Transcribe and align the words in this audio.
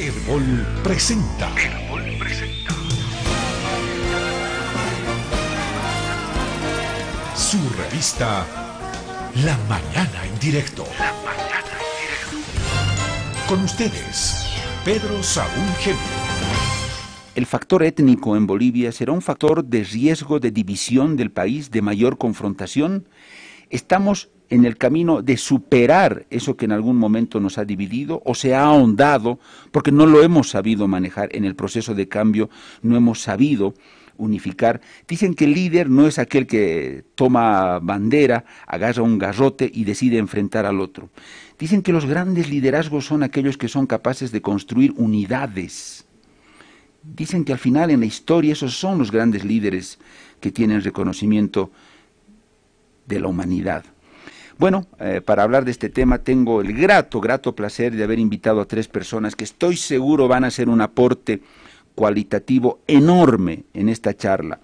Herbol 0.00 0.66
presenta. 0.82 1.50
Herbol 1.58 2.02
presenta. 2.18 2.74
Su 7.36 7.58
revista 7.76 8.46
La 9.44 9.58
Mañana 9.68 10.24
en 10.24 10.38
Directo. 10.38 10.86
La 10.98 11.12
Mañana 11.22 11.76
en 11.76 12.32
Directo. 12.32 13.46
Con 13.46 13.62
ustedes, 13.62 14.46
Pedro 14.86 15.22
Saúl 15.22 15.68
Gento. 15.80 16.00
El 17.34 17.44
factor 17.44 17.82
étnico 17.82 18.38
en 18.38 18.46
Bolivia 18.46 18.92
será 18.92 19.12
un 19.12 19.20
factor 19.20 19.62
de 19.66 19.84
riesgo 19.84 20.40
de 20.40 20.50
división 20.50 21.18
del 21.18 21.30
país, 21.30 21.70
de 21.70 21.82
mayor 21.82 22.16
confrontación. 22.16 23.06
Estamos 23.68 24.30
en 24.50 24.64
el 24.64 24.76
camino 24.76 25.22
de 25.22 25.36
superar 25.36 26.26
eso 26.28 26.56
que 26.56 26.64
en 26.64 26.72
algún 26.72 26.96
momento 26.96 27.40
nos 27.40 27.56
ha 27.56 27.64
dividido 27.64 28.20
o 28.24 28.34
se 28.34 28.54
ha 28.54 28.64
ahondado 28.64 29.38
porque 29.70 29.92
no 29.92 30.06
lo 30.06 30.22
hemos 30.22 30.50
sabido 30.50 30.88
manejar 30.88 31.28
en 31.32 31.44
el 31.44 31.54
proceso 31.54 31.94
de 31.94 32.08
cambio, 32.08 32.50
no 32.82 32.96
hemos 32.96 33.22
sabido 33.22 33.74
unificar. 34.18 34.80
Dicen 35.08 35.34
que 35.34 35.44
el 35.44 35.54
líder 35.54 35.88
no 35.88 36.06
es 36.06 36.18
aquel 36.18 36.46
que 36.46 37.04
toma 37.14 37.78
bandera, 37.78 38.44
agarra 38.66 39.02
un 39.02 39.18
garrote 39.18 39.70
y 39.72 39.84
decide 39.84 40.18
enfrentar 40.18 40.66
al 40.66 40.80
otro. 40.80 41.10
Dicen 41.58 41.82
que 41.82 41.92
los 41.92 42.04
grandes 42.04 42.50
liderazgos 42.50 43.06
son 43.06 43.22
aquellos 43.22 43.56
que 43.56 43.68
son 43.68 43.86
capaces 43.86 44.32
de 44.32 44.42
construir 44.42 44.92
unidades. 44.96 46.06
Dicen 47.02 47.44
que 47.44 47.52
al 47.52 47.58
final 47.58 47.90
en 47.90 48.00
la 48.00 48.06
historia 48.06 48.52
esos 48.52 48.78
son 48.78 48.98
los 48.98 49.10
grandes 49.10 49.44
líderes 49.44 49.98
que 50.40 50.50
tienen 50.50 50.82
reconocimiento 50.82 51.70
de 53.06 53.20
la 53.20 53.28
humanidad. 53.28 53.84
Bueno, 54.60 54.84
eh, 54.98 55.22
para 55.24 55.42
hablar 55.42 55.64
de 55.64 55.70
este 55.70 55.88
tema 55.88 56.18
tengo 56.18 56.60
el 56.60 56.74
grato, 56.74 57.18
grato 57.18 57.54
placer 57.54 57.96
de 57.96 58.04
haber 58.04 58.18
invitado 58.18 58.60
a 58.60 58.66
tres 58.66 58.88
personas 58.88 59.34
que 59.34 59.44
estoy 59.44 59.78
seguro 59.78 60.28
van 60.28 60.44
a 60.44 60.48
hacer 60.48 60.68
un 60.68 60.82
aporte 60.82 61.40
cualitativo 61.94 62.80
enorme 62.86 63.64
en 63.72 63.88
esta 63.88 64.14
charla. 64.14 64.60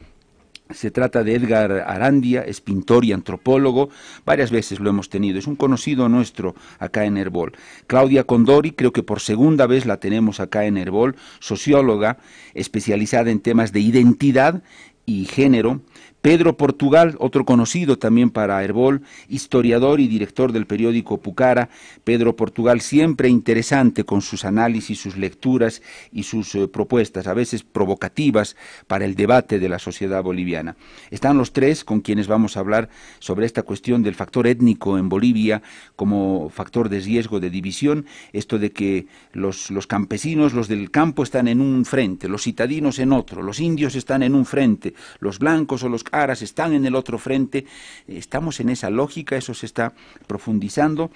Se 0.69 0.91
trata 0.91 1.25
de 1.25 1.37
Edgar 1.37 1.73
Arandia, 1.87 2.43
es 2.43 2.61
pintor 2.61 3.07
y 3.07 3.13
antropólogo, 3.13 3.89
varias 4.27 4.51
veces 4.51 4.81
lo 4.81 4.91
hemos 4.91 5.09
tenido, 5.09 5.39
es 5.39 5.47
un 5.47 5.57
conocido 5.57 6.11
nuestro 6.11 6.55
acá 6.79 7.07
en 7.07 7.17
Herbol. 7.17 7.53
Claudia 7.87 8.25
Condori, 8.25 8.73
creo 8.73 8.93
que 8.93 9.03
por 9.03 9.21
segunda 9.21 9.67
vez 9.67 9.87
la 9.87 9.97
tenemos 9.97 10.41
acá 10.41 10.67
en 10.67 10.77
Herbol, 10.77 11.17
socióloga, 11.39 12.19
especializada 12.53 13.31
en 13.31 13.41
temas 13.41 13.73
de 13.73 13.81
identidad 13.81 14.63
y 15.07 15.25
género, 15.25 15.81
Pedro 16.27 16.57
Portugal, 16.57 17.15
otro 17.21 17.45
conocido 17.45 17.99
también 17.99 18.31
para 18.31 18.61
Herbol, 18.65 19.03
historiador 19.29 20.01
y 20.01 20.09
director 20.09 20.51
del 20.51 20.67
periódico 20.67 21.19
Pucara. 21.19 21.69
Pedro 22.03 22.35
Portugal 22.35 22.81
siempre 22.81 23.29
interesante 23.29 24.03
con 24.03 24.23
sus 24.23 24.45
análisis, 24.45 24.99
sus 24.99 25.17
lecturas 25.17 25.83
y 26.11 26.25
sus 26.25 26.53
eh, 26.57 26.67
propuestas, 26.67 27.29
a 27.29 27.35
veces 27.35 27.63
provocativas 27.63 28.57
para 28.89 29.05
el 29.05 29.15
debate 29.15 29.61
de 29.61 29.69
la 29.69 29.79
sociedad 29.79 30.21
boliviana. 30.25 30.75
Están 31.13 31.39
los 31.39 31.53
tres 31.53 31.85
con 31.85 32.01
quienes 32.01 32.27
vamos 32.27 32.57
a 32.57 32.61
hablar 32.61 32.89
sobre 33.21 33.47
esta 33.47 33.63
cuestión 33.63 34.03
del 34.03 34.17
factor 34.17 34.49
étnico 34.49 34.99
en 34.99 35.09
Bolivia 35.09 35.63
como 35.95 36.51
factor 36.51 36.89
de 36.89 36.99
riesgo 36.99 37.39
de 37.39 37.51
división, 37.51 38.05
esto 38.33 38.59
de 38.59 38.73
que 38.73 39.07
los, 39.33 39.71
los 39.71 39.87
campesinos, 39.87 40.55
los 40.55 40.67
del 40.67 40.91
campo 40.91 41.23
están 41.23 41.47
en 41.47 41.61
un 41.61 41.85
frente, 41.85 42.29
los 42.29 42.43
citadinos 42.43 42.99
en 42.99 43.13
otro, 43.13 43.45
los 43.45 43.61
indios 43.61 43.95
están 43.95 44.25
en 44.25 44.35
un 44.35 44.45
frente, 44.45 44.93
los 45.21 45.39
blancos 45.39 45.85
o 45.85 45.89
los 45.89 46.03
están 46.25 46.73
en 46.73 46.87
el 46.87 46.95
otro 46.95 47.19
frente. 47.19 47.67
Estamos 48.07 48.61
en 48.61 48.71
esa 48.71 48.91
lógica, 48.91 49.37
eso 49.37 49.55
se 49.55 49.67
está 49.67 49.93
profundizando. 50.27 51.11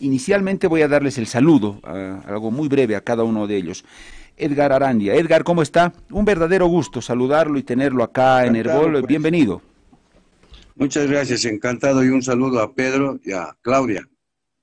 Inicialmente 0.00 0.66
voy 0.66 0.82
a 0.82 0.88
darles 0.88 1.18
el 1.18 1.26
saludo, 1.26 1.80
algo 1.84 2.50
muy 2.50 2.68
breve 2.68 2.96
a 2.96 3.00
cada 3.00 3.24
uno 3.24 3.46
de 3.46 3.56
ellos. 3.56 3.84
Edgar 4.36 4.72
Arandia. 4.72 5.14
Edgar, 5.14 5.44
¿cómo 5.44 5.62
está? 5.62 5.92
Un 6.10 6.24
verdadero 6.24 6.66
gusto 6.66 7.00
saludarlo 7.00 7.58
y 7.58 7.62
tenerlo 7.62 8.02
acá 8.02 8.46
en 8.46 8.56
Herbol. 8.56 8.92
Pues. 8.92 9.06
Bienvenido. 9.06 9.62
Muchas 10.76 11.08
gracias, 11.08 11.44
encantado 11.44 12.04
y 12.04 12.08
un 12.08 12.22
saludo 12.22 12.60
a 12.60 12.72
Pedro 12.72 13.20
y 13.24 13.32
a 13.32 13.56
Claudia. 13.62 14.08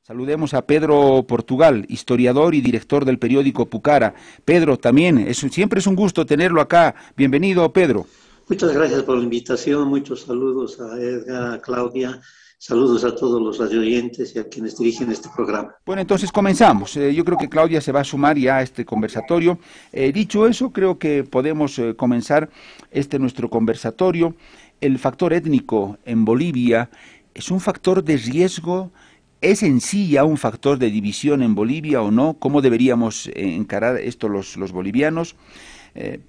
Saludemos 0.01 0.53
a 0.53 0.65
Pedro 0.65 1.23
Portugal, 1.25 1.85
historiador 1.87 2.53
y 2.53 2.59
director 2.59 3.05
del 3.05 3.17
periódico 3.17 3.67
Pucara. 3.67 4.13
Pedro, 4.43 4.77
también, 4.77 5.19
es, 5.19 5.37
siempre 5.37 5.79
es 5.79 5.87
un 5.87 5.95
gusto 5.95 6.25
tenerlo 6.25 6.59
acá. 6.59 6.95
Bienvenido, 7.15 7.71
Pedro. 7.71 8.07
Muchas 8.51 8.73
gracias 8.73 9.03
por 9.03 9.15
la 9.15 9.23
invitación, 9.23 9.87
muchos 9.87 10.23
saludos 10.23 10.77
a 10.81 10.99
Edgar, 10.99 11.53
a 11.53 11.61
Claudia, 11.61 12.19
saludos 12.57 13.05
a 13.05 13.15
todos 13.15 13.41
los 13.41 13.57
radioyentes 13.57 14.35
y 14.35 14.39
a 14.39 14.49
quienes 14.49 14.77
dirigen 14.77 15.09
este 15.09 15.29
programa. 15.33 15.73
Bueno, 15.85 16.01
entonces 16.01 16.33
comenzamos. 16.33 16.97
Eh, 16.97 17.13
yo 17.13 17.23
creo 17.23 17.37
que 17.37 17.47
Claudia 17.47 17.79
se 17.79 17.93
va 17.93 18.01
a 18.01 18.03
sumar 18.03 18.37
ya 18.37 18.57
a 18.57 18.61
este 18.61 18.83
conversatorio. 18.83 19.57
Eh, 19.93 20.11
dicho 20.11 20.47
eso, 20.47 20.71
creo 20.71 20.99
que 20.99 21.23
podemos 21.23 21.79
eh, 21.79 21.95
comenzar 21.95 22.49
este 22.91 23.19
nuestro 23.19 23.49
conversatorio. 23.49 24.35
El 24.81 24.99
factor 24.99 25.31
étnico 25.31 25.97
en 26.03 26.25
Bolivia 26.25 26.89
es 27.33 27.51
un 27.51 27.61
factor 27.61 28.03
de 28.03 28.17
riesgo. 28.17 28.91
¿Es 29.39 29.63
en 29.63 29.79
sí 29.79 30.09
ya 30.09 30.25
un 30.25 30.35
factor 30.35 30.77
de 30.77 30.91
división 30.91 31.41
en 31.41 31.55
Bolivia 31.55 32.01
o 32.01 32.11
no? 32.11 32.33
¿Cómo 32.33 32.61
deberíamos 32.61 33.31
encarar 33.33 33.95
esto 33.95 34.27
los, 34.27 34.57
los 34.57 34.73
bolivianos? 34.73 35.37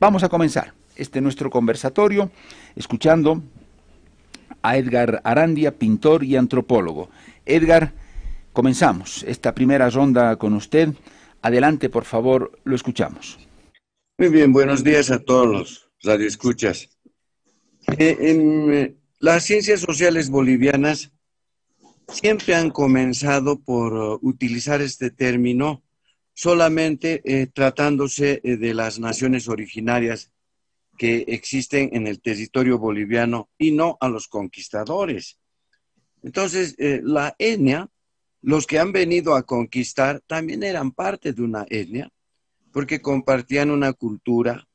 vamos 0.01 0.25
a 0.25 0.29
comenzar 0.29 0.75
este 1.03 1.21
nuestro 1.21 1.51
conversatorio, 1.51 2.31
escuchando 2.75 3.43
a 4.63 4.77
Edgar 4.77 5.21
Arandia, 5.25 5.77
pintor 5.77 6.25
y 6.25 6.37
antropólogo. 6.37 7.11
Edgar, 7.45 7.93
comenzamos 8.53 9.25
esta 9.25 9.55
primera 9.55 9.91
ronda 9.91 10.37
con 10.37 10.55
usted. 10.55 10.95
Adelante, 11.43 11.91
por 11.91 12.05
favor, 12.05 12.59
lo 12.65 12.75
escuchamos. 12.75 13.39
Muy 14.19 14.29
bien, 14.29 14.53
buenos 14.53 14.85
días 14.85 15.11
a 15.11 15.19
todos 15.19 15.49
los 15.49 15.91
radioescuchas. 16.03 16.89
Eh, 17.99 18.17
en, 18.21 18.73
eh, 18.73 18.97
las 19.19 19.45
ciencias 19.45 19.81
sociales 19.81 20.31
bolivianas 20.31 21.11
siempre 22.09 22.55
han 22.55 22.71
comenzado 22.71 23.61
por 23.61 23.93
uh, 23.95 24.19
utilizar 24.23 24.81
este 24.81 25.11
término 25.11 25.83
solamente 26.35 27.23
eh, 27.25 27.47
tratándose 27.47 28.41
de 28.43 28.75
las 28.75 28.99
naciones 28.99 29.49
originarias 29.49 30.31
que 30.97 31.25
existen 31.29 31.91
en 31.93 32.07
el 32.07 32.21
territorio 32.21 32.79
boliviano 32.79 33.49
y 33.59 33.73
no 33.73 33.97
a 34.01 34.09
los 34.09 34.29
conquistadores. 34.29 35.39
Entonces, 36.23 36.75
eh, 36.79 37.01
la 37.03 37.35
etnia, 37.39 37.89
los 38.41 38.67
que 38.67 38.79
han 38.79 38.93
venido 38.93 39.35
a 39.35 39.43
conquistar, 39.43 40.21
también 40.27 40.63
eran 40.63 40.93
parte 40.93 41.33
de 41.33 41.43
una 41.43 41.67
etnia, 41.69 42.11
porque 42.73 43.01
compartían 43.01 43.71
una 43.71 43.93
cultura, 43.93 44.67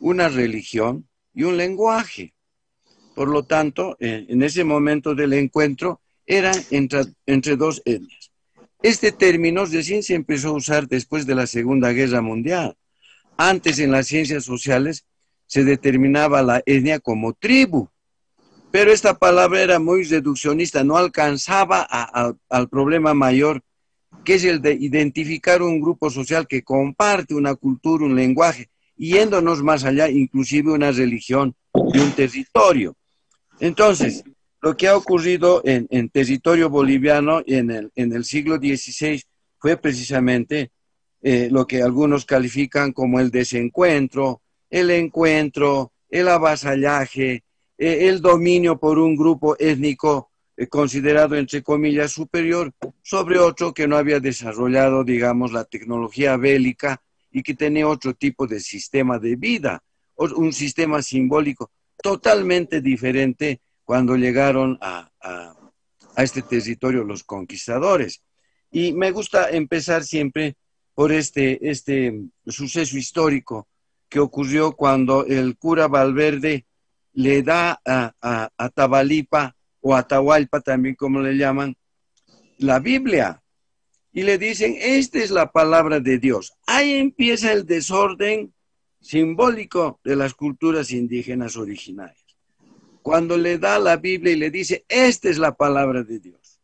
una 0.00 0.28
religión 0.28 1.08
y 1.34 1.44
un 1.44 1.56
lenguaje. 1.56 2.34
Por 3.14 3.28
lo 3.28 3.44
tanto, 3.44 3.96
eh, 3.98 4.26
en 4.28 4.42
ese 4.42 4.64
momento 4.64 5.14
del 5.14 5.32
encuentro, 5.32 6.00
eran 6.26 6.56
entre, 6.70 7.56
dos 7.56 7.82
etnias. 7.84 8.32
Este 8.82 9.12
término 9.12 9.64
recién 9.64 10.02
se 10.02 10.14
empezó 10.14 10.48
a 10.48 10.56
usar 10.56 10.88
después 10.88 11.26
de 11.26 11.34
la 11.34 11.46
Segunda 11.46 11.92
Guerra 11.92 12.20
Mundial. 12.20 12.76
Antes 13.36 13.78
en 13.78 13.92
las 13.92 14.08
ciencias 14.08 14.44
sociales 14.44 15.06
se 15.46 15.64
determinaba 15.64 16.42
la 16.42 16.62
etnia 16.66 17.00
como 17.00 17.32
tribu. 17.32 17.88
Pero 18.70 18.92
esta 18.92 19.18
palabra 19.18 19.62
era 19.62 19.78
muy 19.78 20.04
reduccionista, 20.04 20.84
no 20.84 20.96
alcanzaba 20.96 21.82
al 21.82 22.68
problema 22.68 23.14
mayor, 23.14 23.62
que 24.24 24.34
es 24.34 24.44
el 24.44 24.60
de 24.60 24.74
identificar 24.74 25.62
un 25.62 25.80
grupo 25.80 26.10
social 26.10 26.46
que 26.46 26.62
comparte 26.62 27.34
una 27.34 27.54
cultura, 27.54 28.04
un 28.04 28.16
lenguaje, 28.16 28.68
yéndonos 28.96 29.62
más 29.62 29.84
allá, 29.84 30.10
inclusive 30.10 30.72
una 30.72 30.90
religión 30.90 31.54
y 31.94 31.98
un 31.98 32.12
territorio. 32.12 32.96
Entonces, 33.60 34.24
lo 34.60 34.76
que 34.76 34.88
ha 34.88 34.96
ocurrido 34.96 35.62
en, 35.64 36.08
territorio 36.08 36.68
boliviano 36.68 37.42
en 37.46 37.70
el, 37.70 37.92
en 37.94 38.12
el 38.12 38.24
siglo 38.24 38.56
XVI 38.56 39.22
fue 39.58 39.76
precisamente 39.76 40.72
eh, 41.22 41.48
lo 41.50 41.66
que 41.66 41.82
algunos 41.82 42.24
califican 42.24 42.92
como 42.92 43.20
el 43.20 43.30
desencuentro, 43.30 44.42
el 44.70 44.90
encuentro, 44.90 45.92
el 46.08 46.28
avasallaje, 46.28 47.44
eh, 47.78 48.08
el 48.08 48.20
dominio 48.20 48.78
por 48.78 48.98
un 48.98 49.16
grupo 49.16 49.56
étnico 49.58 50.30
eh, 50.56 50.66
considerado, 50.66 51.36
entre 51.36 51.62
comillas, 51.62 52.12
superior 52.12 52.72
sobre 53.02 53.38
otro 53.38 53.74
que 53.74 53.86
no 53.86 53.96
había 53.96 54.20
desarrollado, 54.20 55.04
digamos, 55.04 55.52
la 55.52 55.64
tecnología 55.64 56.36
bélica 56.36 57.02
y 57.30 57.42
que 57.42 57.54
tenía 57.54 57.86
otro 57.86 58.14
tipo 58.14 58.46
de 58.46 58.60
sistema 58.60 59.18
de 59.18 59.36
vida, 59.36 59.82
un 60.16 60.52
sistema 60.52 61.02
simbólico 61.02 61.70
totalmente 62.02 62.80
diferente 62.80 63.60
cuando 63.84 64.16
llegaron 64.16 64.78
a, 64.80 65.10
a 66.16 66.22
este 66.22 66.42
territorio 66.42 67.04
los 67.04 67.22
conquistadores. 67.22 68.22
Y 68.70 68.92
me 68.92 69.10
gusta 69.10 69.50
empezar 69.50 70.02
siempre 70.02 70.56
por 70.94 71.12
este, 71.12 71.70
este 71.70 72.18
suceso 72.46 72.96
histórico 72.96 73.68
ocurrió 74.18 74.72
cuando 74.72 75.24
el 75.26 75.56
cura 75.56 75.88
Valverde 75.88 76.66
le 77.12 77.42
da 77.42 77.80
a, 77.84 78.50
a, 78.56 78.68
Tabalipa 78.70 79.56
o 79.80 79.94
Atahualpa 79.94 80.60
también 80.60 80.94
como 80.94 81.20
le 81.20 81.36
llaman, 81.36 81.76
la 82.58 82.78
Biblia. 82.78 83.42
y 84.12 84.22
le 84.22 84.38
dicen, 84.38 84.76
esta 84.78 85.18
es 85.18 85.30
la 85.30 85.52
palabra 85.52 86.00
de 86.00 86.18
Dios. 86.18 86.54
Ahí 86.66 86.94
empieza 86.94 87.52
el 87.52 87.66
desorden 87.66 88.54
simbólico 89.00 90.00
de 90.02 90.16
las 90.16 90.34
culturas 90.34 90.90
indígenas 90.90 91.56
originarias. 91.56 92.24
Cuando 93.02 93.36
le 93.36 93.58
da 93.58 93.78
la 93.78 93.96
Biblia 93.96 94.32
y 94.32 94.36
le 94.36 94.50
dice, 94.50 94.84
esta 94.88 95.28
es 95.28 95.38
la 95.38 95.54
palabra 95.54 96.02
de 96.02 96.18
Dios. 96.18 96.60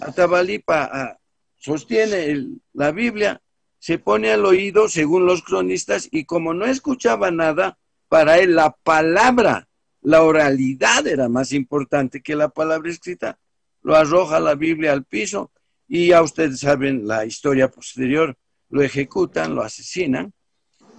Atabalipa 0.00 1.18
sostiene 1.56 2.58
la 2.72 2.90
Biblia, 2.90 3.40
se 3.80 3.98
pone 3.98 4.30
al 4.30 4.44
oído, 4.44 4.88
según 4.88 5.26
los 5.26 5.42
cronistas, 5.42 6.08
y 6.12 6.24
como 6.24 6.54
no 6.54 6.66
escuchaba 6.66 7.30
nada, 7.30 7.78
para 8.08 8.38
él 8.38 8.54
la 8.54 8.76
palabra, 8.82 9.68
la 10.02 10.22
oralidad 10.22 11.06
era 11.06 11.28
más 11.28 11.52
importante 11.52 12.20
que 12.20 12.36
la 12.36 12.50
palabra 12.50 12.90
escrita. 12.90 13.38
Lo 13.82 13.96
arroja 13.96 14.38
la 14.38 14.54
Biblia 14.54 14.92
al 14.92 15.04
piso 15.04 15.50
y 15.88 16.08
ya 16.08 16.22
ustedes 16.22 16.60
saben 16.60 17.08
la 17.08 17.24
historia 17.24 17.70
posterior, 17.70 18.36
lo 18.68 18.82
ejecutan, 18.82 19.54
lo 19.54 19.62
asesinan 19.62 20.32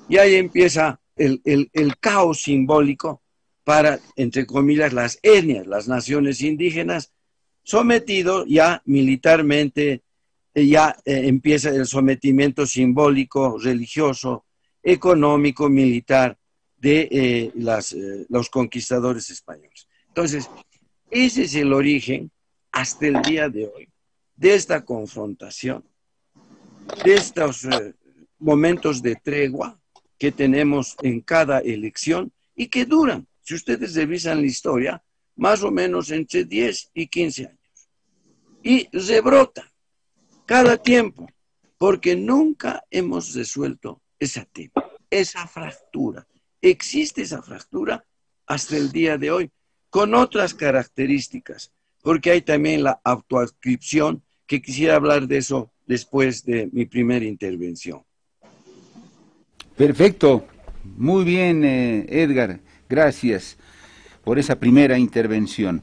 y 0.09 0.17
ahí 0.17 0.35
empieza 0.35 0.99
el, 1.15 1.39
el 1.45 1.97
caos 1.97 2.41
simbólico 2.41 3.21
para, 3.63 3.99
entre 4.15 4.47
comillas, 4.47 4.91
las 4.91 5.19
etnias, 5.21 5.67
las 5.67 5.87
naciones 5.87 6.41
indígenas, 6.41 7.13
sometido 7.63 8.43
ya 8.45 8.81
militarmente, 8.85 10.01
ya 10.53 10.97
eh, 11.05 11.27
empieza 11.27 11.69
el 11.69 11.85
sometimiento 11.85 12.65
simbólico, 12.65 13.57
religioso, 13.57 14.45
económico, 14.83 15.69
militar 15.69 16.37
de 16.77 17.07
eh, 17.11 18.25
los 18.29 18.49
conquistadores 18.49 19.29
españoles. 19.29 19.87
Entonces, 20.07 20.49
ese 21.09 21.43
es 21.43 21.55
el 21.55 21.73
origen 21.73 22.31
hasta 22.71 23.07
el 23.07 23.21
día 23.21 23.49
de 23.49 23.67
hoy 23.67 23.87
de 24.35 24.55
esta 24.55 24.83
confrontación, 24.83 25.83
de 27.05 27.13
estos 27.13 27.67
momentos 28.39 29.01
de 29.01 29.15
tregua 29.15 29.79
que 30.17 30.31
tenemos 30.31 30.95
en 31.01 31.21
cada 31.21 31.59
elección 31.59 32.31
y 32.55 32.67
que 32.67 32.85
duran, 32.85 33.27
si 33.41 33.53
ustedes 33.53 33.93
revisan 33.95 34.41
la 34.41 34.47
historia, 34.47 35.03
más 35.35 35.63
o 35.63 35.71
menos 35.71 36.11
entre 36.11 36.43
10 36.45 36.91
y 36.93 37.07
15 37.07 37.45
años. 37.47 37.89
Y 38.63 38.87
rebrotan 38.91 39.70
cada 40.51 40.75
tiempo, 40.75 41.29
porque 41.77 42.13
nunca 42.17 42.83
hemos 42.91 43.33
resuelto 43.33 44.01
ese 44.19 44.45
tema, 44.51 44.85
esa 45.09 45.47
fractura. 45.47 46.27
Existe 46.61 47.21
esa 47.21 47.41
fractura 47.41 48.03
hasta 48.47 48.75
el 48.75 48.91
día 48.91 49.17
de 49.17 49.31
hoy, 49.31 49.49
con 49.89 50.13
otras 50.13 50.53
características, 50.53 51.71
porque 52.01 52.31
hay 52.31 52.41
también 52.41 52.83
la 52.83 52.99
autoadscripción, 53.01 54.23
que 54.45 54.61
quisiera 54.61 54.97
hablar 54.97 55.25
de 55.25 55.37
eso 55.37 55.71
después 55.87 56.43
de 56.43 56.69
mi 56.73 56.85
primera 56.85 57.23
intervención. 57.23 58.01
Perfecto, 59.77 60.45
muy 60.83 61.23
bien, 61.23 61.63
eh, 61.63 62.05
Edgar, 62.09 62.59
gracias 62.89 63.55
por 64.25 64.37
esa 64.37 64.59
primera 64.59 64.97
intervención. 64.97 65.81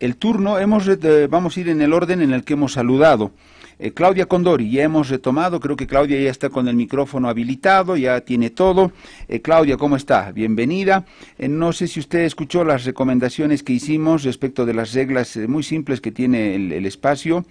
El 0.00 0.16
turno, 0.16 0.58
hemos, 0.58 0.88
eh, 0.88 1.28
vamos 1.28 1.56
a 1.56 1.60
ir 1.60 1.68
en 1.68 1.80
el 1.80 1.92
orden 1.92 2.20
en 2.20 2.32
el 2.32 2.42
que 2.42 2.54
hemos 2.54 2.72
saludado. 2.72 3.30
Eh, 3.78 3.92
Claudia 3.92 4.26
Condori, 4.26 4.70
ya 4.70 4.82
hemos 4.84 5.08
retomado, 5.08 5.60
creo 5.60 5.76
que 5.76 5.86
Claudia 5.86 6.20
ya 6.20 6.30
está 6.30 6.50
con 6.50 6.68
el 6.68 6.76
micrófono 6.76 7.28
habilitado, 7.28 7.96
ya 7.96 8.20
tiene 8.20 8.50
todo. 8.50 8.92
Eh, 9.28 9.40
Claudia, 9.40 9.76
¿cómo 9.76 9.96
está? 9.96 10.30
Bienvenida. 10.32 11.04
Eh, 11.38 11.48
no 11.48 11.72
sé 11.72 11.88
si 11.88 12.00
usted 12.00 12.20
escuchó 12.20 12.64
las 12.64 12.84
recomendaciones 12.84 13.62
que 13.62 13.72
hicimos 13.72 14.24
respecto 14.24 14.66
de 14.66 14.74
las 14.74 14.92
reglas 14.92 15.36
muy 15.48 15.62
simples 15.62 16.00
que 16.00 16.12
tiene 16.12 16.54
el, 16.54 16.86
espacio. 16.86 17.44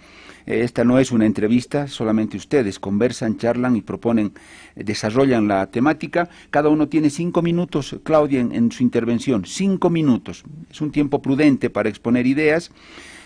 esta 0.46 0.84
no 0.84 0.98
es 0.98 1.10
una 1.10 1.24
entrevista, 1.24 1.88
solamente 1.88 2.36
ustedes 2.36 2.78
conversan, 2.78 3.38
charlan 3.38 3.76
y 3.76 3.82
proponen, 3.82 4.32
desarrollan 4.76 5.48
la 5.48 5.66
temática. 5.66 6.28
Cada 6.50 6.68
uno 6.68 6.88
tiene 6.88 7.10
cinco 7.10 7.42
minutos, 7.42 7.96
Claudia, 8.02 8.40
en 8.40 8.70
su 8.70 8.82
intervención, 8.82 9.44
cinco 9.46 9.90
minutos. 9.90 10.44
Es 10.70 10.80
un 10.80 10.92
tiempo 10.92 11.22
prudente 11.22 11.70
para 11.70 11.88
exponer 11.88 12.26
ideas. 12.26 12.70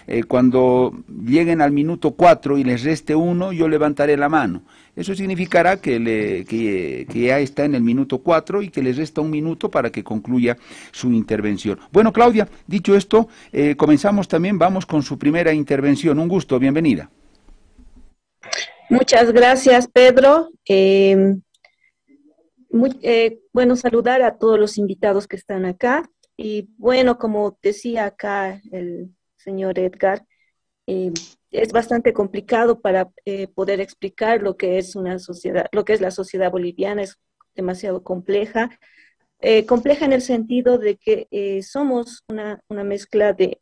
Eh, 0.07 0.23
cuando 0.23 0.93
lleguen 1.09 1.61
al 1.61 1.73
minuto 1.73 2.13
cuatro 2.13 2.59
y 2.59 2.65
les 2.65 2.85
reste 2.85 3.15
uno, 3.15 3.53
yo 3.53 3.69
levantaré 3.69 4.17
la 4.17 4.29
mano. 4.29 4.63
Eso 4.95 5.15
significará 5.15 5.81
que, 5.81 5.99
le, 5.99 6.45
que, 6.45 7.07
ya 7.13 7.39
está 7.41 7.65
en 7.65 7.75
el 7.75 7.83
minuto 7.83 8.19
cuatro 8.19 8.63
y 8.63 8.71
que 8.71 8.83
les 8.83 8.97
resta 8.97 9.21
un 9.21 9.31
minuto 9.31 9.71
para 9.71 9.91
que 9.91 10.05
concluya 10.05 10.57
su 10.93 11.13
intervención. 11.13 11.81
Bueno, 11.93 12.13
Claudia, 12.13 12.49
dicho 12.67 12.95
esto, 12.95 13.29
eh, 13.53 13.77
comenzamos 13.77 14.29
también, 14.29 14.59
vamos 14.59 14.87
con 14.87 15.03
su 15.03 15.19
primera 15.19 15.53
intervención. 15.53 16.19
Un 16.19 16.29
gusto, 16.29 16.59
bienvenida. 16.59 17.11
Muchas 18.89 19.33
gracias, 19.33 19.89
Pedro. 19.89 20.51
Em, 20.65 21.43
eh, 23.03 23.39
bueno, 23.53 23.75
saludar 23.75 24.23
a 24.23 24.39
todos 24.39 24.59
los 24.59 24.79
invitados 24.79 25.27
que 25.27 25.37
están 25.37 25.65
acá. 25.65 26.09
Y 26.37 26.69
bueno, 26.77 27.19
como 27.19 27.59
decía 27.63 28.05
acá 28.05 28.61
el 28.71 29.16
señor 29.47 29.79
Edgar. 29.79 30.27
Eh, 30.89 31.13
es 31.53 31.73
bastante 31.73 32.13
complicado 32.13 32.81
para 32.81 33.11
eh, 33.25 33.47
poder 33.47 33.81
explicar 33.81 34.43
lo 34.43 34.57
que 34.57 34.79
es 34.79 34.97
una 34.97 35.19
sociedad, 35.19 35.67
lo 35.73 35.85
que 35.85 35.95
es 35.95 36.01
la 36.01 36.11
sociedad 36.11 36.51
boliviana, 36.51 37.03
es 37.03 37.17
demasiado 37.55 38.03
compleja. 38.03 38.71
Eh, 39.41 39.65
compleja 39.65 40.05
en 40.05 40.13
el 40.13 40.23
sentido 40.23 40.79
de 40.79 40.97
que 40.97 41.29
somos 41.63 42.25
una, 42.29 42.61
mezcla 42.69 43.33
de, 43.33 43.61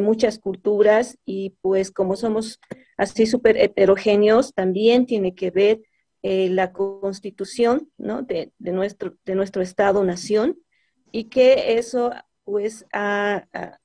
muchas 0.00 0.38
culturas 0.38 1.16
y 1.24 1.56
pues 1.62 1.90
como 1.90 2.16
somos 2.16 2.60
así 2.98 3.26
súper 3.26 3.56
heterogéneos, 3.56 4.52
también 4.52 5.06
tiene 5.06 5.34
que 5.34 5.50
ver 5.50 5.80
la 6.22 6.72
constitución 6.72 7.88
de, 7.96 8.52
nuestro, 8.58 9.14
de 9.24 9.34
nuestro 9.34 9.62
Estado-nación 9.62 10.58
y 11.12 11.24
que 11.24 11.78
eso 11.78 12.12
pues 12.46 12.86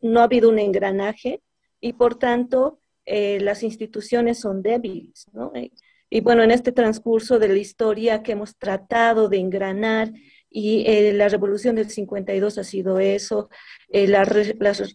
no 0.02 0.20
ha 0.20 0.24
habido 0.24 0.48
un 0.48 0.60
engranaje 0.60 1.42
y 1.82 1.94
por 1.94 2.16
tanto 2.16 2.80
eh, 3.06 3.40
las 3.42 3.64
instituciones 3.64 4.40
son 4.40 4.62
débiles. 4.62 5.26
¿no? 5.34 5.52
Eh, 5.56 5.72
y 6.10 6.22
bueno, 6.22 6.44
en 6.44 6.52
este 6.52 6.72
transcurso 6.72 7.40
de 7.40 7.48
la 7.50 7.58
historia 7.58 8.22
que 8.22 8.34
hemos 8.34 8.56
tratado 8.58 9.28
de 9.28 9.40
engranar, 9.40 10.14
y 10.54 10.84
eh, 10.86 11.14
la 11.14 11.30
revolución 11.30 11.76
del 11.76 11.90
52 11.90 12.58
ha 12.58 12.64
sido 12.66 13.00
eso, 13.00 13.50
las, 13.90 14.30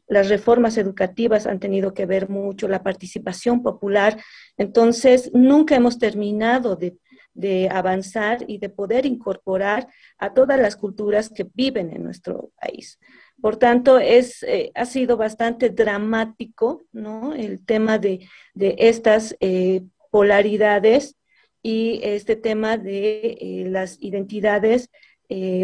las, 0.06 0.28
reformas 0.28 0.76
educativas 0.76 1.46
han 1.46 1.60
tenido 1.60 1.94
que 1.94 2.04
ver 2.04 2.28
mucho, 2.28 2.68
la 2.68 2.82
participación 2.82 3.62
popular, 3.62 4.22
entonces 4.58 5.30
nunca 5.32 5.74
hemos 5.74 5.98
terminado 5.98 6.76
de 6.76 7.68
avanzar 7.70 8.44
y 8.46 8.58
de 8.58 8.68
poder 8.68 9.06
incorporar 9.06 9.88
a 10.18 10.34
todas 10.34 10.60
las 10.60 10.76
culturas 10.76 11.30
que 11.30 11.46
viven 11.54 11.90
en 11.90 12.04
nuestro 12.04 12.50
país. 12.61 12.99
Por 13.40 13.57
tanto, 13.57 13.99
es, 13.99 14.43
eh, 14.45 14.73
ha 14.75 14.87
sido 14.87 15.16
bastante 15.16 15.71
dramático 15.71 16.85
¿no? 16.93 17.35
el 17.35 17.64
tema 17.64 17.99
de, 17.99 18.28
estas 18.55 19.37
eh, 19.40 19.83
polaridades 20.11 21.16
y 21.62 22.00
este 22.02 22.37
tema 22.37 22.78
de 22.78 23.37
eh, 23.40 23.64
las 23.69 23.99
identidades 24.00 24.90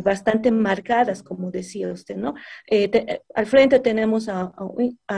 bastante 0.02 0.50
marcadas, 0.50 1.22
como 1.22 1.52
decía 1.52 1.92
usted, 1.92 2.16
¿no? 2.16 2.34
al 3.32 3.46
frente 3.46 3.78
tenemos 3.78 4.28
a, 4.28 4.52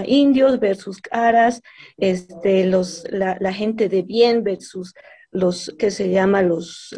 indios 0.04 0.60
versus 0.60 1.00
caras, 1.00 1.62
este, 1.96 2.66
los, 2.66 3.06
la, 3.10 3.52
gente 3.54 3.88
de 3.88 4.02
bien 4.02 4.44
versus 4.44 4.92
los 5.30 5.74
que 5.78 5.90
se 5.90 6.10
llama 6.10 6.42
los, 6.42 6.94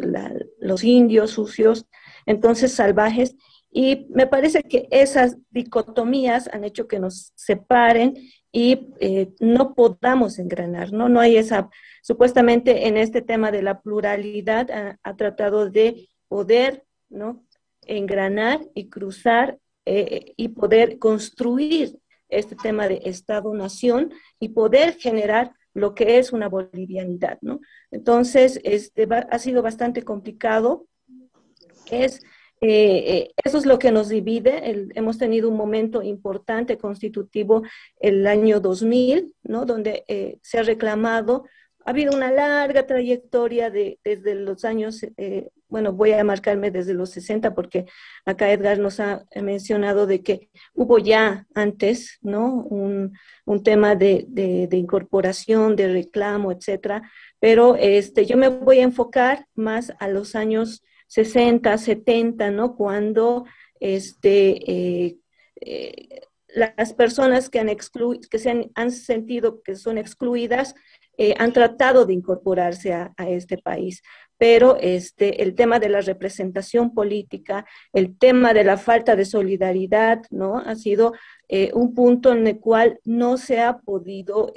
los 0.59 0.83
indios 0.83 1.31
sucios, 1.31 1.87
entonces 2.25 2.73
salvajes, 2.73 3.37
y 3.77 4.07
me 4.09 4.25
parece 4.25 4.63
que 4.63 4.87
esas 4.89 5.37
dicotomías 5.51 6.49
han 6.51 6.63
hecho 6.63 6.87
que 6.87 6.97
nos 6.97 7.31
separen 7.35 8.15
y 8.51 8.89
eh, 8.99 9.29
no 9.39 9.75
podamos 9.75 10.39
engranar, 10.39 10.91
¿no? 10.91 11.09
No 11.09 11.19
hay 11.19 11.37
esa, 11.37 11.69
supuestamente 12.01 12.87
en 12.87 12.97
este 12.97 13.21
tema 13.21 13.51
de 13.51 13.61
la 13.61 13.79
pluralidad 13.81 14.97
ha, 15.03 15.15
tratado 15.15 15.69
de 15.69 16.09
poder, 16.27 16.85
¿no? 17.07 17.45
Engranar 17.83 18.61
y 18.73 18.89
cruzar 18.89 19.59
eh, 19.85 20.33
y 20.35 20.47
poder 20.47 20.97
construir 20.97 21.99
este 22.29 22.55
tema 22.55 22.87
de 22.87 23.01
Estado-nación 23.05 24.11
y 24.39 24.49
poder 24.49 24.95
generar 24.95 25.53
lo 25.75 25.93
que 25.93 26.17
es 26.17 26.33
una 26.33 26.49
bolivianidad, 26.49 27.37
¿no? 27.41 27.59
Entonces, 27.91 28.59
este, 28.63 29.07
ha 29.11 29.37
sido 29.37 29.61
bastante 29.61 30.01
complicado. 30.01 30.87
Es 31.91 32.23
eh, 32.61 33.03
eh, 33.07 33.31
eso 33.43 33.57
es 33.57 33.65
lo 33.65 33.77
que 33.79 33.91
nos 33.91 34.09
divide. 34.09 34.89
hemos 34.95 35.17
tenido 35.17 35.49
un 35.49 35.57
momento 35.57 36.01
importante 36.01 36.77
constitutivo 36.77 37.63
el 37.99 38.25
año 38.25 38.59
2000, 38.59 39.33
¿no? 39.43 39.65
donde 39.65 40.03
eh, 40.07 40.39
se 40.41 40.59
ha 40.59 40.63
reclamado 40.63 41.45
ha 41.87 41.91
habido 41.91 42.13
una 42.13 42.29
larga 42.33 42.85
trayectoria 42.85 43.69
de, 43.69 43.97
desde 44.03 44.35
los 44.35 44.65
años, 44.65 45.03
eh, 45.15 45.51
bueno, 45.69 45.93
voy 45.93 46.11
a 46.11 46.23
marcarme 46.25 46.69
desde 46.69 46.93
los 46.93 47.11
60 47.11 47.55
porque 47.55 47.85
acá 48.25 48.51
Edgar 48.51 48.77
nos 48.77 48.99
ha 48.99 49.23
mencionado 49.41 50.05
de 50.05 50.21
que 50.21 50.49
hubo 50.73 50.97
ya 50.97 51.47
antes, 51.55 52.19
¿no? 52.21 52.55
Un, 52.55 53.17
un 53.45 53.63
tema 53.63 53.95
de, 53.95 54.25
de, 54.27 54.67
de, 54.67 54.75
incorporación, 54.75 55.77
de 55.77 55.87
reclamo, 55.87 56.51
etcétera, 56.51 57.09
pero 57.39 57.77
este, 57.77 58.25
yo 58.25 58.35
me 58.35 58.49
voy 58.49 58.79
a 58.79 58.83
enfocar 58.83 59.47
más 59.55 59.93
a 59.99 60.09
los 60.09 60.35
años 60.35 60.83
60, 61.07 61.77
70, 61.77 62.51
¿no? 62.51 62.75
Cuando 62.75 63.45
este, 63.79 64.71
eh, 64.71 65.17
eh, 65.61 66.21
las 66.47 66.93
personas 66.93 67.49
que, 67.49 67.59
han, 67.59 67.69
exclu 67.69 68.19
que 68.29 68.39
se 68.39 68.69
han, 68.73 68.91
sentido 68.91 69.61
que 69.61 69.75
son 69.75 69.97
excluidas 69.97 70.75
eh, 71.17 71.33
han 71.37 71.51
tratado 71.53 72.05
de 72.05 72.13
incorporarse 72.13 72.93
a, 72.93 73.13
a, 73.17 73.29
este 73.29 73.57
país. 73.57 74.01
Pero 74.37 74.77
este, 74.79 75.41
el 75.41 75.55
tema 75.55 75.79
de 75.79 75.89
la 75.89 76.01
representación 76.01 76.93
política, 76.93 77.65
el 77.91 78.17
tema 78.17 78.53
de 78.53 78.63
la 78.63 78.77
falta 78.77 79.15
de 79.15 79.25
solidaridad, 79.25 80.21
¿no? 80.29 80.59
Ha 80.59 80.75
sido 80.75 81.13
un 81.73 81.95
punto 81.95 82.33
en 82.33 82.45
el 82.45 82.59
cual 82.59 82.99
no 83.03 83.37
se 83.37 83.61
ha 83.61 83.79
podido 83.79 84.53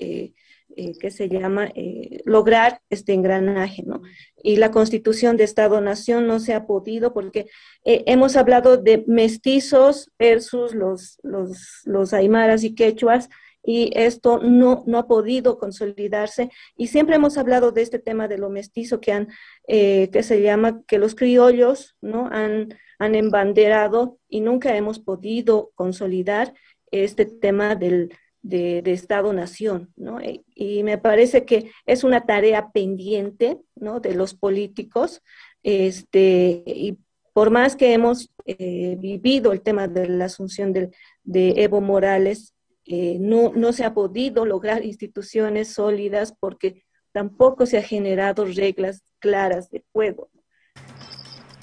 eh, 0.80 0.96
que 0.98 1.10
se 1.10 1.28
llama 1.28 1.70
eh, 1.74 2.22
lograr 2.24 2.80
este 2.88 3.12
engranaje, 3.12 3.82
¿no? 3.84 4.00
Y 4.42 4.56
la 4.56 4.70
constitución 4.70 5.36
de 5.36 5.44
Estado-Nación 5.44 6.26
no 6.26 6.40
se 6.40 6.54
ha 6.54 6.66
podido 6.66 7.12
porque 7.12 7.48
eh, 7.84 8.02
hemos 8.06 8.34
hablado 8.36 8.78
de 8.78 9.04
mestizos 9.06 10.10
versus 10.18 10.74
los, 10.74 11.18
los, 11.22 11.82
los 11.84 12.14
aymaras 12.14 12.64
y 12.64 12.74
quechuas, 12.74 13.28
y 13.62 13.92
esto 13.94 14.38
no, 14.38 14.84
no 14.86 14.96
ha 14.96 15.06
podido 15.06 15.58
consolidarse. 15.58 16.48
Y 16.78 16.86
siempre 16.86 17.16
hemos 17.16 17.36
hablado 17.36 17.72
de 17.72 17.82
este 17.82 17.98
tema 17.98 18.26
de 18.26 18.38
lo 18.38 18.48
mestizo 18.48 19.02
que 19.02 19.12
han, 19.12 19.28
eh, 19.68 20.08
que 20.10 20.22
se 20.22 20.40
llama, 20.40 20.82
que 20.86 20.98
los 20.98 21.14
criollos, 21.14 21.94
¿no? 22.00 22.26
Han, 22.32 22.74
han 22.98 23.14
embanderado 23.14 24.18
y 24.30 24.40
nunca 24.40 24.74
hemos 24.76 24.98
podido 24.98 25.72
consolidar 25.74 26.54
este 26.90 27.26
tema 27.26 27.76
del, 27.76 28.14
de, 28.42 28.82
Estado-Nación, 28.84 29.92
¿no? 29.96 30.20
Y, 30.20 30.44
y, 30.54 30.82
me 30.82 30.98
parece 30.98 31.44
que 31.44 31.70
es 31.86 32.04
una 32.04 32.26
tarea 32.26 32.70
pendiente, 32.70 33.58
¿no? 33.74 34.00
De 34.00 34.14
los 34.14 34.34
políticos, 34.34 35.22
este, 35.62 36.62
y 36.66 36.98
por 37.32 37.50
más 37.50 37.76
que 37.76 37.92
hemos 37.92 38.30
eh, 38.46 38.96
vivido 38.98 39.52
el 39.52 39.60
tema 39.60 39.88
de 39.88 40.08
la 40.08 40.26
asunción 40.26 40.72
de, 40.72 40.90
de 41.22 41.54
Evo 41.56 41.80
Morales, 41.80 42.54
eh, 42.84 43.18
no, 43.20 43.52
no 43.54 43.72
se 43.72 43.84
ha 43.84 43.94
podido 43.94 44.44
lograr 44.44 44.84
instituciones 44.84 45.72
sólidas 45.72 46.34
porque 46.38 46.82
tampoco 47.12 47.66
se 47.66 47.78
ha 47.78 47.82
generado 47.82 48.44
reglas 48.44 49.02
claras 49.20 49.70
de 49.70 49.84
juego. 49.92 50.28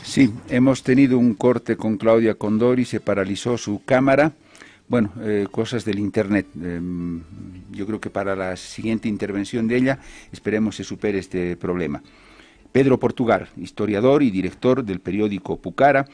Sí, 0.03 0.31
hemos 0.49 0.83
tenido 0.83 1.17
un 1.17 1.33
corte 1.33 1.75
con 1.75 1.97
Claudia 1.97 2.35
Condori, 2.35 2.85
se 2.85 3.01
paralizó 3.01 3.57
su 3.57 3.83
cámara. 3.83 4.31
Bueno, 4.89 5.11
eh, 5.19 5.47
cosas 5.51 5.83
del 5.83 5.99
Internet. 5.99 6.47
Eh, 6.61 6.79
yo 7.71 7.85
creo 7.85 7.99
que 7.99 8.09
para 8.09 8.37
la 8.37 8.55
siguiente 8.55 9.09
intervención 9.09 9.67
de 9.67 9.75
ella 9.75 9.99
esperemos 10.31 10.77
se 10.77 10.85
supere 10.85 11.19
este 11.19 11.57
problema. 11.57 12.01
Pedro 12.71 12.97
Portugal, 12.97 13.49
historiador 13.57 14.23
y 14.23 14.31
director 14.31 14.85
del 14.85 15.01
periódico 15.01 15.57
Pucara. 15.57 16.05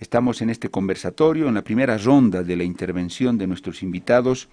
Estamos 0.00 0.40
en 0.40 0.48
este 0.48 0.70
conversatorio, 0.70 1.48
en 1.48 1.54
la 1.54 1.64
primera 1.64 1.98
ronda 1.98 2.42
de 2.42 2.56
la 2.56 2.64
intervención 2.64 3.36
de 3.36 3.46
nuestros 3.46 3.82
invitados 3.82 4.48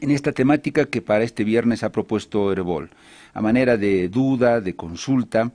en 0.00 0.12
esta 0.12 0.32
temática 0.32 0.86
que 0.86 1.02
para 1.02 1.24
este 1.24 1.42
viernes 1.42 1.82
ha 1.82 1.90
propuesto 1.90 2.52
Herbol. 2.52 2.90
A 3.34 3.40
manera 3.42 3.76
de 3.76 4.08
duda, 4.08 4.60
de 4.60 4.76
consulta, 4.76 5.50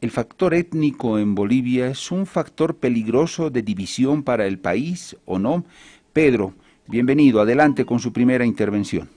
¿el 0.00 0.10
factor 0.10 0.54
étnico 0.54 1.18
en 1.18 1.34
Bolivia 1.34 1.88
es 1.88 2.10
un 2.10 2.24
factor 2.24 2.76
peligroso 2.76 3.50
de 3.50 3.62
división 3.62 4.22
para 4.22 4.46
el 4.46 4.58
país 4.58 5.16
o 5.26 5.38
no? 5.38 5.64
Pedro, 6.12 6.54
bienvenido, 6.86 7.40
adelante 7.40 7.84
con 7.84 7.98
su 7.98 8.12
primera 8.12 8.44
intervención. 8.44 9.08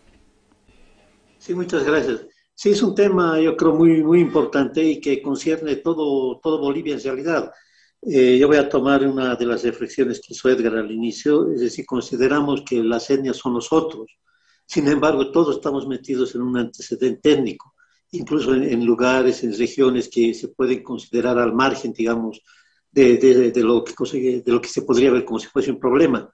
Sí, 1.38 1.54
muchas 1.54 1.84
gracias. 1.84 2.26
Sí, 2.54 2.70
es 2.70 2.82
un 2.82 2.96
tema, 2.96 3.40
yo 3.40 3.58
creo, 3.58 3.74
muy, 3.74 4.02
muy 4.04 4.22
importante 4.22 4.82
y 4.84 5.02
que 5.02 5.22
concierne 5.22 5.76
todo, 5.78 6.40
todo 6.42 6.60
Bolivia 6.60 6.96
en 6.96 7.04
realidad. 7.04 7.52
Eh, 8.02 8.38
yo 8.40 8.48
voy 8.48 8.58
a 8.58 8.70
tomar 8.70 9.06
una 9.06 9.36
de 9.36 9.46
las 9.46 9.64
reflexiones 9.64 10.22
que 10.22 10.34
hizo 10.34 10.50
Edgar 10.50 10.76
al 10.78 10.92
inicio, 10.92 11.52
es 11.52 11.62
decir, 11.62 11.86
consideramos 11.86 12.64
que 12.66 12.82
las 12.82 13.10
etnias 13.10 13.38
son 13.38 13.54
nosotros. 13.54 14.18
Sin 14.66 14.88
embargo, 14.88 15.32
todos 15.32 15.58
estamos 15.58 15.88
metidos 15.88 16.34
en 16.36 16.42
un 16.42 16.58
antecedente 16.58 17.34
étnico, 17.34 17.74
incluso 18.12 18.54
en, 18.54 18.86
lugares, 18.86 19.44
en 19.44 19.58
regiones 19.58 20.08
que 20.08 20.34
se 20.34 20.48
pueden 20.50 20.82
considerar 20.82 21.38
al 21.38 21.54
margen, 21.54 21.94
digamos, 21.94 22.42
de, 22.92 23.52
lo 23.58 23.84
que, 23.84 24.42
de 24.46 24.52
lo 24.52 24.62
que 24.62 24.70
se 24.70 24.84
podría 24.84 25.12
ver 25.12 25.26
como 25.26 25.40
si 25.40 25.48
fuese 25.48 25.72
un 25.72 25.80
problema 25.80 26.34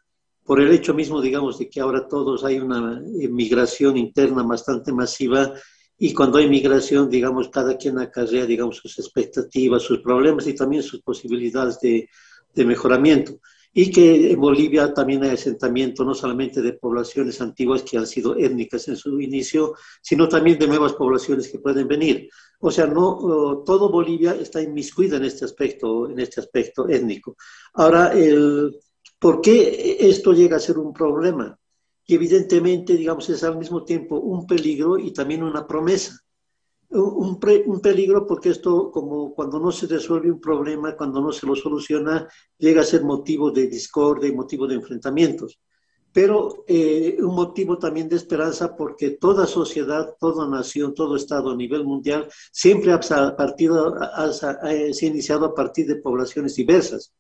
por 0.52 0.60
el 0.60 0.74
hecho 0.74 0.94
mismo, 0.94 1.22
digamos, 1.22 1.58
de 1.60 1.70
que 1.70 1.80
ahora 1.80 2.10
todos 2.10 2.44
hay 2.44 2.60
una 2.60 3.02
migración 3.30 3.96
interna 3.96 4.44
bastante 4.44 4.92
masiva 4.92 5.54
y 5.98 6.14
cuando 6.14 6.40
hay 6.40 6.50
migración, 6.50 7.10
digamos, 7.10 7.48
cada 7.48 7.78
quien 7.78 7.98
acarrea, 8.00 8.46
digamos, 8.46 8.76
sus 8.76 9.00
expectativas, 9.00 9.82
sus 9.82 10.02
problemas 10.02 10.46
y 10.48 10.54
también 10.54 10.84
sus 10.84 11.02
posibilidades 11.04 11.80
de, 11.80 12.10
de 12.54 12.66
mejoramiento. 12.66 13.40
Y 13.74 13.92
que 13.92 14.32
en 14.32 14.42
Bolivia 14.42 14.94
también 14.94 15.24
hay 15.24 15.30
asentamiento 15.30 16.04
no 16.04 16.14
solamente 16.14 16.62
de 16.62 16.74
poblaciones 16.74 17.40
antiguas 17.40 17.84
que 17.84 17.98
han 17.98 18.06
sido 18.06 18.36
étnicas 18.36 18.90
en 18.90 18.98
su 18.98 19.22
inicio, 19.22 19.76
sino 20.02 20.28
también 20.28 20.60
de 20.60 20.68
nuevas 20.68 20.92
poblaciones 20.96 21.48
que 21.48 21.60
pueden 21.60 21.88
venir. 21.88 22.28
O 22.60 22.72
sea, 22.72 22.88
no 22.88 23.64
todo 23.66 23.90
Bolivia 23.90 24.36
está 24.36 24.62
inmiscuida 24.62 25.16
en 25.16 25.24
este 25.24 25.46
aspecto, 25.46 26.10
en 26.10 26.20
este 26.20 26.42
aspecto 26.42 26.90
étnico. 26.90 27.38
Ahora, 27.74 28.12
el, 28.12 28.76
¿Por 29.22 29.40
qué 29.40 29.98
esto 30.00 30.34
llega 30.34 30.58
a 30.58 30.60
ser 30.60 30.80
un 30.80 30.92
problema? 30.92 31.56
Y 32.08 32.16
evidentemente, 32.16 32.94
digamos, 32.94 33.30
es 33.30 33.44
al 33.44 33.56
mismo 33.56 33.84
tiempo 33.84 34.20
un 34.20 34.48
peligro 34.48 34.98
y 34.98 35.14
también 35.14 35.44
una 35.44 35.68
promesa. 35.68 36.20
Un, 36.90 37.40
peligro 37.40 38.26
porque 38.26 38.50
esto, 38.50 38.90
como 38.90 39.36
cuando 39.36 39.60
no 39.60 39.72
se 39.72 39.86
resuelve 39.86 40.32
un 40.32 40.42
problema, 40.42 40.98
cuando 40.98 41.22
no 41.22 41.32
se 41.32 41.46
lo 41.46 41.56
soluciona, 41.56 42.28
llega 42.58 42.82
a 42.82 42.84
ser 42.84 43.04
motivo 43.04 43.52
de 43.52 43.68
discordia 43.68 44.28
y 44.28 44.34
motivo 44.34 44.66
de 44.66 44.76
enfrentamientos. 44.76 45.60
Pero 46.12 46.66
eh, 46.68 47.18
un 47.20 47.36
motivo 47.36 47.78
también 47.78 48.10
de 48.10 48.16
esperanza 48.16 48.76
porque 48.76 49.12
toda 49.12 49.46
sociedad, 49.46 50.16
toda 50.20 50.50
nación, 50.50 50.96
todo 50.96 51.16
Estado 51.16 51.52
a 51.52 51.56
nivel 51.56 51.86
mundial 51.86 52.28
siempre 52.52 52.92
ha, 52.92 53.00
partido, 53.36 53.96
se 54.34 55.06
ha 55.06 55.10
iniciado 55.10 55.46
a 55.46 55.54
partir 55.54 55.86
de 55.86 55.98
poblaciones 55.98 56.56
diversas. 56.56 57.14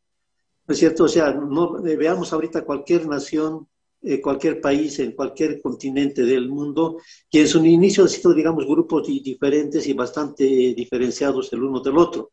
¿No 0.67 0.73
es 0.73 0.79
cierto? 0.79 1.05
O 1.05 1.07
sea, 1.07 1.33
no, 1.33 1.85
eh, 1.85 1.95
veamos 1.95 2.31
ahorita 2.33 2.63
cualquier 2.63 3.07
nación, 3.07 3.67
eh, 4.01 4.19
cualquier 4.19 4.59
país, 4.59 4.99
en 4.99 5.11
cualquier 5.11 5.61
continente 5.61 6.23
del 6.23 6.49
mundo, 6.49 6.97
que 7.29 7.41
en 7.41 7.47
su 7.47 7.63
inicio 7.65 8.03
han 8.03 8.09
sido, 8.09 8.33
digamos, 8.33 8.65
grupos 8.65 9.07
diferentes 9.07 9.85
y 9.87 9.93
bastante 9.93 10.43
diferenciados 10.43 11.51
el 11.53 11.63
uno 11.63 11.81
del 11.81 11.97
otro. 11.97 12.31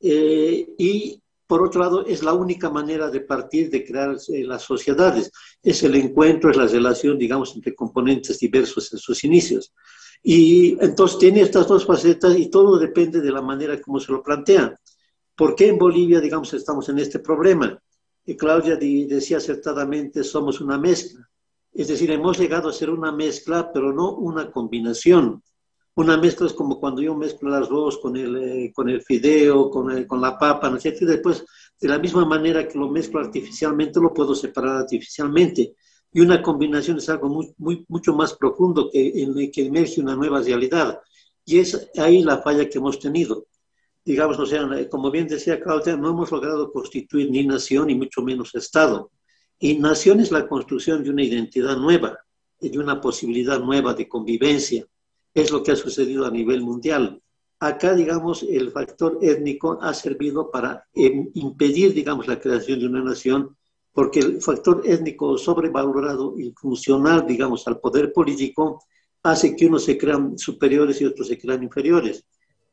Eh, 0.00 0.74
y 0.78 1.22
por 1.52 1.62
otro 1.62 1.82
lado, 1.82 2.06
es 2.06 2.22
la 2.22 2.32
única 2.32 2.70
manera 2.70 3.10
de 3.10 3.20
partir 3.20 3.68
de 3.68 3.84
crear 3.84 4.16
eh, 4.28 4.42
las 4.42 4.62
sociedades. 4.62 5.30
Es 5.62 5.82
el 5.82 5.94
encuentro, 5.96 6.50
es 6.50 6.56
la 6.56 6.66
relación, 6.66 7.18
digamos, 7.18 7.54
entre 7.54 7.74
componentes 7.74 8.38
diversos 8.38 8.90
en 8.90 8.98
sus 8.98 9.22
inicios. 9.22 9.74
Y 10.22 10.82
entonces 10.82 11.18
tiene 11.18 11.42
estas 11.42 11.68
dos 11.68 11.84
facetas 11.84 12.38
y 12.38 12.48
todo 12.48 12.78
depende 12.78 13.20
de 13.20 13.30
la 13.30 13.42
manera 13.42 13.78
como 13.82 14.00
se 14.00 14.12
lo 14.12 14.22
plantean. 14.22 14.74
¿Por 15.42 15.56
qué 15.56 15.66
en 15.70 15.76
Bolivia, 15.76 16.20
digamos, 16.20 16.54
estamos 16.54 16.88
en 16.88 17.00
este 17.00 17.18
problema? 17.18 17.76
Y 18.24 18.36
Claudia 18.36 18.76
decía 18.76 19.38
acertadamente, 19.38 20.22
somos 20.22 20.60
una 20.60 20.78
mezcla. 20.78 21.28
Es 21.72 21.88
decir, 21.88 22.12
hemos 22.12 22.38
llegado 22.38 22.68
a 22.68 22.72
ser 22.72 22.90
una 22.90 23.10
mezcla, 23.10 23.72
pero 23.72 23.92
no 23.92 24.14
una 24.14 24.52
combinación. 24.52 25.42
Una 25.96 26.16
mezcla 26.16 26.46
es 26.46 26.52
como 26.52 26.78
cuando 26.78 27.02
yo 27.02 27.16
mezclo 27.16 27.48
el 27.48 27.60
arroz 27.60 27.98
con 27.98 28.16
el, 28.16 28.36
eh, 28.36 28.72
con 28.72 28.88
el 28.88 29.02
fideo, 29.02 29.68
con, 29.68 29.90
el, 29.90 30.06
con 30.06 30.20
la 30.20 30.38
papa, 30.38 30.70
¿no 30.70 30.76
es 30.76 30.82
cierto? 30.82 31.02
Y 31.02 31.08
después, 31.08 31.44
de 31.80 31.88
la 31.88 31.98
misma 31.98 32.24
manera 32.24 32.68
que 32.68 32.78
lo 32.78 32.88
mezclo 32.88 33.18
artificialmente, 33.18 33.98
lo 33.98 34.14
puedo 34.14 34.36
separar 34.36 34.76
artificialmente. 34.76 35.74
Y 36.12 36.20
una 36.20 36.40
combinación 36.40 36.98
es 36.98 37.08
algo 37.08 37.28
mucho 37.58 38.14
más 38.14 38.34
profundo 38.34 38.88
que, 38.92 39.20
en 39.20 39.36
el 39.36 39.50
que 39.50 39.66
emerge 39.66 40.00
una 40.00 40.14
nueva 40.14 40.40
realidad. 40.40 41.00
Y 41.44 41.58
es 41.58 41.90
ahí 41.98 42.22
la 42.22 42.40
falla 42.40 42.68
que 42.68 42.78
hemos 42.78 43.00
tenido 43.00 43.46
digamos, 44.04 44.38
o 44.38 44.46
sea, 44.46 44.68
como 44.90 45.10
bien 45.10 45.28
decía 45.28 45.60
Claudia, 45.60 45.96
no 45.96 46.10
hemos 46.10 46.30
logrado 46.30 46.72
constituir 46.72 47.30
ni 47.30 47.46
nación 47.46 47.86
ni 47.86 47.94
mucho 47.94 48.22
menos 48.22 48.54
Estado. 48.54 49.10
Y 49.58 49.78
nación 49.78 50.20
es 50.20 50.32
la 50.32 50.48
construcción 50.48 51.04
de 51.04 51.10
una 51.10 51.22
identidad 51.22 51.76
nueva, 51.76 52.18
de 52.60 52.78
una 52.78 53.00
posibilidad 53.00 53.60
nueva 53.60 53.94
de 53.94 54.08
convivencia. 54.08 54.86
Es 55.34 55.50
lo 55.50 55.62
que 55.62 55.72
ha 55.72 55.76
sucedido 55.76 56.26
a 56.26 56.30
nivel 56.30 56.62
mundial. 56.62 57.22
Acá, 57.60 57.94
digamos, 57.94 58.42
el 58.42 58.72
factor 58.72 59.18
étnico 59.22 59.78
ha 59.80 59.94
servido 59.94 60.50
para 60.50 60.84
eh, 60.94 61.30
impedir, 61.34 61.94
digamos, 61.94 62.26
la 62.26 62.40
creación 62.40 62.80
de 62.80 62.86
una 62.86 63.04
nación, 63.04 63.56
porque 63.92 64.18
el 64.18 64.42
factor 64.42 64.82
étnico 64.84 65.38
sobrevalorado 65.38 66.34
y 66.36 66.52
funcional, 66.52 67.24
digamos, 67.24 67.66
al 67.68 67.78
poder 67.78 68.12
político, 68.12 68.82
hace 69.22 69.54
que 69.54 69.66
unos 69.66 69.84
se 69.84 69.96
crean 69.96 70.36
superiores 70.36 71.00
y 71.00 71.04
otros 71.04 71.28
se 71.28 71.38
crean 71.38 71.62
inferiores. 71.62 72.24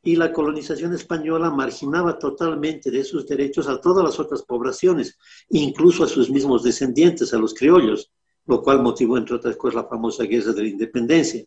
Y 0.02 0.16
la 0.16 0.32
colonización 0.32 0.94
española 0.94 1.50
marginaba 1.50 2.18
totalmente 2.18 2.90
de 2.90 3.04
sus 3.04 3.26
derechos 3.26 3.68
a 3.68 3.80
todas 3.80 4.04
las 4.04 4.18
otras 4.18 4.42
poblaciones, 4.42 5.18
incluso 5.50 6.04
a 6.04 6.08
sus 6.08 6.30
mismos 6.30 6.62
descendientes, 6.62 7.34
a 7.34 7.38
los 7.38 7.52
criollos, 7.52 8.10
lo 8.46 8.62
cual 8.62 8.82
motivó, 8.82 9.18
entre 9.18 9.36
otras 9.36 9.56
cosas, 9.56 9.82
la 9.82 9.88
famosa 9.88 10.24
guerra 10.24 10.52
de 10.52 10.62
la 10.62 10.68
independencia. 10.68 11.44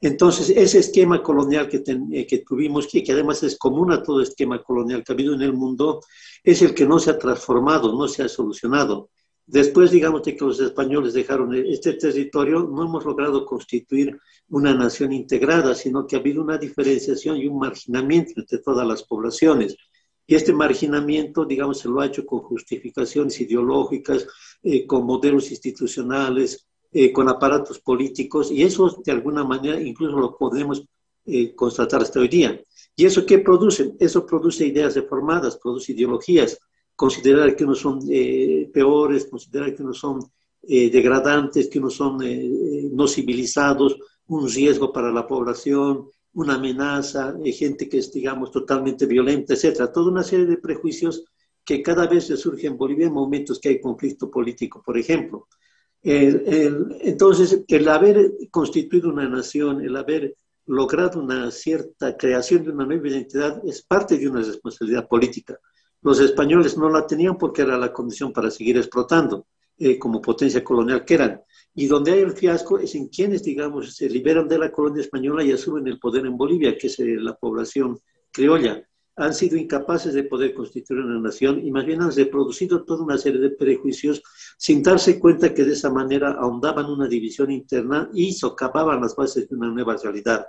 Entonces, 0.00 0.50
ese 0.50 0.80
esquema 0.80 1.22
colonial 1.22 1.68
que, 1.68 1.80
eh, 2.12 2.26
que 2.26 2.38
tuvimos, 2.38 2.88
que, 2.88 3.04
que, 3.04 3.12
además 3.12 3.40
es 3.44 3.56
común 3.56 3.92
a 3.92 4.02
todo 4.02 4.20
esquema 4.20 4.60
colonial 4.60 5.04
que 5.04 5.12
ha 5.12 5.14
habido 5.14 5.32
en 5.32 5.42
el 5.42 5.52
mundo, 5.52 6.00
es 6.42 6.60
el 6.60 6.74
que 6.74 6.84
no 6.84 6.98
se 6.98 7.10
ha 7.10 7.18
transformado, 7.18 7.96
no 7.96 8.08
se 8.08 8.24
ha 8.24 8.28
solucionado. 8.28 9.10
Después, 9.46 9.90
digamos, 9.90 10.22
de 10.22 10.36
que 10.36 10.44
los 10.44 10.60
españoles 10.60 11.14
dejaron 11.14 11.54
este 11.54 11.94
territorio, 11.94 12.62
no 12.62 12.84
hemos 12.84 13.04
logrado 13.04 13.44
constituir 13.44 14.18
una 14.48 14.72
nación 14.74 15.12
integrada, 15.12 15.74
sino 15.74 16.06
que 16.06 16.16
ha 16.16 16.20
habido 16.20 16.42
una 16.42 16.58
diferenciación 16.58 17.36
y 17.36 17.46
un 17.46 17.58
marginamiento 17.58 18.32
entre 18.36 18.58
todas 18.58 18.86
las 18.86 19.02
poblaciones. 19.02 19.76
Y 20.26 20.36
este 20.36 20.52
marginamiento, 20.52 21.44
digamos, 21.44 21.80
se 21.80 21.88
lo 21.88 22.00
ha 22.00 22.06
hecho 22.06 22.24
con 22.24 22.40
justificaciones 22.40 23.40
ideológicas, 23.40 24.26
eh, 24.62 24.86
con 24.86 25.04
modelos 25.04 25.50
institucionales, 25.50 26.68
eh, 26.92 27.12
con 27.12 27.28
aparatos 27.28 27.80
políticos, 27.80 28.50
y 28.52 28.62
eso 28.62 29.02
de 29.04 29.12
alguna 29.12 29.44
manera 29.44 29.80
incluso 29.80 30.16
lo 30.18 30.36
podemos 30.36 30.84
eh, 31.24 31.54
constatar 31.54 32.02
hasta 32.02 32.20
hoy 32.20 32.28
día. 32.28 32.60
¿Y 32.94 33.06
eso 33.06 33.26
qué 33.26 33.38
produce? 33.38 33.94
Eso 33.98 34.24
produce 34.24 34.66
ideas 34.66 34.94
deformadas, 34.94 35.56
produce 35.56 35.92
ideologías, 35.92 36.58
considerar 37.02 37.56
que 37.56 37.64
unos 37.64 37.80
son 37.80 37.98
eh, 38.08 38.70
peores, 38.72 39.26
considerar 39.26 39.74
que 39.74 39.82
unos 39.82 39.98
son 39.98 40.20
degradantes, 40.64 41.68
que 41.68 41.80
unos 41.80 41.94
son 41.96 42.18
no 42.92 43.08
civilizados, 43.08 43.98
un 44.28 44.48
riesgo 44.48 44.92
para 44.92 45.10
la 45.10 45.26
población, 45.26 46.06
una 46.34 46.54
amenaza, 46.54 47.34
gente 47.44 47.88
que 47.88 47.98
es, 47.98 48.12
digamos, 48.12 48.52
totalmente 48.52 49.06
violenta, 49.06 49.54
etcétera. 49.54 49.90
Toda 49.90 50.12
una 50.12 50.22
serie 50.22 50.46
de 50.46 50.58
prejuicios 50.58 51.24
que 51.64 51.82
cada 51.82 52.06
vez 52.06 52.28
se 52.28 52.36
surgen 52.36 52.74
en 52.74 52.78
Bolivia 52.78 53.08
en 53.08 53.12
momentos 53.12 53.58
que 53.58 53.70
hay 53.70 53.80
conflicto 53.80 54.30
político, 54.30 54.80
por 54.86 54.96
ejemplo. 54.96 55.48
Entonces, 56.00 57.64
el 57.66 57.88
haber 57.88 58.32
constituido 58.52 59.08
una 59.08 59.28
nación, 59.28 59.80
el 59.80 59.96
haber 59.96 60.36
logrado 60.66 61.20
una 61.20 61.50
cierta 61.50 62.16
creación 62.16 62.62
de 62.62 62.70
una 62.70 62.86
nueva 62.86 63.08
identidad 63.08 63.60
es 63.66 63.82
parte 63.82 64.16
de 64.16 64.28
una 64.28 64.42
responsabilidad 64.42 65.08
política. 65.08 65.58
Los 66.02 66.20
españoles 66.20 66.76
no 66.76 66.88
la 66.88 67.06
tenían 67.06 67.38
porque 67.38 67.62
era 67.62 67.78
la 67.78 67.92
condición 67.92 68.32
para 68.32 68.50
seguir 68.50 68.76
explotando 68.76 69.46
eh, 69.78 69.98
como 69.98 70.20
potencia 70.20 70.62
colonial 70.62 71.04
que 71.04 71.14
eran. 71.14 71.40
Y 71.74 71.86
donde 71.86 72.12
hay 72.12 72.20
el 72.20 72.32
fiasco 72.32 72.78
es 72.78 72.94
en 72.94 73.08
quienes, 73.08 73.42
digamos, 73.42 73.94
se 73.94 74.08
liberan 74.10 74.46
de 74.46 74.58
la 74.58 74.70
colonia 74.70 75.00
española 75.00 75.42
y 75.42 75.52
asumen 75.52 75.86
el 75.86 75.98
poder 75.98 76.26
en 76.26 76.36
Bolivia, 76.36 76.76
que 76.76 76.88
es 76.88 76.98
eh, 76.98 77.16
la 77.18 77.34
población 77.34 77.98
criolla 78.30 78.84
han 79.16 79.34
sido 79.34 79.56
incapaces 79.56 80.14
de 80.14 80.24
poder 80.24 80.54
constituir 80.54 81.00
una 81.00 81.20
nación 81.20 81.64
y 81.64 81.70
más 81.70 81.84
bien 81.84 82.00
han 82.00 82.14
reproducido 82.14 82.84
toda 82.84 83.04
una 83.04 83.18
serie 83.18 83.40
de 83.40 83.50
prejuicios 83.50 84.22
sin 84.56 84.82
darse 84.82 85.18
cuenta 85.18 85.52
que 85.52 85.64
de 85.64 85.72
esa 85.72 85.90
manera 85.90 86.32
ahondaban 86.32 86.86
una 86.86 87.06
división 87.06 87.50
interna 87.50 88.08
y 88.14 88.32
socavaban 88.32 89.00
las 89.00 89.14
bases 89.14 89.48
de 89.48 89.56
una 89.56 89.68
nueva 89.68 89.96
realidad. 89.96 90.46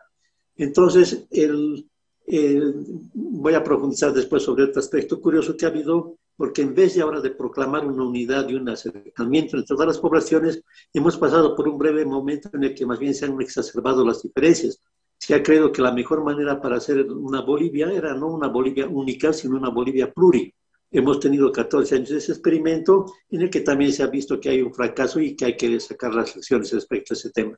Entonces, 0.55 1.27
el, 1.31 1.89
voy 2.25 3.53
a 3.53 3.63
profundizar 3.63 4.13
después 4.13 4.43
sobre 4.43 4.65
este 4.65 4.79
aspecto 4.79 5.19
curioso 5.21 5.55
que 5.57 5.65
ha 5.65 5.69
habido, 5.69 6.17
porque 6.35 6.61
en 6.61 6.73
vez 6.73 6.95
de 6.95 7.01
ahora 7.01 7.21
de 7.21 7.31
proclamar 7.31 7.85
una 7.85 8.03
unidad 8.03 8.47
y 8.49 8.55
un 8.55 8.69
acercamiento 8.69 9.57
entre 9.57 9.75
todas 9.75 9.87
las 9.87 9.99
poblaciones, 9.99 10.63
hemos 10.93 11.17
pasado 11.17 11.55
por 11.55 11.67
un 11.67 11.77
breve 11.77 12.05
momento 12.05 12.49
en 12.53 12.63
el 12.63 12.75
que 12.75 12.85
más 12.85 12.99
bien 12.99 13.13
se 13.13 13.25
han 13.25 13.39
exacerbado 13.41 14.05
las 14.05 14.23
diferencias 14.23 14.79
se 15.25 15.33
ha 15.33 15.41
creído 15.41 15.71
que 15.71 15.81
la 15.81 15.93
mejor 15.93 16.21
manera 16.21 16.59
para 16.59 16.75
hacer 16.75 17.09
una 17.09 17.39
Bolivia 17.39 17.89
era 17.93 18.13
no 18.13 18.27
una 18.27 18.49
Bolivia 18.49 18.87
única, 18.87 19.31
sino 19.31 19.55
una 19.55 19.69
Bolivia 19.69 20.11
pluri. 20.11 20.53
Hemos 20.91 21.21
tenido 21.21 21.49
14 21.49 21.95
años 21.95 22.09
de 22.09 22.17
ese 22.17 22.33
experimento 22.33 23.05
en 23.29 23.43
el 23.43 23.49
que 23.49 23.61
también 23.61 23.93
se 23.93 24.03
ha 24.03 24.07
visto 24.07 24.37
que 24.37 24.49
hay 24.49 24.61
un 24.61 24.73
fracaso 24.73 25.21
y 25.21 25.33
que 25.33 25.45
hay 25.45 25.55
que 25.55 25.79
sacar 25.79 26.13
las 26.13 26.35
lecciones 26.35 26.73
respecto 26.73 27.13
a 27.13 27.15
ese 27.15 27.29
tema. 27.29 27.57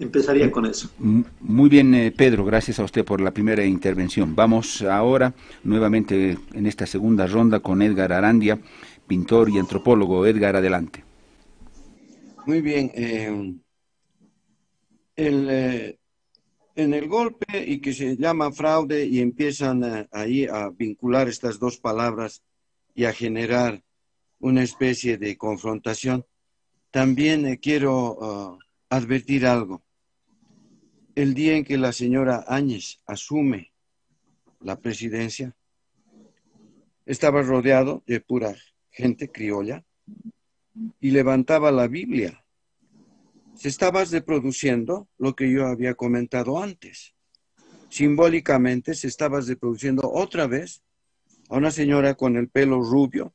Empezaría 0.00 0.50
con 0.50 0.66
eso. 0.66 0.90
Muy 0.98 1.68
bien, 1.68 1.94
eh, 1.94 2.10
Pedro, 2.10 2.44
gracias 2.44 2.80
a 2.80 2.84
usted 2.84 3.04
por 3.04 3.20
la 3.20 3.30
primera 3.30 3.64
intervención. 3.64 4.34
Vamos 4.34 4.82
ahora 4.82 5.32
nuevamente 5.62 6.36
en 6.52 6.66
esta 6.66 6.86
segunda 6.86 7.26
ronda 7.26 7.60
con 7.60 7.82
Edgar 7.82 8.12
Arandia, 8.12 8.58
pintor 9.06 9.50
y 9.50 9.58
antropólogo. 9.58 10.26
Edgar, 10.26 10.56
adelante. 10.56 11.04
Muy 12.46 12.62
bien. 12.62 12.90
Eh, 12.94 13.54
el, 15.16 15.48
eh, 15.50 15.98
en 16.74 16.94
el 16.94 17.08
golpe 17.08 17.64
y 17.66 17.80
que 17.80 17.92
se 17.92 18.16
llama 18.16 18.52
fraude 18.52 19.04
y 19.04 19.20
empiezan 19.20 19.84
eh, 19.84 20.08
ahí 20.12 20.46
a 20.46 20.70
vincular 20.70 21.28
estas 21.28 21.58
dos 21.58 21.78
palabras 21.78 22.42
y 22.94 23.04
a 23.04 23.12
generar 23.12 23.82
una 24.38 24.62
especie 24.62 25.18
de 25.18 25.36
confrontación, 25.36 26.24
también 26.90 27.46
eh, 27.46 27.58
quiero 27.58 28.18
ah, 28.22 28.58
advertir 28.88 29.46
algo. 29.46 29.82
El 31.14 31.34
día 31.34 31.56
en 31.56 31.64
que 31.64 31.78
la 31.78 31.92
señora 31.92 32.44
Áñez 32.48 33.00
asume 33.06 33.72
la 34.60 34.80
presidencia, 34.80 35.56
estaba 37.06 37.42
rodeado 37.42 38.02
de 38.06 38.20
pura 38.20 38.54
gente 38.90 39.30
criolla 39.30 39.84
y 41.00 41.10
levantaba 41.10 41.72
la 41.72 41.88
Biblia 41.88 42.44
se 43.60 43.68
estaba 43.68 44.02
reproduciendo 44.04 45.06
lo 45.18 45.36
que 45.36 45.52
yo 45.52 45.66
había 45.66 45.92
comentado 45.92 46.62
antes. 46.62 47.14
Simbólicamente 47.90 48.94
se 48.94 49.06
estaba 49.06 49.38
reproduciendo 49.42 50.10
otra 50.10 50.46
vez 50.46 50.82
a 51.50 51.58
una 51.58 51.70
señora 51.70 52.14
con 52.14 52.38
el 52.38 52.48
pelo 52.48 52.82
rubio, 52.82 53.34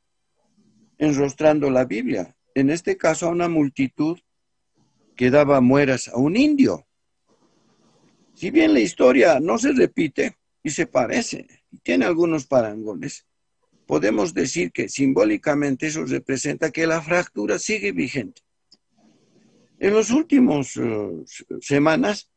enrostrando 0.98 1.70
la 1.70 1.84
Biblia. 1.84 2.36
En 2.56 2.70
este 2.70 2.96
caso 2.96 3.26
a 3.26 3.30
una 3.30 3.48
multitud 3.48 4.18
que 5.14 5.30
daba 5.30 5.60
mueras 5.60 6.08
a 6.08 6.16
un 6.16 6.36
indio. 6.36 6.88
Si 8.36 8.50
bien 8.50 8.74
la 8.74 8.80
historia 8.80 9.40
no 9.40 9.56
se 9.56 9.72
repite 9.72 10.36
y 10.62 10.68
se 10.68 10.86
parece, 10.86 11.46
y 11.70 11.78
tiene 11.78 12.04
algunos 12.04 12.46
parangones, 12.46 13.26
podemos 13.86 14.34
decir 14.34 14.72
que 14.72 14.90
simbólicamente 14.90 15.86
eso 15.86 16.04
representa 16.04 16.70
que 16.70 16.86
la 16.86 17.00
fractura 17.00 17.58
sigue 17.58 17.92
vigente. 17.92 18.42
En 19.78 19.94
los 19.94 20.10
últimos 20.10 20.76
eh, 20.76 21.24
semanas 21.62 22.30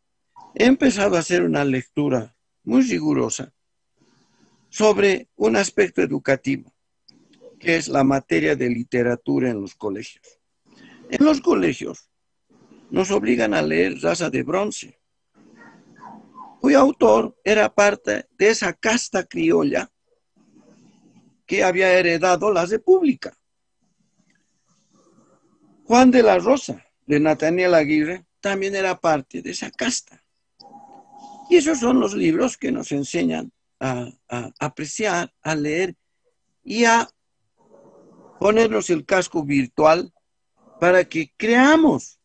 he 0.55 0.67
empezado 0.67 1.17
a 1.17 1.19
hacer 1.19 1.43
una 1.43 1.65
lectura 1.65 2.33
muy 2.63 2.83
rigurosa 2.83 3.53
sobre 4.69 5.27
un 5.35 5.57
aspecto 5.57 6.01
educativo, 6.01 6.73
que 7.59 7.75
es 7.75 7.89
la 7.89 8.05
materia 8.05 8.55
de 8.55 8.69
literatura 8.69 9.49
en 9.49 9.59
los 9.59 9.75
colegios. 9.75 10.39
En 11.11 11.25
los 11.25 11.41
colegios 11.41 12.09
nos 12.89 13.11
obligan 13.11 13.53
a 13.53 13.61
leer 13.61 13.99
Raza 13.99 14.29
de 14.29 14.43
Bronce, 14.43 14.98
cuyo 16.59 16.79
autor 16.79 17.37
era 17.43 17.73
parte 17.73 18.27
de 18.37 18.49
esa 18.49 18.73
casta 18.73 19.23
criolla 19.23 19.89
que 21.45 21.63
había 21.63 21.91
heredado 21.93 22.51
la 22.51 22.65
República. 22.65 23.35
Juan 25.85 26.11
de 26.11 26.21
la 26.21 26.37
Rosa, 26.37 26.85
de 27.07 27.19
Nathaniel 27.19 27.73
Aguirre 27.73 28.25
también 28.39 28.75
era 28.75 28.99
parte 28.99 29.41
de 29.41 29.51
esa 29.51 29.71
casta. 29.71 30.23
Y 31.49 31.55
esos 31.55 31.79
son 31.79 31.99
los 31.99 32.13
libros 32.13 32.57
que 32.57 32.71
nos 32.71 32.91
enseñan 32.91 33.51
a, 33.79 34.11
apreciar, 34.59 35.33
a 35.41 35.55
leer 35.55 35.95
y 36.63 36.85
a 36.85 37.09
ponernos 38.39 38.91
el 38.91 39.05
casco 39.05 39.43
virtual 39.43 40.13
para 40.79 41.03
que 41.05 41.33
creamos 41.35 42.19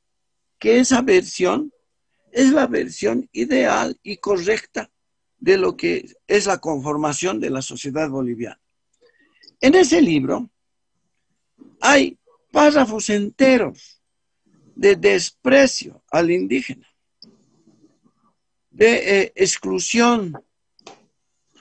que 0.59 0.79
esa 0.79 1.01
versión 1.01 1.73
es 2.35 2.51
la 2.51 2.66
versión 2.66 3.29
ideal 3.33 3.97
y 4.03 4.16
correcta 4.16 4.90
de 5.38 5.57
lo 5.57 5.77
que 5.77 6.05
es 6.27 6.47
la 6.47 6.59
conformación 6.59 7.38
de 7.38 7.49
la 7.49 7.62
sociedad 7.62 8.11
boliviana. 8.11 8.61
En 9.61 9.77
ese 9.77 10.03
libro 10.03 10.51
hay 11.81 12.18
párrafos 12.51 13.09
enteros 13.09 14.03
de 14.75 14.97
desprecio 14.97 16.03
al 16.11 16.33
indígena, 16.33 16.88
de 18.70 19.20
eh, 19.20 19.33
exclusión. 19.37 20.35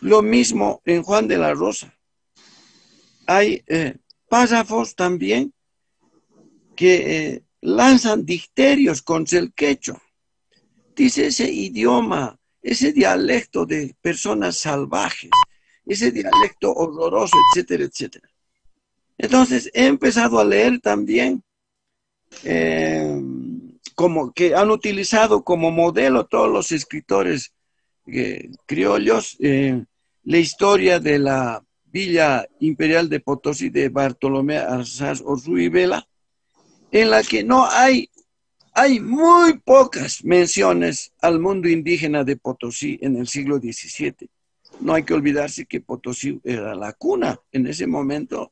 Lo 0.02 0.22
mismo 0.22 0.82
en 0.86 1.04
Juan 1.04 1.28
de 1.28 1.38
la 1.38 1.54
Rosa. 1.54 1.98
Hay 3.28 3.64
eh, 3.68 3.96
párrafos 4.28 4.96
también 4.96 5.54
que 6.76 6.96
eh, 6.96 7.44
lanzan 7.62 8.26
dicterios 8.26 9.02
con 9.02 9.26
el 9.32 9.54
quecho. 9.54 10.02
Dice 10.96 11.28
ese 11.28 11.52
idioma, 11.52 12.38
ese 12.62 12.94
dialecto 12.94 13.66
de 13.66 13.96
personas 14.02 14.58
salvajes, 14.58 15.32
ese 15.86 16.12
dialecto 16.12 16.74
horroroso, 16.74 17.36
etcétera, 17.52 17.84
etcétera. 17.86 18.30
Entonces 19.18 19.70
he 19.74 19.88
empezado 19.88 20.40
a 20.40 20.46
leer 20.46 20.80
también 20.80 21.44
eh, 22.44 23.22
como 23.96 24.32
que 24.34 24.56
han 24.56 24.72
utilizado 24.72 25.44
como 25.44 25.72
modelo 25.72 26.26
todos 26.26 26.52
los 26.52 26.72
escritores 26.72 27.54
eh, 28.08 28.50
criollos 28.66 29.38
la 30.24 30.38
historia 30.38 31.00
de 31.00 31.20
la 31.20 31.64
Villa 31.86 32.48
Imperial 32.60 33.10
de 33.10 33.20
Potosí 33.20 33.70
de 33.70 33.90
Bartolomé 33.90 34.58
Arzás 34.58 35.24
Vela, 35.72 36.08
en 36.92 37.10
la 37.10 37.22
que 37.24 37.44
no 37.44 37.66
hay, 37.66 38.10
hay 38.74 39.00
muy 39.00 39.60
pocas 39.60 40.24
menciones 40.24 41.14
al 41.22 41.40
mundo 41.40 41.70
indígena 41.70 42.24
de 42.24 42.38
Potosí 42.38 42.98
en 43.02 43.18
el 43.18 43.28
siglo 43.28 43.58
XVII. 43.60 44.30
No 44.80 44.96
hay 44.96 45.04
que 45.04 45.14
olvidarse 45.14 45.66
que 45.68 45.80
Potosí 45.80 46.40
era 46.44 46.74
la 46.74 46.94
cuna 46.94 47.40
en 47.52 47.68
ese 47.68 47.86
momento 47.86 48.52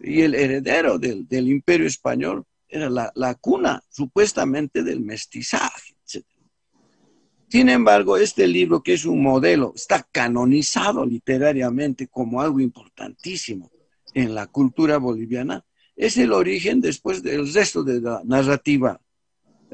y 0.00 0.22
el 0.22 0.34
heredero 0.34 0.98
del, 0.98 1.28
imperio 1.30 1.86
español 1.86 2.44
era 2.68 2.90
la, 2.90 3.12
la, 3.14 3.36
cuna 3.36 3.80
supuestamente 3.88 4.82
del 4.82 5.00
mestizaje, 5.00 5.94
etc. 6.04 6.26
Sin 7.48 7.68
embargo, 7.68 8.16
este 8.16 8.48
libro, 8.48 8.82
que 8.82 8.94
es 8.94 9.04
un 9.04 9.22
modelo, 9.22 9.74
está 9.76 10.04
canonizado 10.10 11.06
literariamente 11.06 12.08
como 12.08 12.40
algo 12.40 12.58
importantísimo 12.58 13.70
en 14.12 14.34
la 14.34 14.48
cultura 14.48 14.98
boliviana, 14.98 15.64
es 15.94 16.16
el 16.16 16.32
origen 16.32 16.80
después 16.80 17.22
del 17.22 17.52
resto 17.52 17.84
de 17.84 18.00
la 18.00 18.22
narrativa 18.24 19.00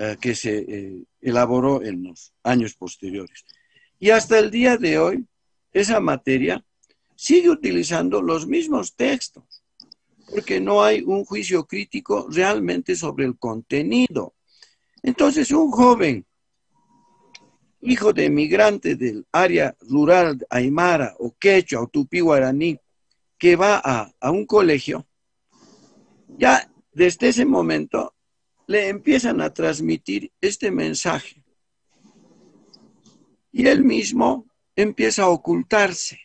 eh, 0.00 0.16
que 0.20 0.36
se 0.36 0.58
eh, 0.58 1.02
elaboró 1.20 1.82
en 1.82 2.04
los 2.04 2.32
años 2.44 2.74
posteriores. 2.74 3.44
Y 3.98 4.10
hasta 4.10 4.38
el 4.38 4.48
día 4.48 4.76
de 4.76 4.96
hoy, 4.96 5.26
esa 5.72 5.98
materia 5.98 6.64
sigue 7.16 7.50
utilizando 7.50 8.22
los 8.22 8.46
mismos 8.46 8.94
textos, 8.94 9.64
porque 10.30 10.60
no 10.60 10.84
hay 10.84 11.02
un 11.02 11.24
juicio 11.24 11.66
crítico 11.66 12.28
realmente 12.30 12.94
sobre 12.94 13.24
el 13.24 13.36
contenido. 13.38 14.36
Entonces, 15.02 15.50
un 15.50 15.72
joven, 15.72 16.24
hijo 17.80 18.12
de 18.12 18.26
emigrante 18.26 18.94
del 18.94 19.26
área 19.32 19.76
rural 19.80 20.46
aymara 20.48 21.16
o 21.18 21.34
quechua 21.36 21.82
o 21.82 21.88
tupí 21.88 22.20
guaraní, 22.20 22.78
que 23.36 23.56
va 23.56 23.82
a, 23.84 24.12
a 24.20 24.30
un 24.30 24.46
colegio, 24.46 25.08
ya 26.28 26.70
desde 26.92 27.30
ese 27.30 27.44
momento 27.44 28.14
le 28.68 28.88
empiezan 28.88 29.40
a 29.40 29.52
transmitir 29.52 30.30
este 30.42 30.70
mensaje. 30.70 31.42
Y 33.50 33.66
él 33.66 33.82
mismo 33.82 34.46
empieza 34.76 35.22
a 35.22 35.30
ocultarse. 35.30 36.20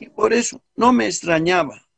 Y 0.00 0.08
por 0.08 0.32
eso 0.32 0.60
no 0.74 0.92
me 0.92 1.06
extrañaba 1.06 1.88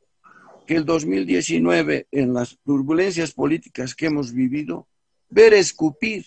que 0.66 0.76
el 0.76 0.84
2019, 0.84 2.08
en 2.10 2.34
las 2.34 2.58
turbulencias 2.62 3.32
políticas 3.32 3.94
que 3.94 4.06
hemos 4.06 4.32
vivido, 4.34 4.86
ver 5.30 5.54
escupir 5.54 6.26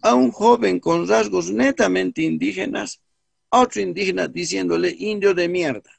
a 0.00 0.14
un 0.14 0.30
joven 0.30 0.80
con 0.80 1.06
rasgos 1.06 1.50
netamente 1.50 2.22
indígenas, 2.22 3.02
a 3.50 3.60
otro 3.60 3.82
indígena 3.82 4.26
diciéndole 4.26 4.96
indio 4.98 5.34
de 5.34 5.50
mierda. 5.50 5.90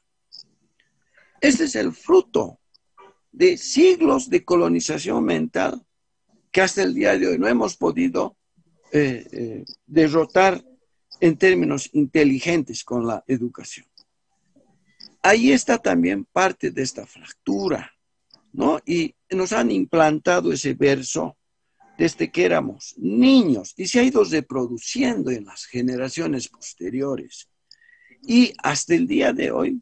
Este 1.40 1.64
es 1.64 1.76
el 1.76 1.92
fruto 1.92 2.58
de 3.38 3.56
siglos 3.56 4.28
de 4.28 4.44
colonización 4.44 5.24
mental 5.24 5.80
que 6.50 6.60
hasta 6.60 6.82
el 6.82 6.92
día 6.92 7.16
de 7.16 7.28
hoy 7.28 7.38
no 7.38 7.46
hemos 7.46 7.76
podido 7.76 8.36
eh, 8.90 9.24
eh, 9.30 9.64
derrotar 9.86 10.64
en 11.20 11.36
términos 11.36 11.88
inteligentes 11.92 12.82
con 12.82 13.06
la 13.06 13.22
educación. 13.28 13.86
Ahí 15.22 15.52
está 15.52 15.78
también 15.78 16.24
parte 16.24 16.72
de 16.72 16.82
esta 16.82 17.06
fractura, 17.06 17.92
¿no? 18.52 18.80
Y 18.84 19.14
nos 19.30 19.52
han 19.52 19.70
implantado 19.70 20.52
ese 20.52 20.74
verso 20.74 21.36
desde 21.96 22.32
que 22.32 22.44
éramos 22.44 22.96
niños 22.96 23.72
y 23.76 23.86
se 23.86 24.00
ha 24.00 24.02
ido 24.02 24.24
reproduciendo 24.24 25.30
en 25.30 25.44
las 25.44 25.64
generaciones 25.64 26.48
posteriores. 26.48 27.48
Y 28.20 28.52
hasta 28.64 28.96
el 28.96 29.06
día 29.06 29.32
de 29.32 29.52
hoy, 29.52 29.80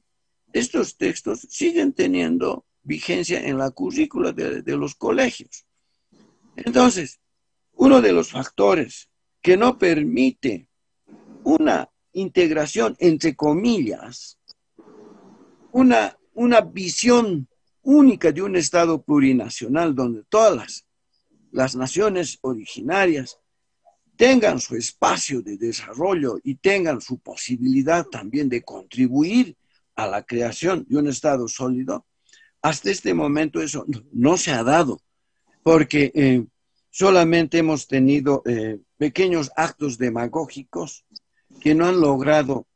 estos 0.53 0.99
textos 0.99 1.47
siguen 1.49 1.95
teniendo 1.95 2.66
vigencia 2.87 3.45
en 3.45 3.59
la 3.59 3.71
currícula 3.71 4.33
de, 4.33 4.77
los 4.77 4.95
colegios. 4.95 5.67
Entonces, 6.55 7.21
uno 7.73 8.01
de 8.01 8.13
los 8.13 8.31
factores 8.31 9.09
que 9.43 9.57
no 9.57 9.77
permite 9.77 10.69
una 11.43 11.91
integración, 12.13 12.97
entre 12.99 13.35
comillas, 13.35 14.39
una, 15.73 16.17
una 16.33 16.61
visión 16.61 17.49
única 17.83 18.33
de 18.33 18.43
un 18.43 18.57
Estado 18.57 19.03
plurinacional 19.03 19.95
donde 19.95 20.23
todas 20.29 20.57
las, 20.57 20.87
las 21.51 21.77
naciones 21.77 22.39
originarias 22.41 23.39
tengan 24.17 24.61
su 24.61 24.77
espacio 24.77 25.43
de 25.43 25.59
desarrollo 25.59 26.39
y 26.43 26.55
tengan 26.55 27.01
su 27.01 27.19
posibilidad 27.19 28.07
también 28.07 28.49
de 28.49 28.63
contribuir 28.63 29.57
a 29.97 30.07
la 30.07 30.23
creación 30.23 30.87
de 30.89 30.97
un 30.97 31.09
Estado 31.09 31.49
sólido, 31.49 32.07
hasta 32.67 32.91
este 32.91 33.15
momento 33.15 33.63
eso 33.63 33.87
no 34.13 34.37
se 34.37 34.51
ha 34.51 34.65
dado, 34.65 35.01
porque 35.63 36.11
eh, 36.17 36.45
solamente 36.91 37.59
hemos 37.59 37.87
tenido 37.87 38.43
eh, 38.45 38.81
pequeños 38.97 39.53
actos 39.55 39.99
demagógicos 39.99 41.05
que 41.61 41.77
no 41.77 41.87
han 41.87 42.01
logrado 42.01 42.67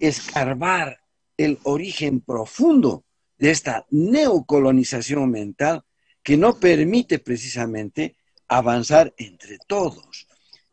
escarbar 0.00 1.00
el 1.36 1.58
origen 1.64 2.22
profundo 2.22 3.04
de 3.36 3.50
esta 3.50 3.84
neocolonización 3.90 5.30
mental 5.30 5.82
que 6.22 6.38
no 6.38 6.58
permite 6.58 7.18
precisamente 7.18 8.16
avanzar 8.48 9.12
entre 9.18 9.58
todos. 9.66 10.26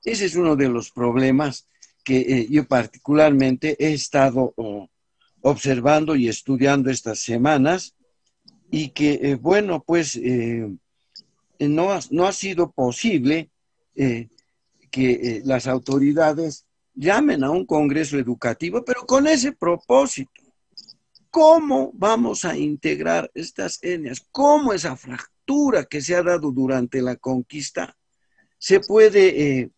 Ese 0.05 0.23
es 0.23 0.35
uno 0.37 0.55
de 0.55 0.69
los 0.69 0.89
problemas 0.89 1.67
que 2.05 2.19
eh, 2.19 2.47
yo 2.49 2.65
particularmente 2.65 3.75
he 3.77 3.91
estado 3.91 4.53
oh, 4.55 4.87
observando 5.41 6.15
y 6.15 6.29
estudiando 6.29 6.89
estas 6.89 7.19
semanas 7.19 7.93
y 8.75 8.89
que, 8.89 9.19
eh, 9.21 9.35
bueno, 9.35 9.83
pues 9.85 10.15
eh, 10.15 10.67
no, 11.59 11.91
ha, 11.91 11.99
no, 12.09 12.25
ha, 12.25 12.31
sido 12.31 12.71
posible 12.71 13.51
que 13.93 15.41
las 15.45 15.67
autoridades 15.67 16.65
llamen 16.95 17.43
a 17.43 17.51
un 17.51 17.67
congreso 17.67 18.17
educativo, 18.17 18.83
pero 18.83 19.05
con 19.05 19.27
ese 19.27 19.51
propósito. 19.51 20.41
¿Cómo 21.29 21.91
vamos 21.93 22.45
a 22.45 22.57
integrar 22.57 23.29
estas 23.35 23.77
etnias? 23.83 24.25
¿Cómo 24.31 24.73
esa 24.73 24.95
fractura 24.95 25.85
que 25.85 26.01
se 26.01 26.15
ha 26.15 26.23
dado 26.23 26.51
durante 26.51 26.99
la 26.99 27.15
conquista 27.15 27.95
se 28.57 28.79
puede, 28.79 29.59
eh, 29.59 29.69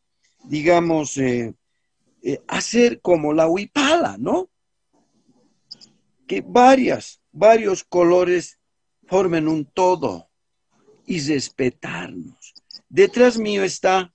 digamos, 0.46 1.18
eh, 1.18 1.54
eh, 2.24 2.42
hacer 2.48 3.02
como 3.02 3.34
la 3.34 3.48
huipala, 3.48 4.16
¿no? 4.18 4.50
Que 6.28 6.42
varias, 6.46 7.22
varios 7.34 7.84
colores 7.84 8.58
formen 9.08 9.48
un 9.48 9.66
todo 9.66 10.30
y 11.06 11.20
respetarnos. 11.20 12.54
Detrás 12.90 13.38
mío 13.38 13.64
está, 13.64 14.14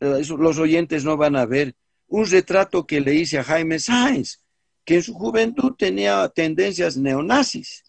los 0.00 0.58
oyentes 0.58 1.04
no 1.04 1.16
van 1.16 1.36
a 1.36 1.46
ver, 1.46 1.74
un 2.08 2.26
retrato 2.26 2.86
que 2.86 3.00
le 3.00 3.14
hice 3.14 3.38
a 3.38 3.44
Jaime 3.44 3.78
Sáenz, 3.78 4.42
que 4.84 4.96
en 4.96 5.02
su 5.02 5.14
juventud 5.14 5.74
tenía 5.76 6.28
tendencias 6.28 6.96
neonazis. 6.96 7.82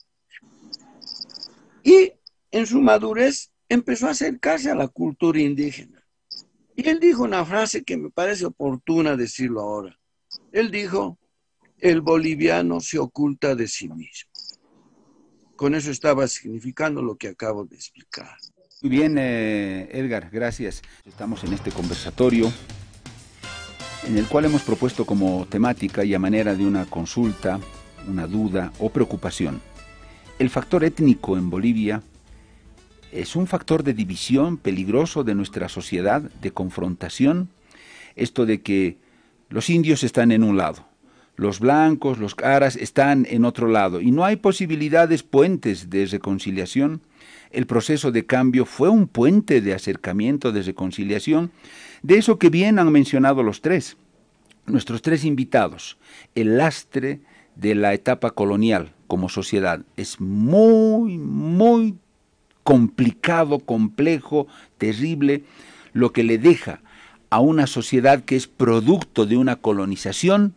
Y 1.83 2.13
en 2.51 2.65
su 2.65 2.81
madurez 2.81 3.51
empezó 3.69 4.07
a 4.07 4.12
acercarse 4.12 4.71
a 4.71 4.75
la 4.75 4.88
cultura 4.88 5.39
indígena. 5.39 6.03
Y 6.75 6.88
él 6.88 6.99
dijo 6.99 7.23
una 7.23 7.45
frase 7.45 7.83
que 7.83 7.97
me 7.97 8.10
parece 8.10 8.45
oportuna 8.45 9.15
decirlo 9.15 9.62
ahora. 9.62 9.99
Él 10.51 10.71
dijo, 10.71 11.19
el 11.79 12.01
boliviano 12.01 12.79
se 12.79 12.99
oculta 12.99 13.55
de 13.55 13.67
sí 13.67 13.89
mismo. 13.89 14.31
Con 15.58 15.74
eso 15.74 15.89
estaba 15.91 16.28
significando 16.28 17.02
lo 17.02 17.17
que 17.17 17.30
acabo 17.30 17.65
de 17.65 17.76
explicar. 17.76 18.38
Muy 18.82 18.91
bien, 18.91 19.17
eh, 19.17 19.89
Edgar, 19.91 20.30
gracias. 20.32 20.84
Estamos 21.04 21.43
en 21.43 21.54
este 21.54 21.72
conversatorio 21.72 22.54
en 24.08 24.17
el 24.17 24.28
cual 24.28 24.46
hemos 24.46 24.62
propuesto 24.62 25.06
como 25.06 25.48
temática 25.50 26.06
y 26.06 26.13
a 26.13 26.20
manera 26.20 26.54
de 26.54 26.63
una 26.63 26.86
consulta, 26.86 27.60
una 28.08 28.28
duda 28.28 28.72
o 28.78 28.89
preocupación. 28.91 29.60
El 30.38 30.52
factor 30.52 30.84
étnico 30.84 31.38
en 31.38 31.50
Bolivia 31.50 32.04
es 33.12 33.36
un 33.36 33.48
factor 33.48 33.84
de 33.84 33.96
división 33.96 34.58
peligroso 34.58 35.24
de 35.24 35.34
nuestra 35.34 35.70
sociedad, 35.70 36.22
de 36.22 36.52
confrontación, 36.52 37.50
esto 38.15 38.46
de 38.46 38.62
que 38.62 38.98
los 39.50 39.72
indios 39.72 40.04
están 40.04 40.32
en 40.32 40.43
un 40.43 40.56
lado, 40.56 40.87
los 41.38 41.60
blancos, 41.60 42.17
los 42.17 42.36
caras 42.36 42.76
están 42.76 43.26
en 43.30 43.45
otro 43.45 43.67
lado 43.67 44.02
y 44.02 44.12
no 44.12 44.26
hay 44.26 44.36
posibilidades 44.36 45.23
puentes 45.23 45.89
de 45.89 46.06
reconciliación. 46.08 47.02
El 47.52 47.67
proceso 47.67 48.12
de 48.12 48.26
cambio 48.26 48.65
fue 48.65 48.89
un 48.89 49.08
puente 49.08 49.62
de 49.62 49.73
acercamiento, 49.73 50.52
de 50.52 50.63
reconciliación, 50.63 51.52
de 52.02 52.17
eso 52.17 52.38
que 52.38 52.50
bien 52.50 52.80
han 52.80 52.91
mencionado 52.91 53.43
los 53.43 53.62
tres, 53.62 53.95
nuestros 54.65 55.02
tres 55.02 55.23
invitados, 55.23 55.97
el 56.36 56.58
lastre 56.58 57.21
de 57.56 57.76
la 57.76 57.93
etapa 57.93 58.32
colonial 58.32 58.93
como 59.08 59.30
sociedad 59.30 59.82
es 59.95 60.19
muy, 60.19 61.17
muy 61.17 61.95
complicado, 62.63 63.60
complejo, 63.60 64.47
terrible, 64.78 65.43
lo 65.93 66.12
que 66.12 66.23
le 66.23 66.38
deja 66.38 66.82
a 67.30 67.39
una 67.39 67.67
sociedad 67.67 68.23
que 68.23 68.36
es 68.36 68.47
producto 68.47 69.26
de 69.26 69.38
una 69.38 69.56
colonización, 69.56 70.56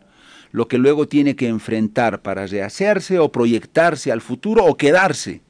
lo 0.51 0.67
que 0.67 0.77
luego 0.77 1.07
tiene 1.07 1.35
que 1.35 1.47
enfrentar 1.47 2.21
para 2.21 2.47
rehacerse 2.47 3.19
o 3.19 3.31
proyectarse 3.31 4.11
al 4.11 4.21
futuro 4.21 4.65
o 4.65 4.75
quedarse 4.75 5.41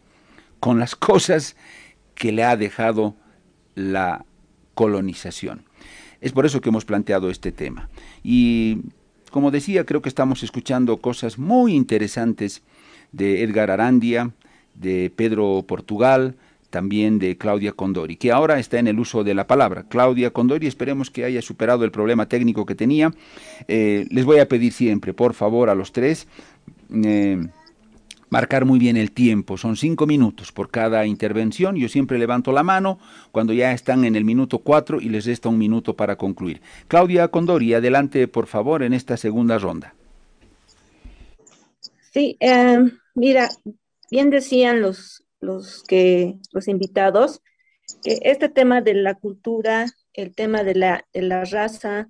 con 0.59 0.79
las 0.79 0.95
cosas 1.09 1.55
que 2.15 2.31
le 2.31 2.43
ha 2.43 2.55
dejado 2.55 3.15
la 3.75 4.25
colonización. 4.73 5.65
Es 6.21 6.31
por 6.31 6.45
eso 6.45 6.61
que 6.61 6.69
hemos 6.69 6.85
planteado 6.85 7.29
este 7.29 7.51
tema. 7.51 7.89
Y 8.23 8.77
como 9.31 9.49
decía, 9.49 9.85
creo 9.85 10.01
que 10.01 10.09
estamos 10.09 10.43
escuchando 10.43 10.97
cosas 10.97 11.39
muy 11.39 11.73
interesantes 11.73 12.61
de 13.11 13.43
Edgar 13.43 13.71
Arandia, 13.71 14.31
de 14.75 15.11
Pedro 15.15 15.63
Portugal, 15.67 16.35
también 16.71 17.19
de 17.19 17.37
Claudia 17.37 17.73
Condori, 17.73 18.15
que 18.15 18.31
ahora 18.31 18.57
está 18.57 18.79
en 18.79 18.87
el 18.87 18.99
uso 18.99 19.23
de 19.23 19.35
la 19.35 19.45
palabra. 19.45 19.85
Claudia 19.87 20.31
Condori, 20.31 20.65
esperemos 20.65 21.11
que 21.11 21.25
haya 21.25 21.41
superado 21.43 21.85
el 21.85 21.91
problema 21.91 22.27
técnico 22.27 22.65
que 22.65 22.73
tenía. 22.73 23.13
Eh, 23.67 24.07
les 24.09 24.25
voy 24.25 24.39
a 24.39 24.47
pedir 24.47 24.73
siempre, 24.73 25.13
por 25.13 25.35
favor, 25.35 25.69
a 25.69 25.75
los 25.75 25.91
tres, 25.91 26.27
eh, 26.91 27.37
marcar 28.31 28.65
muy 28.65 28.79
bien 28.79 28.97
el 28.97 29.11
tiempo. 29.11 29.57
Son 29.57 29.75
cinco 29.75 30.07
minutos 30.07 30.51
por 30.51 30.71
cada 30.71 31.05
intervención. 31.05 31.75
Yo 31.75 31.89
siempre 31.89 32.17
levanto 32.17 32.51
la 32.51 32.63
mano 32.63 32.97
cuando 33.31 33.53
ya 33.53 33.73
están 33.73 34.05
en 34.05 34.15
el 34.15 34.25
minuto 34.25 34.59
cuatro 34.59 34.99
y 34.99 35.09
les 35.09 35.25
resta 35.25 35.49
un 35.49 35.59
minuto 35.59 35.95
para 35.95 36.15
concluir. 36.15 36.61
Claudia 36.87 37.27
Condori, 37.27 37.73
adelante, 37.73 38.27
por 38.27 38.47
favor, 38.47 38.81
en 38.81 38.93
esta 38.93 39.17
segunda 39.17 39.59
ronda. 39.59 39.93
Sí, 42.13 42.37
eh, 42.39 42.79
mira, 43.13 43.49
bien 44.09 44.29
decían 44.29 44.81
los, 44.81 45.23
los, 45.41 45.83
que, 45.83 46.37
los 46.51 46.67
invitados 46.67 47.41
que 48.03 48.19
este 48.23 48.49
tema 48.49 48.81
de 48.81 48.93
la 48.93 49.15
cultura, 49.15 49.85
el 50.13 50.33
tema 50.33 50.63
de 50.63 50.75
la, 50.75 51.05
de 51.13 51.21
la 51.21 51.43
raza 51.45 52.07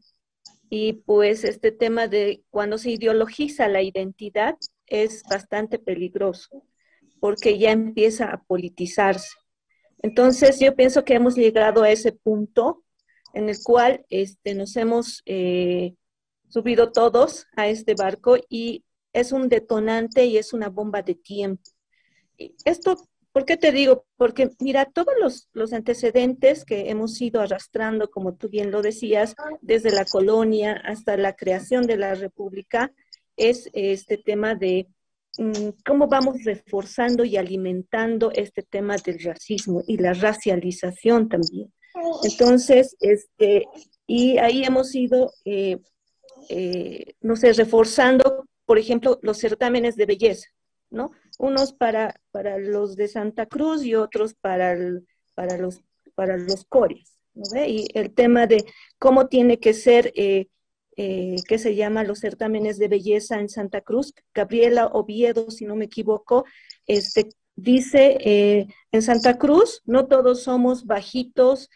y 0.69 0.93
pues 0.93 1.43
este 1.43 1.71
tema 1.71 2.07
de 2.07 2.43
cuando 2.49 2.77
se 2.77 2.91
ideologiza 2.91 3.67
la 3.67 3.81
identidad 3.81 4.55
es 4.87 5.23
bastante 5.23 5.79
peligroso 5.79 6.63
porque 7.19 7.57
ya 7.57 7.71
empieza 7.71 8.31
a 8.31 8.43
politizarse. 8.43 9.29
Entonces 10.01 10.59
yo 10.59 10.75
pienso 10.75 11.03
que 11.05 11.13
hemos 11.13 11.35
llegado 11.35 11.83
a 11.83 11.91
ese 11.91 12.11
punto 12.11 12.83
en 13.33 13.49
el 13.49 13.57
cual 13.63 14.05
este, 14.09 14.55
nos 14.55 14.75
hemos 14.75 15.21
eh, 15.25 15.93
subido 16.47 16.91
todos 16.91 17.45
a 17.55 17.67
este 17.67 17.93
barco 17.93 18.37
y 18.49 18.83
es 19.13 19.31
un 19.31 19.49
detonante 19.49 20.25
y 20.25 20.37
es 20.37 20.53
una 20.53 20.69
bomba 20.69 21.01
de 21.01 21.15
tiempo. 21.15 21.69
Esto 22.65 22.97
¿Por 23.31 23.45
qué 23.45 23.55
te 23.55 23.71
digo? 23.71 24.05
Porque 24.17 24.49
mira, 24.59 24.85
todos 24.85 25.47
los, 25.53 25.73
antecedentes 25.73 26.65
que 26.65 26.89
hemos 26.89 27.19
ido 27.21 27.39
arrastrando, 27.39 28.09
como 28.09 28.35
tú 28.35 28.49
bien 28.49 28.71
lo 28.71 28.81
decías, 28.81 29.35
desde 29.61 29.91
la 29.91 30.05
colonia 30.05 30.73
hasta 30.83 31.15
la 31.15 31.35
creación 31.35 31.87
de 31.87 31.97
la 31.97 32.13
república, 32.15 32.91
es 33.37 33.69
este 33.73 34.17
tema 34.17 34.55
de 34.55 34.87
mm, 35.37 35.69
cómo 35.85 36.07
vamos 36.07 36.43
reforzando 36.43 37.23
y 37.23 37.37
alimentando 37.37 38.31
este 38.33 38.63
tema 38.63 38.97
del 38.97 39.19
racismo 39.23 39.81
y 39.87 39.97
la 39.97 40.13
racialización 40.13 41.29
también. 41.29 41.71
Entonces, 42.23 42.97
este, 42.99 43.65
y 44.07 44.37
ahí 44.39 44.63
hemos 44.63 44.93
ido, 44.93 45.31
eh, 45.45 45.77
eh, 46.49 47.15
no 47.21 47.37
sé, 47.37 47.53
reforzando, 47.53 48.45
por 48.65 48.77
ejemplo, 48.77 49.19
los 49.21 49.37
certámenes 49.37 49.95
de 49.95 50.05
belleza, 50.05 50.49
¿no? 50.89 51.11
Unos 51.37 51.73
para, 51.73 52.19
para 52.31 52.57
los 52.57 52.95
de 52.95 53.07
Santa 53.07 53.45
Cruz 53.45 53.83
y 53.83 53.95
otros 53.95 54.33
para, 54.33 54.77
para, 55.35 55.57
los, 55.57 55.81
para 56.15 56.37
los 56.37 56.65
cores. 56.65 57.17
Y 57.67 57.87
el 57.93 58.13
tema 58.13 58.47
de 58.47 58.65
cómo 58.99 59.27
tiene 59.27 59.59
que 59.59 59.73
ser, 59.73 60.11
eh, 60.15 60.47
eh, 60.97 61.37
¿qué 61.47 61.57
se 61.57 61.75
llama? 61.75 62.03
Los 62.03 62.19
certámenes 62.19 62.77
de 62.77 62.89
belleza 62.89 63.39
en 63.39 63.49
Santa 63.49 63.81
Cruz. 63.81 64.13
Gabriela 64.33 64.87
Oviedo, 64.87 65.49
si 65.49 65.65
no 65.65 65.75
me 65.75 65.85
equivoco, 65.85 66.45
este, 66.87 67.29
dice, 67.55 68.17
eh, 68.19 68.67
en 68.91 69.01
Santa 69.01 69.37
Cruz 69.37 69.81
no 69.85 70.07
todos 70.07 70.43
somos 70.43 70.85
bajitos, 70.85 71.69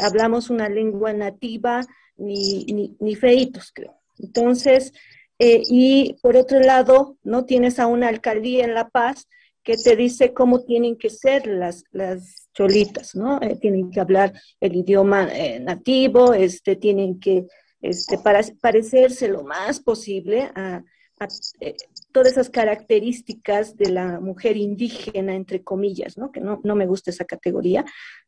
hablamos 0.00 0.48
una 0.48 0.68
lengua 0.68 1.12
nativa, 1.12 1.84
ni, 2.16 2.64
ni, 2.66 2.96
ni 3.00 3.16
feitos, 3.16 3.72
creo. 3.72 4.00
Entonces, 4.18 4.92
eh, 5.44 5.64
y 5.68 6.18
por 6.22 6.36
otro 6.36 6.60
lado, 6.60 7.18
no 7.24 7.46
tienes 7.46 7.80
a 7.80 7.88
una 7.88 8.06
alcaldía 8.06 8.64
en 8.64 8.74
La 8.74 8.90
Paz 8.90 9.26
que 9.64 9.76
te 9.76 9.96
dice 9.96 10.32
cómo 10.32 10.62
tienen 10.62 10.96
que 10.96 11.10
ser 11.10 11.48
las, 11.48 11.82
las 11.90 12.48
cholitas, 12.54 13.16
¿no? 13.16 13.42
Eh, 13.42 13.56
tienen 13.60 13.90
que 13.90 13.98
hablar 13.98 14.32
el 14.60 14.76
idioma 14.76 15.28
eh, 15.32 15.58
nativo, 15.58 16.32
este, 16.32 16.76
tienen 16.76 17.18
que 17.18 17.48
este, 17.80 18.18
para, 18.18 18.40
parecerse 18.60 19.26
lo 19.26 19.42
más 19.42 19.80
posible 19.80 20.52
a, 20.54 20.84
todas 22.12 22.32
esas 22.32 22.48
características 22.48 23.76
de 23.76 23.90
la 23.90 24.20
mujer 24.20 24.56
indígena, 24.56 25.34
entre 25.34 25.64
comillas, 25.64 26.16
¿no? 26.18 26.30
Que 26.30 26.40
no, 26.40 26.60
no 26.62 26.76
me 26.76 26.86
gusta 26.86 27.10
esa 27.10 27.24
categoría, 27.24 27.84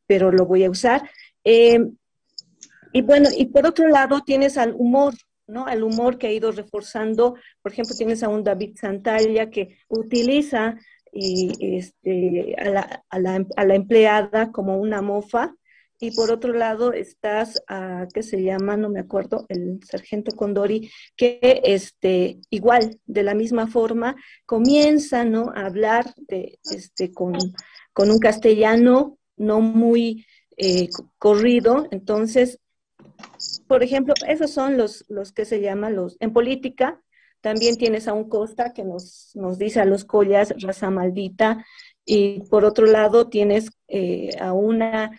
pero 0.09 0.33
lo 0.33 0.46
voy 0.46 0.64
a 0.64 0.70
usar. 0.70 1.09
y 1.44 3.03
bueno, 3.03 3.29
y 3.37 3.46
por 3.46 3.66
otro 3.66 3.87
lado 3.88 4.22
tienes 4.24 4.59
al 4.59 4.74
humor, 4.77 5.14
¿no? 5.46 5.66
Al 5.66 5.83
humor 5.83 6.18
que 6.18 6.26
ha 6.26 6.33
ido 6.33 6.52
reforzando. 6.52 7.37
Por 7.62 7.72
ejemplo, 7.72 7.94
tienes 7.96 8.22
a 8.22 8.28
un 8.28 8.44
David 8.44 8.76
Santalla 8.76 9.50
que 9.50 9.78
utiliza 9.88 10.76
este, 11.12 12.57
a, 12.59 12.68
la, 12.70 13.04
a, 13.09 13.18
la, 13.18 13.46
a, 13.57 13.64
la, 13.64 13.74
empleada 13.74 14.50
como 14.50 14.78
una 14.78 15.02
mofa. 15.02 15.54
Y 16.00 16.11
por 16.11 16.30
otro 16.30 16.52
lado 16.52 16.92
estás 16.92 17.62
a, 17.68 18.07
¿qué 18.12 18.22
se 18.22 18.42
llama? 18.42 18.76
No 18.76 18.90
me 18.90 19.00
acuerdo, 19.00 19.46
el 19.48 19.80
sargento 19.85 20.35
Condori, 20.35 20.90
que 21.16 21.62
este, 21.64 22.40
igual, 22.50 22.98
de 23.07 23.22
la 23.22 23.35
misma 23.35 23.68
forma, 23.68 24.16
comienza, 24.44 25.24
¿no? 25.24 25.52
A 25.54 25.66
hablar 25.66 26.12
de, 26.16 26.59
este, 26.64 27.12
con, 27.12 27.35
con 27.92 28.11
un 28.11 28.18
castellano 28.18 29.18
no 29.37 29.61
muy 29.61 30.26
eh, 30.57 30.88
corrido. 31.18 31.87
Entonces, 31.90 32.59
por 33.74 33.82
ejemplo, 33.82 34.14
esos 34.28 34.52
son 34.52 34.76
los, 34.76 35.04
los 35.08 35.32
que 35.32 35.44
se 35.44 35.60
llaman 35.60 35.96
los, 35.96 36.16
en 36.20 36.32
política, 36.32 37.02
también 37.40 37.74
tienes 37.74 38.06
a 38.06 38.12
un 38.12 38.28
Costa 38.28 38.72
que 38.72 38.84
nos, 38.84 39.32
nos 39.34 39.58
dice 39.58 39.80
a 39.80 39.84
los 39.84 40.04
collas 40.04 40.54
raza 40.62 40.90
maldita, 40.90 41.66
y 42.04 42.38
por 42.48 42.64
otro 42.64 42.87
lado 42.87 43.28
tienes 43.28 43.70
eh, 43.88 44.30
a 44.38 44.52
una 44.52 45.10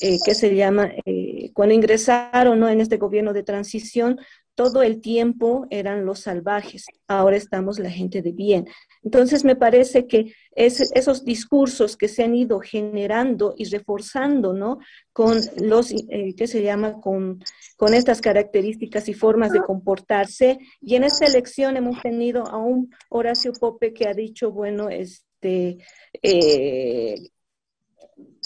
eh, 0.00 0.18
que 0.24 0.36
se 0.36 0.54
llama, 0.54 0.92
eh, 1.06 1.50
cuando 1.54 1.74
ingresaron 1.74 2.60
¿no? 2.60 2.68
en 2.68 2.80
este 2.80 2.98
gobierno 2.98 3.32
de 3.32 3.42
transición, 3.42 4.20
todo 4.54 4.82
el 4.82 5.00
tiempo 5.00 5.66
eran 5.70 6.06
los 6.06 6.20
salvajes, 6.20 6.86
ahora 7.08 7.36
estamos 7.36 7.78
la 7.78 7.90
gente 7.90 8.22
de 8.22 8.32
bien. 8.32 8.68
Entonces 9.02 9.44
me 9.44 9.56
parece 9.56 10.06
que 10.06 10.32
esos 10.54 11.24
discursos 11.24 11.96
que 11.96 12.06
se 12.06 12.22
han 12.22 12.34
ido 12.34 12.60
generando 12.60 13.54
y 13.56 13.64
reforzando, 13.64 14.52
¿no? 14.52 14.78
Con 15.12 15.40
los, 15.60 15.90
eh, 15.90 16.34
¿qué 16.36 16.46
se 16.46 16.62
llama? 16.62 17.00
Con, 17.00 17.42
con 17.76 17.94
estas 17.94 18.20
características 18.20 19.08
y 19.08 19.14
formas 19.14 19.52
de 19.52 19.60
comportarse. 19.60 20.58
Y 20.80 20.94
en 20.94 21.04
esta 21.04 21.26
elección 21.26 21.76
hemos 21.76 22.00
tenido 22.00 22.46
a 22.46 22.56
un 22.56 22.94
Horacio 23.08 23.52
Pope 23.52 23.92
que 23.92 24.06
ha 24.06 24.14
dicho, 24.14 24.52
bueno, 24.52 24.88
este, 24.88 25.78
eh, 26.22 27.16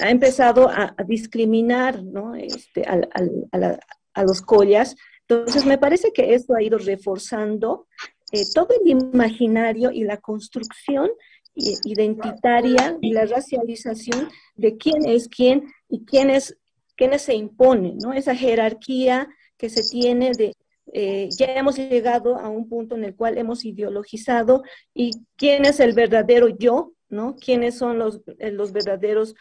ha 0.01 0.11
empezado 0.11 0.68
a, 0.71 0.97
discriminar, 1.07 2.03
¿no? 2.03 2.35
Este, 2.35 2.85
a 2.85 4.23
los 4.25 4.40
collas 4.40 4.97
entonces, 5.29 5.67
me 5.67 5.77
parece 5.77 6.11
que 6.12 6.35
esto 6.35 6.55
ha 6.55 6.62
ido 6.62 6.79
reforzando 6.79 7.87
eh, 8.33 8.45
todo 8.55 8.69
el 8.71 8.88
imaginario 8.88 9.91
y 9.91 10.05
la 10.05 10.17
construcción 10.17 11.11
identitaria 11.55 12.97
y 13.01 13.12
la 13.12 13.27
racialización 13.27 14.29
de 14.55 14.77
quién 14.77 15.07
es 15.07 15.29
quién 15.29 15.64
y 15.88 16.05
quiénes, 16.05 16.57
quiénes 16.97 17.23
se 17.23 17.35
imponen, 17.35 17.99
¿no? 17.99 18.12
Esa 18.12 18.35
jerarquía 18.35 19.29
que 19.57 19.69
se 19.69 19.83
tiene 19.91 20.33
de, 20.33 20.55
eh, 20.93 21.29
ya 21.37 21.47
hemos 21.47 21.77
llegado 21.77 22.37
a 22.38 22.49
un 22.49 22.69
punto 22.69 22.95
en 22.95 23.05
el 23.05 23.17
cual 23.17 23.38
hemos 23.38 23.64
ideologizado 23.64 24.62
y 24.95 25.11
quién 25.37 25.67
es 25.67 25.81
el 25.81 25.95
verdadero 25.95 26.49
yo, 26.49 26.93
¿no? 27.09 27.35
¿Quiénes 27.37 27.77
son 27.77 27.99
los, 27.99 28.23
eh, 28.38 28.53
los 28.53 28.73
verdaderos 28.73 29.35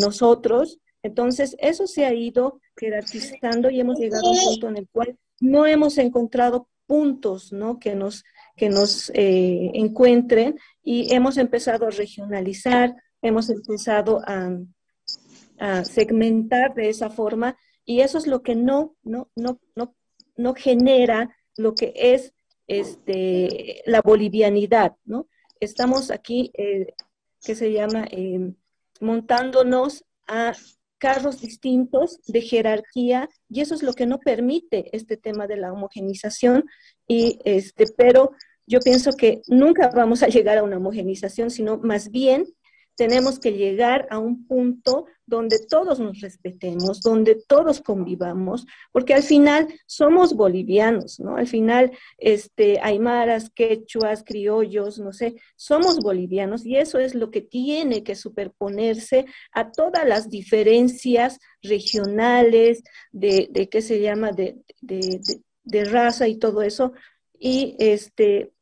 nosotros? 0.00 0.78
Entonces, 1.02 1.56
eso 1.58 1.86
se 1.86 2.04
ha 2.04 2.12
ido 2.12 2.60
jerarquizando 2.76 3.70
y 3.70 3.80
hemos 3.80 3.98
llegado 3.98 4.26
a 4.26 4.30
un 4.30 4.38
punto 4.38 4.68
en 4.68 4.76
el 4.76 4.88
cual 4.88 5.18
no 5.40 5.66
hemos 5.66 5.98
encontrado 5.98 6.68
puntos 6.86 7.52
¿no? 7.52 7.78
que 7.78 7.94
nos, 7.94 8.24
que 8.56 8.68
nos 8.68 9.10
eh, 9.14 9.70
encuentren 9.74 10.58
y 10.82 11.12
hemos 11.14 11.36
empezado 11.36 11.86
a 11.86 11.90
regionalizar, 11.90 12.94
hemos 13.22 13.50
empezado 13.50 14.22
a, 14.26 14.58
segmentar 15.84 16.74
de 16.74 16.90
esa 16.90 17.08
forma 17.08 17.56
y 17.86 18.00
eso 18.00 18.18
es 18.18 18.26
lo 18.26 18.42
que 18.42 18.54
no, 18.54 18.94
no, 19.02 19.30
no, 19.34 19.58
no, 19.74 19.94
no 20.36 20.54
genera 20.54 21.34
lo 21.56 21.74
que 21.74 21.94
es 21.96 22.34
este, 22.66 23.82
la 23.86 24.02
bolivianidad, 24.02 24.96
¿no? 25.06 25.28
Estamos 25.58 26.10
aquí, 26.10 26.50
eh, 26.58 26.92
que 27.42 27.54
se 27.54 27.72
llama, 27.72 28.06
eh, 28.10 28.52
montándonos 29.00 30.04
a 30.26 30.52
carros 30.98 31.40
distintos 31.40 32.20
de 32.26 32.40
jerarquía 32.40 33.28
y 33.48 33.60
eso 33.60 33.74
es 33.74 33.82
lo 33.82 33.92
que 33.92 34.06
no 34.06 34.18
permite 34.18 34.96
este 34.96 35.16
tema 35.16 35.46
de 35.46 35.56
la 35.56 35.72
homogenización 35.72 36.64
y 37.06 37.38
este 37.44 37.86
pero 37.96 38.32
yo 38.66 38.80
pienso 38.80 39.12
que 39.12 39.42
nunca 39.46 39.90
vamos 39.94 40.22
a 40.22 40.28
llegar 40.28 40.58
a 40.58 40.62
una 40.62 40.78
homogenización 40.78 41.50
sino 41.50 41.78
más 41.78 42.10
bien 42.10 42.46
tenemos 42.96 43.38
que 43.38 43.52
llegar 43.52 44.08
a 44.10 44.18
un 44.18 44.46
punto 44.46 45.06
donde 45.26 45.58
todos 45.58 46.00
nos 46.00 46.20
respetemos, 46.20 47.02
donde 47.02 47.34
todos 47.34 47.80
convivamos, 47.80 48.66
porque 48.92 49.12
al 49.12 49.22
final 49.22 49.68
somos 49.86 50.34
bolivianos, 50.34 51.20
¿no? 51.20 51.36
Al 51.36 51.46
final, 51.46 51.92
este, 52.16 52.80
aymaras, 52.80 53.50
quechuas, 53.50 54.24
criollos, 54.24 54.98
no 54.98 55.12
sé, 55.12 55.36
somos 55.56 55.98
bolivianos 55.98 56.64
y 56.64 56.76
eso 56.76 56.98
es 56.98 57.14
lo 57.14 57.30
que 57.30 57.42
tiene 57.42 58.02
que 58.02 58.14
superponerse 58.14 59.26
a 59.52 59.70
todas 59.72 60.06
las 60.06 60.30
diferencias 60.30 61.38
regionales, 61.60 62.82
de, 63.12 63.48
de 63.50 63.68
¿qué 63.68 63.82
se 63.82 64.00
llama?, 64.00 64.32
de, 64.32 64.56
de, 64.80 65.20
de 65.64 65.84
raza 65.84 66.28
y 66.28 66.36
todo 66.36 66.62
eso. 66.62 66.92
Y 67.38 67.76
este, 67.78 68.52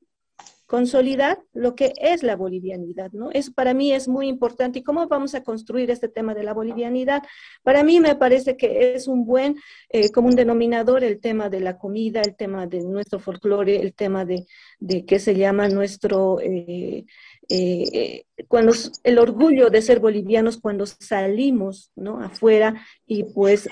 consolidar 0.66 1.42
lo 1.52 1.74
que 1.74 1.92
es 1.96 2.22
la 2.22 2.36
bolivianidad, 2.36 3.12
¿no? 3.12 3.30
Eso 3.30 3.52
para 3.52 3.74
mí 3.74 3.92
es 3.92 4.08
muy 4.08 4.28
importante. 4.28 4.78
¿Y 4.78 4.82
cómo 4.82 5.06
vamos 5.06 5.34
a 5.34 5.42
construir 5.42 5.90
este 5.90 6.08
tema 6.08 6.34
de 6.34 6.42
la 6.42 6.54
bolivianidad? 6.54 7.22
Para 7.62 7.82
mí 7.82 8.00
me 8.00 8.16
parece 8.16 8.56
que 8.56 8.94
es 8.94 9.06
un 9.06 9.26
buen 9.26 9.56
eh, 9.90 10.10
común 10.10 10.34
denominador 10.34 11.04
el 11.04 11.20
tema 11.20 11.50
de 11.50 11.60
la 11.60 11.76
comida, 11.76 12.22
el 12.22 12.34
tema 12.34 12.66
de 12.66 12.82
nuestro 12.82 13.18
folclore, 13.18 13.80
el 13.80 13.94
tema 13.94 14.24
de, 14.24 14.46
de 14.78 15.04
qué 15.04 15.18
se 15.18 15.34
llama 15.34 15.68
nuestro... 15.68 16.40
Eh, 16.40 17.04
eh, 17.50 18.24
cuando 18.48 18.72
el 19.02 19.18
orgullo 19.18 19.68
de 19.68 19.82
ser 19.82 20.00
bolivianos 20.00 20.56
cuando 20.56 20.86
salimos 20.86 21.92
¿no? 21.94 22.22
afuera 22.22 22.82
y 23.06 23.24
pues 23.24 23.68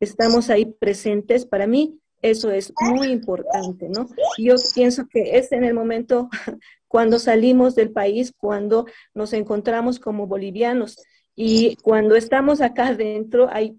estamos 0.00 0.48
ahí 0.48 0.64
presentes, 0.64 1.44
para 1.44 1.66
mí 1.66 2.00
eso 2.22 2.50
es 2.50 2.72
muy 2.80 3.08
importante, 3.08 3.88
¿no? 3.88 4.08
Yo 4.38 4.54
pienso 4.74 5.06
que 5.08 5.36
es 5.36 5.52
en 5.52 5.64
el 5.64 5.74
momento 5.74 6.28
cuando 6.88 7.18
salimos 7.18 7.74
del 7.74 7.90
país, 7.90 8.32
cuando 8.36 8.86
nos 9.14 9.32
encontramos 9.32 9.98
como 9.98 10.26
bolivianos. 10.26 10.96
Y 11.34 11.76
cuando 11.76 12.14
estamos 12.14 12.60
acá 12.60 12.88
adentro 12.88 13.48
hay 13.50 13.76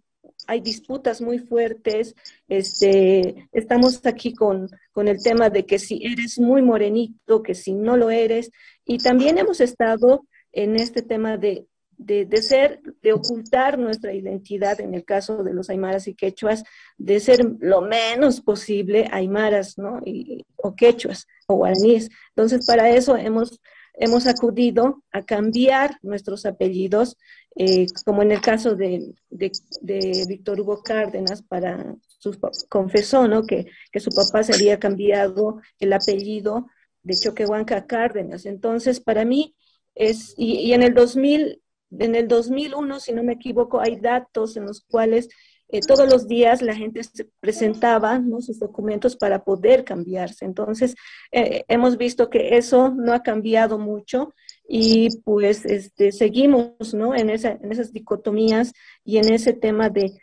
hay 0.47 0.61
disputas 0.61 1.21
muy 1.21 1.39
fuertes, 1.39 2.15
este, 2.47 3.47
estamos 3.51 4.05
aquí 4.05 4.33
con, 4.33 4.69
con 4.91 5.07
el 5.07 5.21
tema 5.21 5.49
de 5.49 5.65
que 5.65 5.79
si 5.79 6.05
eres 6.05 6.39
muy 6.39 6.61
morenito, 6.61 7.43
que 7.43 7.55
si 7.55 7.73
no 7.73 7.97
lo 7.97 8.09
eres, 8.09 8.51
y 8.85 8.97
también 8.97 9.37
hemos 9.37 9.61
estado 9.61 10.25
en 10.51 10.75
este 10.75 11.01
tema 11.01 11.37
de 11.37 11.65
de, 11.97 12.41
ser, 12.41 12.81
de 13.01 13.13
ocultar 13.13 13.77
nuestra 13.77 14.13
identidad, 14.13 14.79
en 14.81 14.93
el 14.93 15.05
caso 15.05 15.43
de 15.43 15.53
los 15.53 15.69
aymaras 15.69 16.07
y 16.07 16.15
quechuas, 16.15 16.63
de 16.97 17.19
ser 17.19 17.45
lo 17.59 17.81
menos 17.81 18.41
posible 18.41 19.07
aymaras, 19.11 19.77
¿no? 19.77 19.99
Y, 20.05 20.45
o 20.55 20.75
quechuas 20.75 21.27
o 21.47 21.55
guaraníes. 21.55 22.09
Entonces, 22.29 22.65
para 22.65 22.89
eso 22.89 23.15
hemos, 23.15 23.61
hemos 23.93 24.27
acudido 24.27 25.03
a 25.11 25.23
cambiar 25.23 25.97
nuestros 26.01 26.45
apellidos, 26.45 27.17
eh, 27.55 27.85
como 28.05 28.21
en 28.21 28.31
el 28.31 28.41
caso 28.41 28.75
de, 28.75 29.13
de, 29.29 30.25
Víctor 30.27 30.59
Hugo 30.59 30.81
Cárdenas, 30.83 31.41
para 31.41 31.95
su, 32.07 32.37
confesó, 32.69 33.27
¿no? 33.27 33.45
Que, 33.45 33.67
que 33.91 33.99
su 33.99 34.09
papá 34.11 34.43
se 34.43 34.53
había 34.53 34.79
cambiado 34.79 35.61
el 35.79 35.93
apellido 35.93 36.67
de 37.03 37.15
Choquehuanca 37.15 37.85
Cárdenas. 37.85 38.45
Entonces, 38.45 38.99
para 38.99 39.25
mí, 39.25 39.55
es, 39.95 40.33
y, 40.37 40.55
y, 40.55 40.73
en 40.73 40.83
el 40.83 40.93
2000 40.93 41.61
en 41.99 42.15
el 42.15 42.27
2001, 42.27 42.99
si 42.99 43.13
no 43.13 43.23
me 43.23 43.33
equivoco, 43.33 43.79
hay 43.79 43.97
datos 43.97 44.57
en 44.57 44.65
los 44.65 44.81
cuales 44.81 45.29
eh, 45.73 45.79
todos 45.81 46.07
los 46.07 46.27
días 46.27 46.61
la 46.61 46.75
gente 46.75 47.01
presentaba 47.39 48.21
sus 48.41 48.59
documentos 48.59 49.15
para 49.15 49.43
poder 49.43 49.83
cambiarse. 49.83 50.45
Entonces, 50.45 50.93
eh, 51.31 51.63
hemos 51.67 51.97
visto 51.97 52.29
que 52.29 52.57
eso 52.57 52.91
no 52.91 53.11
ha 53.11 53.23
cambiado 53.23 53.79
mucho 53.79 54.35
y 54.67 55.09
pues 55.21 55.65
este, 55.65 56.11
seguimos 56.11 56.93
en, 56.93 57.31
esa, 57.31 57.53
en 57.53 57.71
esas 57.71 57.91
dicotomías 57.91 58.73
y 59.03 59.17
en 59.17 59.33
ese 59.33 59.53
tema 59.53 59.89
de, 59.89 60.13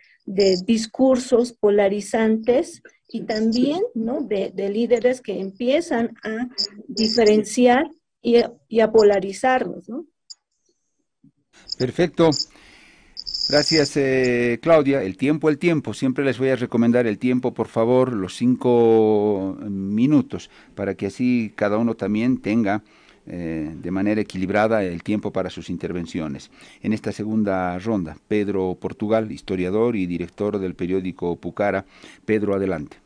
discursos 0.64 1.52
polarizantes 1.52 2.82
y 3.08 3.22
también 3.22 3.80
de, 3.94 4.52
de, 4.54 4.68
líderes 4.68 5.20
que 5.20 5.40
empiezan 5.40 6.14
a 6.22 6.46
diferenciar 6.86 7.90
y, 8.22 8.80
a 8.80 8.92
polarizarnos. 8.92 9.88
¿no? 9.88 10.06
Perfecto. 11.80 12.28
Gracias, 13.48 13.96
eh, 13.96 14.58
Claudia. 14.60 15.02
El 15.02 15.16
tiempo, 15.16 15.48
el 15.48 15.56
tiempo. 15.56 15.94
Siempre 15.94 16.26
les 16.26 16.38
voy 16.38 16.50
a 16.50 16.56
recomendar 16.56 17.06
el 17.06 17.18
tiempo, 17.18 17.54
por 17.54 17.68
favor, 17.68 18.12
los 18.12 18.36
cinco 18.36 19.56
minutos, 19.62 20.50
para 20.74 20.94
que 20.94 21.06
así 21.06 21.54
cada 21.56 21.78
uno 21.78 21.94
también 21.94 22.42
tenga 22.42 22.84
eh, 23.26 23.74
de 23.74 23.90
manera 23.90 24.20
equilibrada 24.20 24.84
el 24.84 25.02
tiempo 25.02 25.32
para 25.32 25.48
sus 25.48 25.70
intervenciones. 25.70 26.50
En 26.82 26.92
esta 26.92 27.12
segunda 27.12 27.78
ronda, 27.78 28.18
Pedro 28.28 28.76
Portugal, 28.78 29.32
historiador 29.32 29.96
y 29.96 30.04
director 30.04 30.58
del 30.58 30.74
periódico 30.74 31.36
Pucara. 31.36 31.86
Pedro, 32.26 32.54
adelante. 32.54 32.98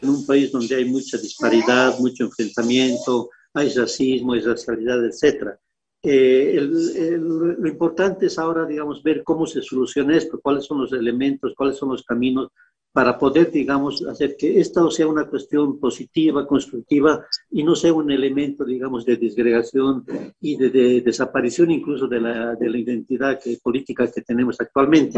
En 0.00 0.08
un 0.08 0.24
país 0.24 0.50
donde 0.50 0.76
hay 0.76 0.86
mucha 0.86 1.18
disparidad, 1.18 1.98
mucho 1.98 2.24
enfrentamiento, 2.24 3.28
hay 3.54 3.70
racismo, 3.70 4.32
hay 4.32 4.40
racialidad, 4.40 5.04
etc. 5.04 5.58
Eh, 6.02 6.60
lo 6.60 7.68
importante 7.68 8.26
es 8.26 8.38
ahora, 8.38 8.64
digamos, 8.64 9.02
ver 9.02 9.22
cómo 9.24 9.46
se 9.46 9.62
soluciona 9.62 10.16
esto, 10.16 10.40
cuáles 10.40 10.64
son 10.64 10.80
los 10.80 10.92
elementos, 10.92 11.54
cuáles 11.56 11.76
son 11.76 11.90
los 11.90 12.04
caminos 12.04 12.50
para 12.98 13.16
poder, 13.16 13.52
digamos, 13.52 14.04
hacer 14.08 14.34
que 14.36 14.58
esto 14.58 14.90
sea 14.90 15.06
una 15.06 15.28
cuestión 15.28 15.78
positiva, 15.78 16.44
constructiva 16.48 17.24
y 17.48 17.62
no 17.62 17.76
sea 17.76 17.92
un 17.92 18.10
elemento, 18.10 18.64
digamos, 18.64 19.04
de 19.04 19.16
desgregación 19.16 20.04
y 20.40 20.56
de, 20.56 21.00
desaparición 21.02 21.70
incluso 21.70 22.08
de 22.08 22.20
la, 22.20 22.56
de 22.56 22.68
la 22.68 22.76
identidad 22.76 23.38
política 23.62 24.10
que 24.10 24.22
tenemos 24.22 24.56
actualmente. 24.60 25.16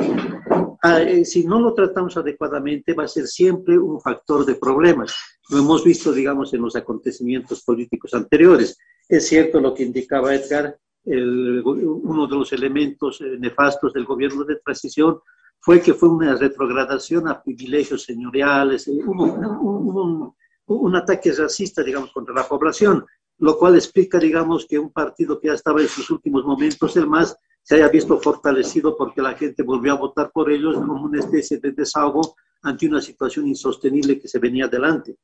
Ah, 0.83 1.01
eh, 1.01 1.25
si 1.25 1.47
no 1.47 1.59
lo 1.59 1.73
tratamos 1.73 2.19
adecuadamente, 2.19 2.93
va 2.93 3.05
a 3.05 3.09
ser 3.09 3.27
siempre 3.27 3.79
un 3.79 3.99
factor 3.99 4.45
de 4.45 4.57
problemas. 4.57 5.15
Lo 5.49 5.61
hemos 5.61 5.83
visto, 5.83 6.13
digamos, 6.13 6.53
en 6.53 6.61
los 6.61 6.77
acontecimientos 6.77 7.63
políticos 7.63 8.13
anteriores. 8.13 8.77
Es 9.09 9.27
cierto 9.27 9.59
lo 9.59 9.73
que 9.73 9.85
indicaba 9.85 10.35
Edgar, 10.35 10.77
uno 11.07 12.27
de 12.27 12.37
los 12.37 12.53
elementos 12.53 13.23
eh, 13.23 13.39
nefastos 13.39 13.95
del 13.95 14.05
gobierno 14.05 14.45
de 14.45 14.57
transición 14.57 15.19
fue 15.61 15.81
que 15.81 15.95
fue 15.95 16.09
una 16.09 16.35
retrogradación 16.37 17.29
a 17.29 17.43
privilegios 17.43 18.05
señoriales, 18.05 18.89
eh, 18.89 19.03
un, 19.05 20.35
un, 20.67 20.97
ataque 20.97 21.33
racista, 21.33 21.83
digamos, 21.83 22.13
contra 22.13 22.35
la 22.35 22.49
población, 22.49 23.05
lo 23.39 23.59
cual 23.59 23.75
explica, 23.75 24.19
digamos, 24.19 24.67
que 24.67 24.79
un 24.79 24.91
partido 24.91 25.39
que 25.39 25.49
ya 25.49 25.55
estaba 25.55 25.81
en 25.81 25.89
sus 25.89 26.11
últimos 26.11 26.45
momentos, 26.45 26.97
el 26.97 27.07
MAS, 27.07 27.37
se 27.63 27.77
haya 27.77 27.89
visto 27.89 28.19
fortalecido 28.21 28.97
porque 28.97 29.23
la 29.23 29.35
gente 29.35 29.63
volvió 29.63 29.93
a 29.93 29.99
votar 29.99 30.31
por 30.33 30.51
ellos 30.51 30.77
como 30.77 31.05
una 31.05 31.21
especie 31.21 31.59
de 31.59 31.73
desahogo 31.73 32.35
ante 32.63 32.87
una 32.87 33.01
situación 33.01 33.47
insostenible 33.47 34.19
que 34.19 34.29
se 34.29 34.39
venía 34.39 34.65
adelante. 34.65 35.17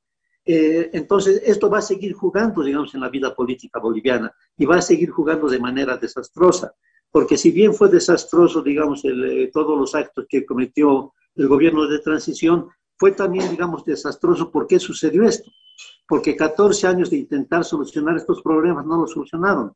Eh, 0.44 0.90
entonces, 0.92 1.42
esto 1.44 1.68
va 1.68 1.79
a 1.79 1.83
seguir 1.83 2.12
jugando, 2.12 2.62
digamos, 2.62 2.94
en 2.94 3.01
la 3.01 3.09
vida 3.09 3.35
política 3.35 3.81
boliviana 3.81 4.33
y 4.57 4.64
va 4.64 4.77
a 4.77 4.83
seguir 4.83 5.11
jugando 5.11 5.49
de 5.49 5.59
manera 5.59 5.96
desastrosa, 5.96 6.72
porque 7.11 7.37
si 7.37 7.51
bien 7.51 7.75
fue 7.75 7.88
desastroso, 7.88 8.62
digamos, 8.62 9.03
eh, 9.05 9.51
todos 9.53 9.79
los 9.79 9.95
actos 9.95 10.27
que 10.29 10.45
cometió 10.45 11.12
el 11.35 11.49
gobierno 11.49 11.87
de 11.87 11.99
transición, 12.01 12.69
fue 12.99 13.12
también, 13.12 13.51
digamos, 13.51 13.85
desastroso. 13.85 14.51
¿Por 14.51 14.66
qué 14.66 14.79
sucedió 14.79 15.25
esto? 15.25 15.51
Porque 16.09 16.37
14 16.37 16.87
años 16.87 17.11
de 17.11 17.19
intentar 17.19 17.64
solucionar 17.64 18.16
estos 18.16 18.42
problemas 18.42 18.87
no 18.87 18.99
lo 18.99 19.07
solucionaron 19.07 19.73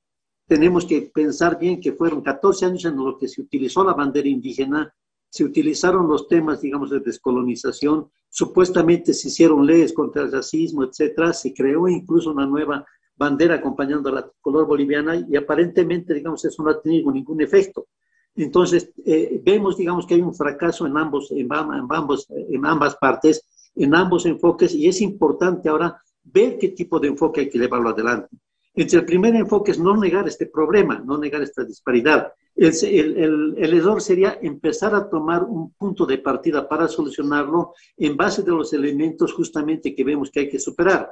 tenemos 0.50 0.84
que 0.84 1.02
pensar 1.14 1.60
bien 1.60 1.80
que 1.80 1.92
fueron 1.92 2.22
14 2.22 2.66
años 2.66 2.84
en 2.84 2.96
los 2.96 3.18
que 3.18 3.28
se 3.28 3.40
utilizó 3.40 3.84
la 3.84 3.94
bandera 3.94 4.28
indígena, 4.28 4.92
se 5.28 5.44
utilizaron 5.44 6.08
los 6.08 6.26
temas, 6.26 6.60
digamos, 6.60 6.90
de 6.90 6.98
descolonización, 6.98 8.10
supuestamente 8.28 9.14
se 9.14 9.28
hicieron 9.28 9.64
leyes 9.64 9.92
contra 9.92 10.22
el 10.22 10.32
racismo, 10.32 10.82
etcétera, 10.82 11.32
se 11.32 11.54
creó 11.54 11.86
incluso 11.86 12.32
una 12.32 12.46
nueva 12.46 12.84
bandera 13.20 13.56
acompañando 13.56 14.08
a 14.08 14.12
la 14.12 14.30
color 14.40 14.66
boliviana 14.66 15.14
y 15.14 15.36
aparentemente, 15.36 16.14
digamos, 16.14 16.42
eso 16.46 16.62
no 16.62 16.70
ha 16.70 16.80
tenido 16.80 17.12
ningún 17.12 17.42
efecto. 17.42 17.88
Entonces, 18.34 18.90
eh, 19.04 19.38
vemos, 19.44 19.76
digamos, 19.76 20.06
que 20.06 20.14
hay 20.14 20.22
un 20.22 20.34
fracaso 20.34 20.86
en, 20.86 20.96
ambos, 20.96 21.30
en, 21.30 21.46
ambos, 21.52 22.26
en 22.30 22.64
ambas 22.64 22.96
partes, 22.96 23.44
en 23.76 23.94
ambos 23.94 24.24
enfoques, 24.24 24.74
y 24.74 24.88
es 24.88 25.02
importante 25.02 25.68
ahora 25.68 26.00
ver 26.24 26.56
qué 26.58 26.68
tipo 26.68 26.98
de 26.98 27.08
enfoque 27.08 27.42
hay 27.42 27.50
que 27.50 27.58
llevarlo 27.58 27.90
adelante. 27.90 28.34
Entre 28.72 28.98
el 28.98 29.04
primer 29.04 29.34
enfoque 29.34 29.72
es 29.72 29.78
no 29.78 29.94
negar 29.96 30.26
este 30.26 30.46
problema, 30.46 31.02
no 31.04 31.18
negar 31.18 31.42
esta 31.42 31.62
disparidad. 31.62 32.32
El, 32.56 32.72
el, 32.84 33.54
el, 33.58 33.74
error 33.74 34.00
sería 34.00 34.38
empezar 34.40 34.94
a 34.94 35.10
tomar 35.10 35.44
un 35.44 35.74
punto 35.74 36.06
de 36.06 36.18
partida 36.18 36.66
para 36.66 36.88
solucionarlo 36.88 37.74
en 37.98 38.16
base 38.16 38.42
de 38.42 38.52
los 38.52 38.72
elementos 38.72 39.34
justamente 39.34 39.94
que 39.94 40.04
vemos 40.04 40.30
que 40.30 40.40
hay 40.40 40.48
que 40.48 40.58
superar. 40.58 41.10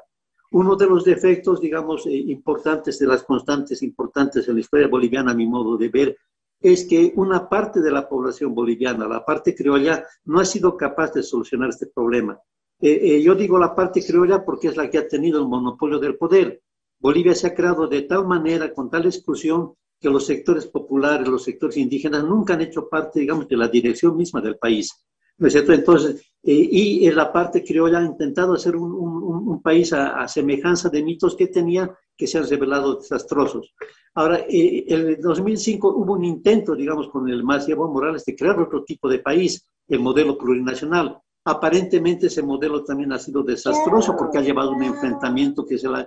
Uno 0.50 0.76
de 0.76 0.86
los 0.86 1.04
defectos, 1.04 1.60
digamos, 1.60 2.06
eh, 2.06 2.12
importantes 2.12 2.98
de 2.98 3.06
las 3.06 3.22
constantes 3.22 3.82
importantes 3.82 4.48
en 4.48 4.54
la 4.54 4.60
historia 4.60 4.88
boliviana, 4.88 5.32
a 5.32 5.34
mi 5.34 5.46
modo 5.46 5.76
de 5.76 5.88
ver, 5.88 6.16
es 6.60 6.86
que 6.86 7.12
una 7.16 7.48
parte 7.48 7.80
de 7.80 7.90
la 7.90 8.08
población 8.08 8.54
boliviana, 8.54 9.06
la 9.06 9.24
parte 9.24 9.54
criolla, 9.54 10.04
no 10.24 10.40
ha 10.40 10.44
sido 10.44 10.76
capaz 10.76 11.12
de 11.12 11.22
solucionar 11.22 11.70
este 11.70 11.86
problema. 11.86 12.40
Eh, 12.80 12.98
eh, 13.02 13.22
yo 13.22 13.34
digo 13.34 13.58
la 13.58 13.74
parte 13.74 14.04
criolla 14.04 14.44
porque 14.44 14.68
es 14.68 14.76
la 14.76 14.88
que 14.88 14.98
ha 14.98 15.08
tenido 15.08 15.40
el 15.40 15.48
monopolio 15.48 15.98
del 15.98 16.16
poder. 16.16 16.62
Bolivia 17.00 17.34
se 17.34 17.46
ha 17.46 17.54
creado 17.54 17.86
de 17.86 18.02
tal 18.02 18.26
manera, 18.26 18.72
con 18.72 18.90
tal 18.90 19.06
exclusión, 19.06 19.74
que 20.00 20.08
los 20.08 20.26
sectores 20.26 20.66
populares, 20.66 21.28
los 21.28 21.44
sectores 21.44 21.76
indígenas 21.76 22.24
nunca 22.24 22.54
han 22.54 22.60
hecho 22.60 22.88
parte, 22.88 23.20
digamos, 23.20 23.48
de 23.48 23.56
la 23.56 23.68
dirección 23.68 24.16
misma 24.16 24.40
del 24.40 24.56
país. 24.56 25.04
¿No 25.38 25.46
es 25.46 25.52
cierto? 25.52 25.72
Entonces, 25.72 26.20
eh, 26.42 26.68
y 26.70 27.06
en 27.06 27.14
la 27.14 27.32
parte 27.32 27.62
criolla 27.62 27.98
ha 27.98 28.04
intentado 28.04 28.54
hacer 28.54 28.74
un, 28.74 28.92
un, 28.92 29.62
país 29.62 29.92
a, 29.92 30.26
semejanza 30.26 30.88
de 30.88 31.02
mitos 31.02 31.36
que 31.36 31.48
tenía 31.48 31.92
que 32.16 32.26
se 32.26 32.38
han 32.38 32.48
revelado 32.48 32.96
desastrosos. 32.96 33.74
Ahora, 34.14 34.38
eh, 34.48 34.84
en 34.88 35.00
el 35.08 35.20
2005 35.20 35.94
hubo 35.96 36.14
un 36.14 36.24
intento, 36.24 36.74
digamos, 36.74 37.08
con 37.08 37.28
el 37.28 37.44
más 37.44 37.68
Evo 37.68 37.92
Morales 37.92 38.24
de 38.24 38.34
crear 38.34 38.58
otro 38.58 38.82
tipo 38.82 39.08
de 39.08 39.20
país, 39.20 39.64
el 39.86 40.00
modelo 40.00 40.36
plurinacional. 40.36 41.18
Aparentemente 41.44 42.26
ese 42.26 42.42
modelo 42.42 42.84
también 42.84 43.12
ha 43.12 43.18
sido 43.18 43.42
desastroso 43.42 44.16
porque 44.16 44.38
ha 44.38 44.42
llevado 44.42 44.72
un 44.72 44.82
enfrentamiento 44.82 45.64
que, 45.64 45.78
se 45.78 45.88
la, 45.88 46.02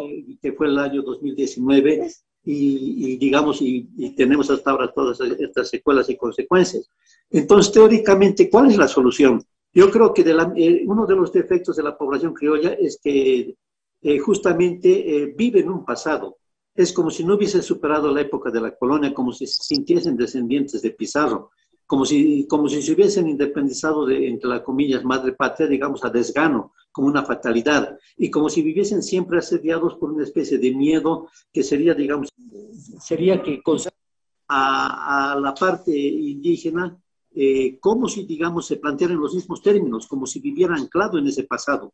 eh, 0.00 0.36
que 0.40 0.52
fue 0.52 0.66
el 0.66 0.78
año 0.78 1.02
2019 1.02 2.10
y, 2.44 3.16
digamos, 3.16 3.62
y, 3.62 3.84
tenemos 4.16 4.50
hasta 4.50 4.70
ahora 4.70 4.92
todas 4.92 5.18
estas 5.20 5.68
secuelas 5.68 6.08
y 6.10 6.16
consecuencias. 6.16 6.90
Entonces, 7.30 7.72
teóricamente, 7.72 8.50
¿cuál 8.50 8.70
es 8.70 8.76
la 8.76 8.88
solución? 8.88 9.42
Yo 9.72 9.90
creo 9.90 10.12
que 10.12 10.22
eh, 10.22 10.84
uno 10.86 11.06
de 11.06 11.16
los 11.16 11.32
defectos 11.32 11.76
de 11.76 11.82
la 11.82 11.96
población 11.96 12.32
criolla 12.32 12.74
es 12.74 13.00
que 13.02 13.56
eh, 14.02 14.18
justamente 14.18 15.16
eh, 15.16 15.34
vive 15.36 15.60
en 15.60 15.70
un 15.70 15.84
pasado. 15.84 16.36
Es 16.74 16.92
como 16.92 17.10
si 17.10 17.24
no 17.24 17.34
hubiese 17.34 17.62
superado 17.62 18.12
la 18.12 18.20
época 18.20 18.50
de 18.50 18.60
la 18.60 18.76
colonia, 18.76 19.14
como 19.14 19.32
si 19.32 19.46
se 19.46 19.62
sintiesen 19.62 20.16
descendientes 20.16 20.82
de 20.82 20.90
Pizarro, 20.90 21.50
como 21.86 22.04
si, 22.04 22.46
como 22.46 22.68
si 22.68 22.82
se 22.82 22.92
hubiesen 22.92 23.28
independizado 23.28 24.06
de, 24.06 24.28
entre 24.28 24.48
las 24.48 24.60
comillas, 24.60 25.04
madre 25.04 25.32
patria, 25.32 25.66
digamos, 25.66 26.04
a 26.04 26.10
desgano, 26.10 26.72
como 26.94 27.08
una 27.08 27.24
fatalidad, 27.24 27.98
y 28.16 28.30
como 28.30 28.48
si 28.48 28.62
viviesen 28.62 29.02
siempre 29.02 29.38
asediados 29.38 29.96
por 29.96 30.12
una 30.12 30.22
especie 30.22 30.58
de 30.58 30.72
miedo 30.72 31.28
que 31.52 31.64
sería, 31.64 31.92
digamos, 31.92 32.28
sería 33.00 33.42
que 33.42 33.60
a, 34.46 35.32
a 35.32 35.40
la 35.40 35.54
parte 35.54 35.90
indígena 35.90 36.96
eh, 37.36 37.78
como 37.80 38.08
si, 38.08 38.24
digamos, 38.24 38.66
se 38.66 38.76
plantearan 38.76 39.18
los 39.18 39.34
mismos 39.34 39.60
términos, 39.60 40.06
como 40.06 40.24
si 40.24 40.38
viviera 40.38 40.76
anclado 40.76 41.18
en 41.18 41.26
ese 41.26 41.42
pasado. 41.42 41.92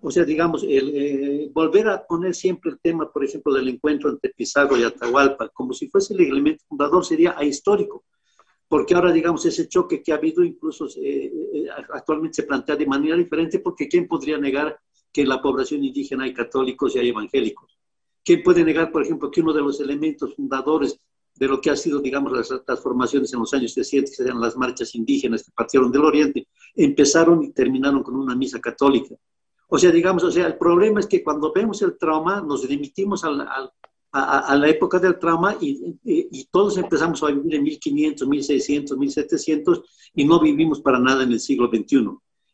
O 0.00 0.10
sea, 0.10 0.24
digamos, 0.24 0.64
el, 0.64 0.90
eh, 0.94 1.50
volver 1.54 1.88
a 1.88 2.04
poner 2.04 2.34
siempre 2.34 2.72
el 2.72 2.80
tema, 2.80 3.10
por 3.10 3.24
ejemplo, 3.24 3.54
del 3.54 3.68
encuentro 3.68 4.10
entre 4.10 4.32
Pizarro 4.36 4.76
y 4.76 4.82
Atahualpa, 4.82 5.48
como 5.50 5.72
si 5.72 5.88
fuese 5.88 6.14
el 6.14 6.22
elemento 6.22 6.64
fundador, 6.68 7.04
sería 7.04 7.38
ahistórico 7.38 8.04
porque 8.74 8.92
ahora, 8.92 9.12
digamos, 9.12 9.46
ese 9.46 9.68
choque 9.68 10.02
que 10.02 10.10
ha 10.10 10.16
habido 10.16 10.42
incluso 10.42 10.88
eh, 10.96 11.32
eh, 11.52 11.66
actualmente 11.92 12.34
se 12.34 12.42
plantea 12.42 12.74
de 12.74 12.88
manera 12.88 13.16
diferente, 13.16 13.60
porque 13.60 13.86
¿quién 13.86 14.08
podría 14.08 14.36
negar 14.36 14.76
que 15.12 15.22
en 15.22 15.28
la 15.28 15.40
población 15.40 15.84
indígena 15.84 16.24
hay 16.24 16.34
católicos 16.34 16.96
y 16.96 16.98
hay 16.98 17.10
evangélicos? 17.10 17.78
¿Quién 18.24 18.42
puede 18.42 18.64
negar, 18.64 18.90
por 18.90 19.04
ejemplo, 19.04 19.30
que 19.30 19.42
uno 19.42 19.52
de 19.52 19.60
los 19.60 19.78
elementos 19.78 20.34
fundadores 20.34 20.98
de 21.36 21.46
lo 21.46 21.60
que 21.60 21.70
ha 21.70 21.76
sido, 21.76 22.00
digamos, 22.00 22.32
las 22.32 22.64
transformaciones 22.66 23.32
en 23.32 23.38
los 23.38 23.54
años 23.54 23.74
60, 23.74 24.10
que 24.10 24.16
serían 24.16 24.40
las 24.40 24.56
marchas 24.56 24.92
indígenas 24.96 25.44
que 25.44 25.52
partieron 25.54 25.92
del 25.92 26.04
Oriente, 26.04 26.48
empezaron 26.74 27.44
y 27.44 27.52
terminaron 27.52 28.02
con 28.02 28.16
una 28.16 28.34
misa 28.34 28.60
católica? 28.60 29.14
O 29.68 29.78
sea, 29.78 29.92
digamos, 29.92 30.24
o 30.24 30.32
sea, 30.32 30.48
el 30.48 30.58
problema 30.58 30.98
es 30.98 31.06
que 31.06 31.22
cuando 31.22 31.52
vemos 31.52 31.80
el 31.82 31.96
trauma 31.96 32.40
nos 32.40 32.68
remitimos 32.68 33.22
al, 33.22 33.40
al, 33.40 33.70
a, 34.16 34.56
la 34.56 34.68
época 34.68 35.00
del 35.00 35.18
trauma 35.18 35.56
y, 35.60 35.96
y, 36.04 36.44
todos 36.44 36.78
empezamos 36.78 37.20
a 37.24 37.32
vivir 37.32 37.56
en 37.56 37.64
1500, 37.64 38.28
1600, 38.28 38.96
1700 38.96 39.82
y 40.14 40.24
no 40.24 40.38
vivimos 40.38 40.80
para 40.80 41.00
nada 41.00 41.24
en 41.24 41.32
el 41.32 41.40
siglo 41.40 41.66
XXI. 41.66 42.10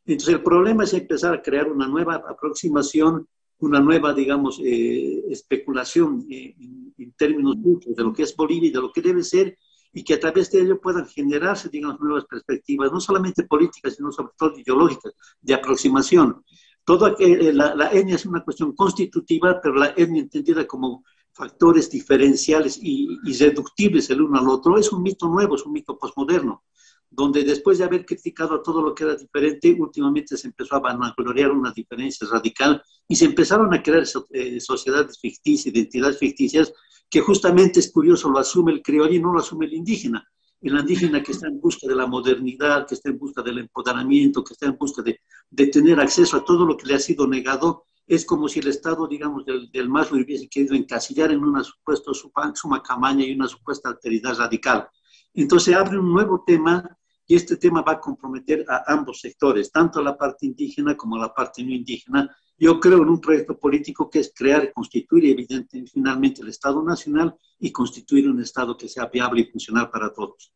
Entonces 0.06 0.34
el 0.34 0.42
problema 0.42 0.84
es 0.84 0.94
empezar 0.94 1.34
a 1.34 1.42
crear 1.42 1.70
una 1.70 1.86
nueva 1.86 2.14
aproximación, 2.26 3.28
una 3.58 3.78
nueva, 3.78 4.14
digamos, 4.14 4.58
eh, 4.64 5.22
especulación 5.28 6.26
eh, 6.30 6.54
en, 6.96 7.12
términos 7.12 7.56
de 7.62 8.02
lo 8.02 8.14
que 8.14 8.22
es 8.22 8.34
Bolivia 8.34 8.70
y 8.70 8.72
de 8.72 8.80
lo 8.80 8.90
que 8.90 9.02
debe 9.02 9.22
ser 9.22 9.58
y 9.92 10.02
que 10.02 10.14
a 10.14 10.20
través 10.20 10.50
de 10.50 10.62
ello 10.62 10.80
puedan 10.80 11.06
generarse, 11.06 11.68
digamos, 11.68 12.00
nuevas 12.00 12.24
perspectivas, 12.24 12.90
no 12.90 13.00
solamente 13.00 13.44
políticas, 13.44 13.96
sino 13.96 14.10
sobre 14.10 14.32
todo 14.38 14.58
ideológicas, 14.58 15.12
de 15.42 15.52
aproximación. 15.52 16.42
Todo, 16.84 17.18
eh, 17.18 17.52
la, 17.52 17.74
la 17.74 17.92
etnia 17.92 18.14
es 18.14 18.24
una 18.24 18.42
cuestión 18.42 18.74
constitutiva, 18.74 19.60
pero 19.62 19.74
la 19.74 19.92
etnia 19.94 20.22
entendida 20.22 20.66
como 20.66 21.04
factores 21.32 21.90
diferenciales 21.90 22.78
y, 22.80 23.18
y, 23.24 23.32
reductibles 23.34 24.10
el 24.10 24.22
uno 24.22 24.38
al 24.38 24.48
otro, 24.48 24.78
es 24.78 24.92
un 24.92 25.02
mito 25.02 25.28
nuevo, 25.28 25.56
es 25.56 25.64
un 25.64 25.72
mito 25.72 25.98
posmoderno, 25.98 26.64
donde 27.08 27.44
después 27.44 27.78
de 27.78 27.84
haber 27.84 28.04
criticado 28.04 28.54
a 28.54 28.62
todo 28.62 28.82
lo 28.82 28.94
que 28.94 29.04
era 29.04 29.16
diferente, 29.16 29.76
últimamente 29.78 30.36
se 30.36 30.48
empezó 30.48 30.76
a 30.76 30.80
vanagloriar 30.80 31.50
una 31.50 31.72
diferencia 31.72 32.26
radical 32.30 32.82
y 33.08 33.16
se 33.16 33.24
empezaron 33.24 33.72
a 33.74 33.82
crear 33.82 34.04
eh, 34.30 34.60
sociedades 34.60 35.18
ficticias, 35.18 35.74
identidades 35.74 36.18
ficticias, 36.18 36.72
que 37.08 37.20
justamente 37.20 37.80
es 37.80 37.90
curioso, 37.90 38.30
lo 38.30 38.38
asume 38.38 38.72
el 38.72 38.82
criollo 38.82 39.12
y 39.12 39.20
no 39.20 39.32
lo 39.32 39.40
asume 39.40 39.66
el 39.66 39.74
indígena. 39.74 40.26
El 40.60 40.78
indígena 40.78 41.22
que 41.22 41.32
está 41.32 41.48
en 41.48 41.58
busca 41.58 41.88
de 41.88 41.96
la 41.96 42.06
modernidad, 42.06 42.86
que 42.86 42.94
está 42.94 43.08
en 43.08 43.18
busca 43.18 43.42
del 43.42 43.58
empoderamiento, 43.58 44.44
que 44.44 44.52
está 44.52 44.66
en 44.66 44.76
busca 44.76 45.02
de 45.02 45.66
tener 45.66 45.98
acceso 45.98 46.36
a 46.36 46.44
todo 46.44 46.66
lo 46.66 46.76
que 46.76 46.86
le 46.86 46.94
ha 46.94 46.98
sido 47.00 47.26
negado, 47.26 47.86
es 48.10 48.24
como 48.24 48.48
si 48.48 48.58
el 48.58 48.66
Estado, 48.66 49.06
digamos, 49.06 49.46
del, 49.46 49.70
del 49.70 49.86
lo 49.86 50.00
hubiese 50.00 50.48
querido 50.48 50.74
encasillar 50.74 51.30
en 51.30 51.44
una 51.44 51.62
supuesta 51.62 52.10
suma 52.54 52.82
camaña 52.82 53.24
y 53.24 53.34
una 53.34 53.46
supuesta 53.46 53.88
alteridad 53.88 54.36
radical. 54.36 54.88
Entonces 55.32 55.76
abre 55.76 55.96
un 55.96 56.12
nuevo 56.12 56.42
tema 56.44 56.98
y 57.24 57.36
este 57.36 57.56
tema 57.56 57.82
va 57.82 57.92
a 57.92 58.00
comprometer 58.00 58.64
a 58.68 58.82
ambos 58.88 59.20
sectores, 59.20 59.70
tanto 59.70 60.00
a 60.00 60.02
la 60.02 60.18
parte 60.18 60.44
indígena 60.44 60.96
como 60.96 61.14
a 61.14 61.20
la 61.20 61.32
parte 61.32 61.62
no 61.62 61.70
indígena. 61.70 62.28
Yo 62.58 62.80
creo 62.80 63.00
en 63.00 63.10
un 63.10 63.20
proyecto 63.20 63.56
político 63.56 64.10
que 64.10 64.18
es 64.18 64.32
crear 64.34 64.64
y 64.64 64.72
constituir, 64.72 65.26
evidentemente, 65.26 65.92
finalmente 65.92 66.42
el 66.42 66.48
Estado 66.48 66.82
Nacional 66.82 67.36
y 67.60 67.70
constituir 67.70 68.28
un 68.28 68.40
Estado 68.42 68.76
que 68.76 68.88
sea 68.88 69.06
viable 69.06 69.42
y 69.42 69.44
funcional 69.44 69.88
para 69.88 70.12
todos. 70.12 70.52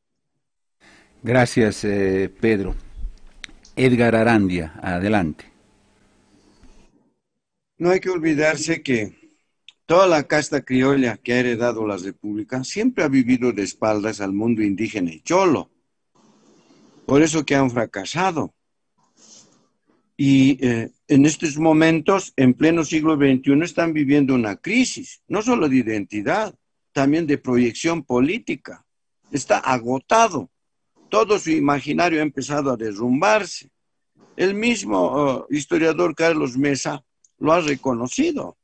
Gracias, 1.22 1.84
eh, 1.84 2.34
Pedro. 2.40 2.74
Edgar 3.76 4.16
Arandia, 4.16 4.74
adelante. 4.82 5.53
No 7.84 7.90
hay 7.90 8.00
que 8.00 8.08
olvidarse 8.08 8.82
que 8.82 9.36
toda 9.84 10.06
la 10.06 10.22
casta 10.22 10.62
criolla 10.62 11.18
que 11.18 11.34
ha 11.34 11.40
heredado 11.40 11.86
la 11.86 11.98
República 11.98 12.64
siempre 12.64 13.04
ha 13.04 13.08
vivido 13.08 13.52
de 13.52 13.62
espaldas 13.62 14.22
al 14.22 14.32
mundo 14.32 14.62
indígena 14.62 15.12
y 15.12 15.20
cholo. 15.20 15.70
Por 17.04 17.20
eso 17.20 17.44
que 17.44 17.54
han 17.54 17.70
fracasado. 17.70 18.54
Y 20.16 20.66
eh, 20.66 20.92
en 21.08 21.26
estos 21.26 21.58
momentos, 21.58 22.32
en 22.38 22.54
pleno 22.54 22.84
siglo 22.84 23.16
XXI, 23.16 23.62
están 23.62 23.92
viviendo 23.92 24.34
una 24.34 24.56
crisis, 24.56 25.20
no 25.28 25.42
solo 25.42 25.68
de 25.68 25.76
identidad, 25.76 26.54
también 26.90 27.26
de 27.26 27.36
proyección 27.36 28.02
política. 28.02 28.86
Está 29.30 29.58
agotado. 29.58 30.50
Todo 31.10 31.38
su 31.38 31.50
imaginario 31.50 32.20
ha 32.20 32.22
empezado 32.22 32.70
a 32.70 32.78
derrumbarse. 32.78 33.68
El 34.38 34.54
mismo 34.54 34.98
oh, 34.98 35.46
historiador 35.50 36.14
Carlos 36.14 36.56
Mesa 36.56 37.04
lo 37.44 37.52
ha 37.52 37.60
reconocido. 37.60 38.56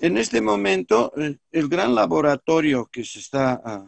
En 0.00 0.18
este 0.18 0.40
momento, 0.40 1.12
eh, 1.16 1.36
el 1.52 1.68
gran 1.68 1.94
laboratorio 1.94 2.86
que 2.86 3.04
se 3.04 3.20
está 3.20 3.62
ah, 3.64 3.86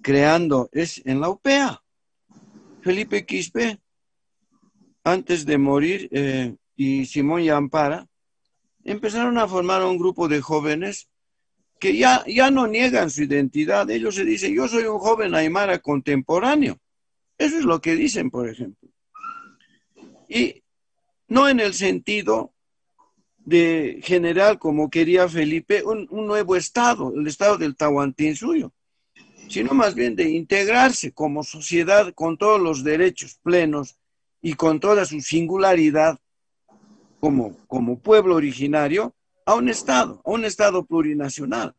creando 0.00 0.70
es 0.72 1.02
en 1.04 1.20
la 1.20 1.28
UPEA. 1.28 1.82
Felipe 2.80 3.26
Quispe, 3.26 3.78
antes 5.04 5.44
de 5.44 5.58
morir, 5.58 6.08
eh, 6.12 6.56
y 6.74 7.04
Simón 7.04 7.42
Yampara, 7.42 8.06
empezaron 8.84 9.36
a 9.36 9.46
formar 9.46 9.84
un 9.84 9.98
grupo 9.98 10.26
de 10.26 10.40
jóvenes 10.40 11.10
que 11.78 11.94
ya, 11.96 12.24
ya 12.26 12.50
no 12.50 12.66
niegan 12.66 13.10
su 13.10 13.24
identidad. 13.24 13.90
Ellos 13.90 14.14
se 14.14 14.24
dicen, 14.24 14.54
yo 14.54 14.66
soy 14.66 14.84
un 14.84 14.98
joven 14.98 15.34
aymara 15.34 15.78
contemporáneo. 15.78 16.78
Eso 17.36 17.58
es 17.58 17.64
lo 17.64 17.82
que 17.82 17.96
dicen, 17.96 18.30
por 18.30 18.48
ejemplo. 18.48 18.88
Y 20.26 20.62
no 21.28 21.50
en 21.50 21.60
el 21.60 21.74
sentido 21.74 22.51
de 23.44 24.00
general, 24.02 24.58
como 24.58 24.90
quería 24.90 25.28
Felipe, 25.28 25.82
un, 25.82 26.08
nuevo 26.10 26.56
Estado, 26.56 27.12
el 27.14 27.26
Estado 27.26 27.58
del 27.58 27.76
Tahuantín 27.76 28.36
suyo, 28.36 28.72
sino 29.48 29.74
más 29.74 29.94
bien 29.94 30.14
de 30.14 30.30
integrarse 30.30 31.12
como 31.12 31.42
sociedad 31.42 32.12
con 32.14 32.38
todos 32.38 32.60
los 32.60 32.84
derechos 32.84 33.38
plenos 33.42 33.96
y 34.40 34.54
con 34.54 34.80
toda 34.80 35.04
su 35.04 35.20
singularidad 35.20 36.18
como, 37.20 37.56
como 37.66 37.98
pueblo 37.98 38.36
originario 38.36 39.14
a 39.44 39.54
un 39.54 39.68
Estado, 39.68 40.20
a 40.24 40.30
un 40.30 40.44
Estado 40.44 40.84
plurinacional. 40.84 41.74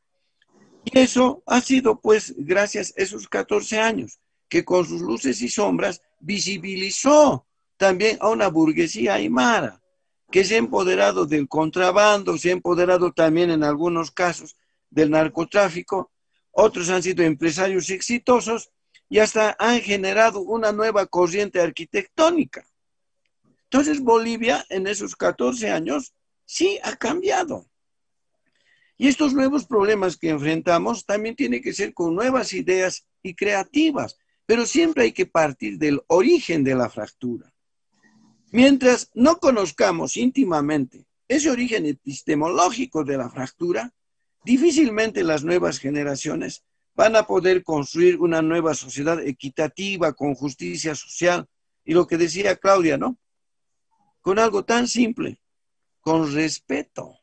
Y 0.86 1.00
eso 1.00 1.44
ha 1.46 1.62
sido, 1.62 2.00
pues, 2.00 2.36
gracias 2.38 2.94
a 2.98 3.02
esos 3.02 3.28
14 3.28 3.80
años, 3.80 4.20
que 4.50 4.66
con 4.66 4.86
sus 4.86 5.02
luces 5.02 5.42
y 5.42 5.48
sombras 5.48 6.02
visibilizó 6.20 7.48
también 7.78 8.18
a 8.20 8.30
una 8.30 8.50
burguesía 8.50 9.16
aymara 9.16 9.83
que 10.32 10.44
se 10.44 10.56
ha 10.56 10.58
empoderado 10.58 11.26
del 11.26 11.48
contrabando, 11.48 12.38
se 12.38 12.50
ha 12.50 12.54
empoderado 12.54 13.12
también 13.12 13.52
en 13.52 13.64
algunos 13.64 14.12
casos 14.12 14.58
del 14.90 15.12
narcotráfico, 15.12 16.12
otros 16.52 16.90
han 16.90 17.04
sido 17.04 17.24
empresarios 17.24 17.90
exitosos 17.90 18.72
y 19.10 19.20
hasta 19.20 19.56
han 19.60 19.82
generado 19.82 20.42
una 20.42 20.72
nueva 20.72 21.06
corriente 21.06 21.60
arquitectónica. 21.60 22.66
Entonces 23.66 24.02
Bolivia 24.02 24.66
en 24.70 24.88
esos 24.88 25.16
14 25.16 25.70
años 25.70 26.14
sí 26.46 26.80
ha 26.84 26.96
cambiado. 26.96 27.68
Y 28.98 29.08
estos 29.08 29.34
nuevos 29.34 29.66
problemas 29.66 30.18
que 30.18 30.30
enfrentamos 30.30 31.06
también 31.06 31.36
tienen 31.36 31.62
que 31.62 31.74
ser 31.74 31.94
con 31.94 32.16
nuevas 32.16 32.54
ideas 32.54 33.06
y 33.22 33.36
creativas, 33.36 34.18
pero 34.46 34.66
siempre 34.66 35.04
hay 35.04 35.12
que 35.12 35.26
partir 35.26 35.78
del 35.78 36.02
origen 36.08 36.64
de 36.64 36.76
la 36.76 36.90
fractura. 36.90 37.53
Mientras 38.54 39.10
no 39.16 39.40
conozcamos 39.40 40.16
íntimamente 40.16 41.08
ese 41.28 41.50
origen 41.50 41.88
epistemológico 41.88 43.04
de 43.04 43.18
la 43.18 43.28
fractura, 43.28 43.92
difícilmente 44.46 45.24
las 45.24 45.44
nuevas 45.44 45.80
generaciones 45.80 46.64
van 46.94 47.16
a 47.16 47.26
poder 47.26 47.64
construir 47.64 48.20
una 48.20 48.44
nueva 48.44 48.76
sociedad 48.76 49.20
equitativa, 49.26 50.14
con 50.14 50.36
justicia 50.36 50.94
social, 50.94 51.48
y 51.84 51.96
lo 51.96 52.06
que 52.06 52.20
decía 52.20 52.56
Claudia, 52.56 52.96
¿no? 52.96 53.18
Con 54.22 54.38
algo 54.38 54.64
tan 54.64 54.88
simple, 54.88 55.42
con 56.00 56.32
respeto. 56.32 57.18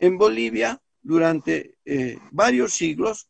En 0.00 0.16
Bolivia, 0.16 0.80
durante 1.02 1.76
eh, 1.84 2.16
varios 2.30 2.72
siglos, 2.72 3.28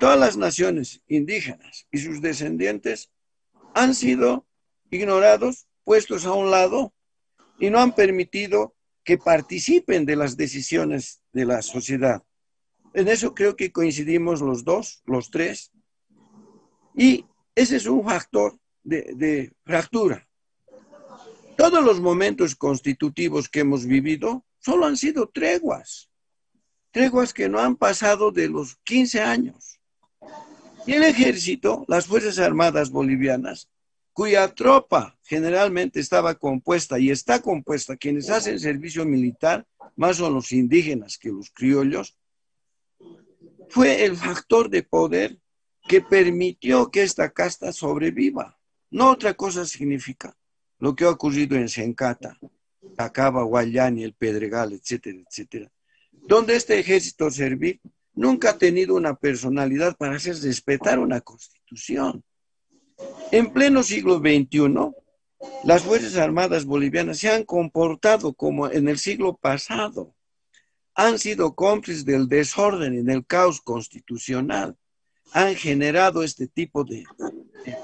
todas 0.00 0.18
las 0.18 0.36
naciones 0.36 1.00
indígenas 1.06 1.86
y 1.92 1.98
sus 1.98 2.20
descendientes 2.20 3.12
han 3.72 3.94
sido 3.94 4.48
ignorados 4.90 5.67
puestos 5.88 6.26
a 6.26 6.34
un 6.34 6.50
lado 6.50 6.92
y 7.58 7.70
no 7.70 7.78
han 7.80 7.94
permitido 7.94 8.76
que 9.02 9.16
participen 9.16 10.04
de 10.04 10.16
las 10.16 10.36
decisiones 10.36 11.22
de 11.32 11.46
la 11.46 11.62
sociedad. 11.62 12.22
En 12.92 13.08
eso 13.08 13.34
creo 13.34 13.56
que 13.56 13.72
coincidimos 13.72 14.42
los 14.42 14.64
dos, 14.64 15.00
los 15.06 15.30
tres. 15.30 15.72
Y 16.94 17.24
ese 17.54 17.76
es 17.76 17.86
un 17.86 18.04
factor 18.04 18.58
de, 18.84 19.50
fractura. 19.64 20.28
Todos 21.56 21.82
los 21.82 22.00
momentos 22.02 22.54
constitutivos 22.54 23.48
que 23.48 23.60
hemos 23.60 23.86
vivido 23.86 24.44
solo 24.58 24.84
han 24.84 24.98
sido 24.98 25.30
treguas, 25.30 26.10
treguas 26.90 27.32
que 27.32 27.48
no 27.48 27.60
han 27.60 27.76
pasado 27.76 28.30
de 28.30 28.50
los 28.50 28.76
15 28.84 29.22
años. 29.22 29.80
Y 30.86 30.92
el 30.92 31.04
ejército, 31.04 31.86
las 31.88 32.06
Fuerzas 32.06 32.38
Armadas 32.38 32.90
bolivianas, 32.90 33.70
cuya 34.18 34.52
tropa 34.52 35.16
generalmente 35.22 36.00
estaba 36.00 36.34
compuesta 36.34 36.98
y 36.98 37.12
está 37.12 37.40
compuesta, 37.40 37.96
quienes 37.96 38.28
hacen 38.30 38.58
servicio 38.58 39.04
militar, 39.04 39.64
más 39.94 40.16
son 40.16 40.34
los 40.34 40.50
indígenas 40.50 41.18
que 41.18 41.28
los 41.28 41.50
criollos, 41.50 42.18
fue 43.68 44.04
el 44.04 44.16
factor 44.16 44.70
de 44.70 44.82
poder 44.82 45.38
que 45.86 46.00
permitió 46.00 46.90
que 46.90 47.04
esta 47.04 47.30
casta 47.30 47.72
sobreviva. 47.72 48.58
No 48.90 49.12
otra 49.12 49.34
cosa 49.34 49.64
significa 49.64 50.36
lo 50.80 50.96
que 50.96 51.04
ha 51.04 51.10
ocurrido 51.10 51.56
en 51.56 51.68
Sencata, 51.68 52.36
Acaba, 52.96 53.44
Guayani, 53.44 54.02
el 54.02 54.14
Pedregal, 54.14 54.72
etcétera, 54.72 55.20
etcétera, 55.30 55.70
donde 56.10 56.56
este 56.56 56.76
ejército 56.76 57.30
servil 57.30 57.80
nunca 58.14 58.50
ha 58.50 58.58
tenido 58.58 58.96
una 58.96 59.14
personalidad 59.14 59.96
para 59.96 60.16
hacer 60.16 60.34
respetar 60.42 60.98
una 60.98 61.20
constitución. 61.20 62.24
En 63.30 63.52
pleno 63.52 63.82
siglo 63.82 64.18
XXI, 64.18 64.94
las 65.64 65.82
Fuerzas 65.82 66.16
Armadas 66.16 66.64
bolivianas 66.64 67.18
se 67.18 67.28
han 67.28 67.44
comportado 67.44 68.32
como 68.32 68.70
en 68.70 68.88
el 68.88 68.98
siglo 68.98 69.36
pasado. 69.36 70.14
Han 70.94 71.18
sido 71.18 71.54
cómplices 71.54 72.04
del 72.04 72.28
desorden 72.28 72.94
y 72.94 73.02
del 73.02 73.26
caos 73.26 73.60
constitucional. 73.60 74.76
Han 75.32 75.54
generado 75.54 76.22
este 76.22 76.48
tipo 76.48 76.84
de 76.84 77.04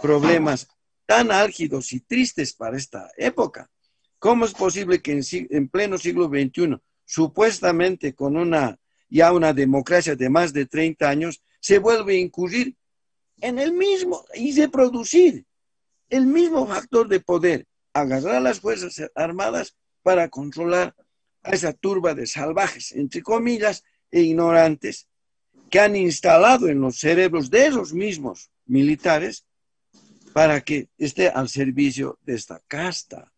problemas 0.00 0.68
tan 1.06 1.30
álgidos 1.30 1.92
y 1.92 2.00
tristes 2.00 2.54
para 2.54 2.76
esta 2.76 3.10
época. 3.16 3.70
¿Cómo 4.18 4.46
es 4.46 4.54
posible 4.54 5.02
que 5.02 5.20
en, 5.50 5.68
pleno 5.68 5.98
siglo 5.98 6.28
XXI, 6.28 6.78
supuestamente 7.04 8.14
con 8.14 8.36
una 8.36 8.78
ya 9.10 9.32
una 9.32 9.52
democracia 9.52 10.16
de 10.16 10.28
más 10.30 10.52
de 10.52 10.66
30 10.66 11.08
años, 11.08 11.42
se 11.60 11.78
vuelve 11.78 12.14
a 12.14 12.18
incurrir 12.18 12.74
en 13.40 13.58
el 13.58 13.72
mismo 13.72 14.24
y 14.34 14.52
de 14.52 14.68
producir 14.68 15.44
el 16.08 16.26
mismo 16.26 16.66
factor 16.66 17.08
de 17.08 17.20
poder, 17.20 17.66
agarrar 17.92 18.36
a 18.36 18.40
las 18.40 18.60
Fuerzas 18.60 19.10
Armadas 19.14 19.76
para 20.02 20.28
controlar 20.28 20.94
a 21.42 21.50
esa 21.50 21.72
turba 21.72 22.14
de 22.14 22.26
salvajes, 22.26 22.92
entre 22.92 23.22
comillas, 23.22 23.82
e 24.10 24.20
ignorantes, 24.20 25.08
que 25.70 25.80
han 25.80 25.96
instalado 25.96 26.68
en 26.68 26.80
los 26.80 26.98
cerebros 26.98 27.50
de 27.50 27.66
esos 27.66 27.92
mismos 27.92 28.50
militares 28.66 29.44
para 30.32 30.60
que 30.60 30.88
esté 30.98 31.28
al 31.28 31.48
servicio 31.48 32.18
de 32.22 32.34
esta 32.34 32.60
casta. 32.68 33.32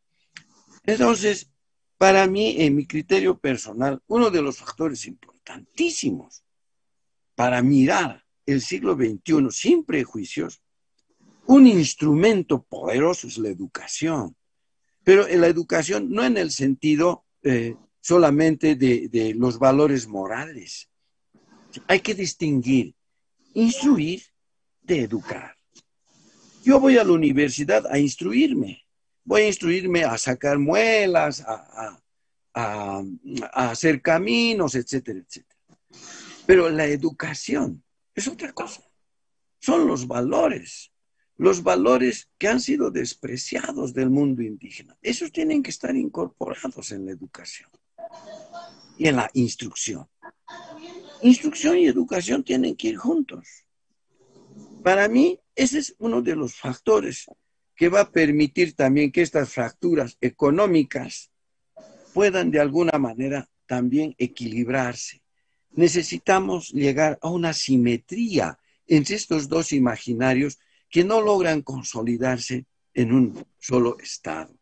Entonces, 0.85 1.51
para 1.99 2.27
mí, 2.27 2.57
en 2.59 2.77
mi 2.77 2.87
criterio 2.87 3.39
personal, 3.39 4.03
uno 4.07 4.31
de 4.31 4.43
los 4.43 4.59
factores 4.59 5.07
importantísimos 5.07 6.45
para 7.35 7.63
mirar 7.63 8.26
el 8.47 8.63
siglo 8.63 8.95
XXI 8.95 9.51
sin 9.51 9.85
prejuicios, 9.85 10.63
un 11.47 11.67
instrumento 11.67 12.63
poderoso 12.63 13.27
es 13.27 13.39
la 13.39 13.49
educación. 13.49 14.37
Pero 15.05 15.29
en 15.29 15.41
la 15.41 15.47
educación 15.49 16.11
no 16.11 16.25
en 16.25 16.37
el 16.37 16.51
sentido 16.51 17.25
eh, 17.43 17.77
solamente 18.01 18.75
de, 18.77 19.35
los 19.37 19.59
valores 19.59 20.07
morales. 20.07 20.89
Hay 21.87 22.01
que 22.01 22.15
distinguir, 22.15 22.95
instruir 23.55 24.23
de 24.83 25.01
educar. 25.01 25.57
Yo 26.65 26.81
voy 26.81 26.99
a 26.99 27.05
la 27.05 27.13
universidad 27.13 27.87
a 27.87 27.99
instruirme. 27.99 28.83
Voy 29.25 29.43
a 29.43 29.47
instruirme 29.49 30.05
a 30.05 30.19
sacar 30.19 30.59
muelas, 30.59 31.41
a, 31.41 32.01
a 32.55 33.71
hacer 33.71 34.01
caminos, 34.03 34.75
etcétera, 34.75 35.21
etcétera. 35.21 35.61
Pero 36.47 36.71
la 36.71 36.87
educación 36.87 37.85
es 38.17 38.27
otra 38.27 38.53
cosa. 38.53 38.83
Son 39.61 39.87
los 39.87 40.09
valores, 40.09 40.91
los 41.37 41.63
valores 41.63 42.31
que 42.39 42.49
han 42.49 42.61
sido 42.61 42.91
despreciados 42.91 43.93
del 43.93 44.11
mundo 44.11 44.43
indígena. 44.43 44.97
Esos 45.03 45.31
tienen 45.31 45.63
que 45.63 45.71
estar 45.71 45.95
incorporados 45.95 46.91
en 46.93 47.05
la 47.05 47.13
educación 47.13 47.71
y 48.99 49.07
en 49.07 49.17
la 49.17 49.31
instrucción. 49.35 50.09
Instrucción 51.23 51.79
y 51.79 51.87
educación 51.87 52.43
tienen 52.43 52.75
que 52.75 52.89
ir 52.89 52.97
juntos. 52.97 53.67
Para 54.83 55.09
mí, 55.09 55.39
ese 55.55 55.79
es 55.79 55.95
uno 55.99 56.23
de 56.23 56.37
los 56.37 56.55
factores 56.55 57.27
que 57.75 57.91
va 57.91 58.01
a 58.01 58.11
permitir 58.11 58.75
también 58.75 59.13
que 59.13 59.21
estas 59.21 59.51
fracturas 59.51 60.17
económicas 60.21 61.31
puedan 62.15 62.51
de 62.51 62.61
alguna 62.61 62.99
manera 62.99 63.51
también 63.67 64.15
equilibrarse 64.17 65.21
necesitamos 65.77 66.71
llegar 66.73 67.19
a 67.23 67.31
una 67.31 67.53
simetría 67.53 68.59
entre 68.87 69.15
estos 69.15 69.49
dos 69.49 69.73
imaginarios 69.73 70.59
que 70.91 71.05
no 71.05 71.21
logran 71.21 71.63
consolidarse 71.63 72.65
en 72.95 73.13
un 73.13 73.45
solo 73.59 73.99
estado. 74.01 74.53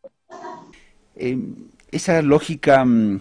Em, 1.14 1.54
esa 1.90 2.20
lógica, 2.22 2.84
mm, 2.84 3.20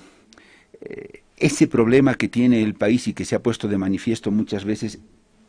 eh, 0.81 1.21
ese 1.37 1.67
problema 1.67 2.15
que 2.15 2.27
tiene 2.27 2.63
el 2.63 2.73
país 2.73 3.07
y 3.07 3.13
que 3.13 3.25
se 3.25 3.35
ha 3.35 3.43
puesto 3.43 3.67
de 3.67 3.77
manifiesto 3.77 4.31
muchas 4.31 4.65
veces, 4.65 4.99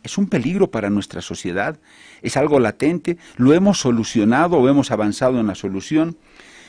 es 0.03 0.19
un 0.19 0.29
peligro 0.29 0.71
para 0.71 0.91
nuestra 0.91 1.23
sociedad, 1.23 1.81
es 2.21 2.37
algo 2.37 2.61
latente, 2.61 3.17
lo 3.37 3.55
hemos 3.55 3.79
solucionado 3.79 4.59
o 4.59 4.69
hemos 4.69 4.91
avanzado 4.91 5.41
en 5.41 5.47
la 5.47 5.55
solución. 5.55 6.19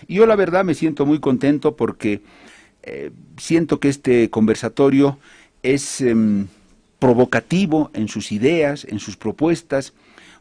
Y 0.08 0.16
yo 0.16 0.26
la 0.26 0.38
verdad 0.38 0.64
me 0.64 0.74
siento 0.74 1.06
muy 1.06 1.20
contento 1.20 1.76
porque 1.76 2.22
eh, 2.84 3.12
siento 3.38 3.80
que 3.80 3.90
este 3.90 4.30
conversatorio 4.30 5.20
es 5.74 6.02
em, 6.02 6.48
provocativo 7.00 7.92
en 7.94 8.08
sus 8.08 8.32
ideas, 8.32 8.86
en 8.90 9.00
sus 9.00 9.18
propuestas, 9.18 9.94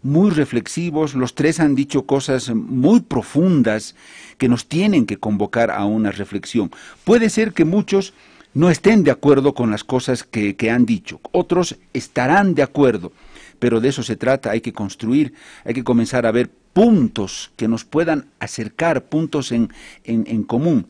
muy 0.02 0.30
reflexivos, 0.30 1.14
los 1.14 1.34
tres 1.34 1.60
han 1.60 1.74
dicho 1.74 2.04
cosas 2.04 2.50
muy 2.54 3.00
profundas 3.00 3.94
que 4.36 4.50
nos 4.50 4.66
tienen 4.66 5.06
que 5.06 5.16
convocar 5.16 5.70
a 5.70 5.86
una 5.86 6.10
reflexión. 6.10 6.70
Puede 7.04 7.30
ser 7.30 7.54
que 7.54 7.64
muchos 7.64 8.12
no 8.52 8.68
estén 8.68 9.02
de 9.02 9.10
acuerdo 9.10 9.54
con 9.54 9.70
las 9.70 9.82
cosas 9.82 10.22
que, 10.22 10.70
han 10.70 10.84
dicho, 10.84 11.20
otros 11.32 11.76
estarán 11.94 12.54
de 12.54 12.62
acuerdo, 12.62 13.12
pero 13.58 13.80
de 13.80 13.88
eso 13.88 14.02
se 14.02 14.16
trata, 14.16 14.50
hay 14.50 14.60
que 14.60 14.74
construir, 14.74 15.32
hay 15.64 15.72
que 15.72 15.84
comenzar 15.84 16.26
a 16.26 16.32
ver 16.32 16.50
puntos 16.74 17.50
que 17.56 17.66
nos 17.66 17.84
puedan 17.84 18.26
acercar, 18.40 19.04
puntos 19.04 19.52
en, 19.52 19.70
en 20.04 20.42
común. 20.44 20.86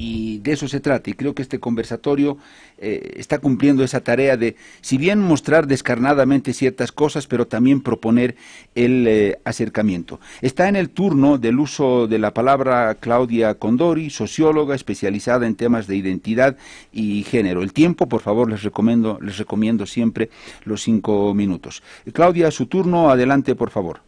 Y 0.00 0.38
de 0.38 0.52
eso 0.52 0.66
se 0.66 0.80
trata. 0.80 1.10
Y 1.10 1.12
creo 1.12 1.34
que 1.34 1.42
este 1.42 1.60
conversatorio 1.60 2.38
eh, 2.78 3.16
está 3.16 3.38
cumpliendo 3.38 3.84
esa 3.84 4.00
tarea 4.00 4.38
de, 4.38 4.56
si 4.80 4.96
bien 4.96 5.20
mostrar 5.20 5.66
descarnadamente 5.66 6.54
ciertas 6.54 6.90
cosas, 6.90 7.26
pero 7.26 7.46
también 7.46 7.82
proponer 7.82 8.34
el 8.74 9.06
eh, 9.06 9.38
acercamiento. 9.44 10.18
Está 10.40 10.68
en 10.68 10.76
el 10.76 10.88
turno 10.88 11.36
del 11.36 11.58
uso 11.58 12.06
de 12.06 12.18
la 12.18 12.32
palabra 12.32 12.94
Claudia 12.94 13.56
Condori, 13.56 14.08
socióloga 14.08 14.74
especializada 14.74 15.46
en 15.46 15.54
temas 15.54 15.86
de 15.86 15.96
identidad 15.96 16.56
y 16.92 17.22
género. 17.24 17.62
El 17.62 17.74
tiempo, 17.74 18.08
por 18.08 18.22
favor, 18.22 18.50
les 18.50 18.62
recomiendo, 18.62 19.18
les 19.20 19.36
recomiendo 19.36 19.84
siempre 19.84 20.30
los 20.64 20.80
cinco 20.82 21.34
minutos. 21.34 21.82
Claudia, 22.14 22.50
su 22.50 22.64
turno, 22.66 23.10
adelante, 23.10 23.54
por 23.54 23.68
favor. 23.68 24.00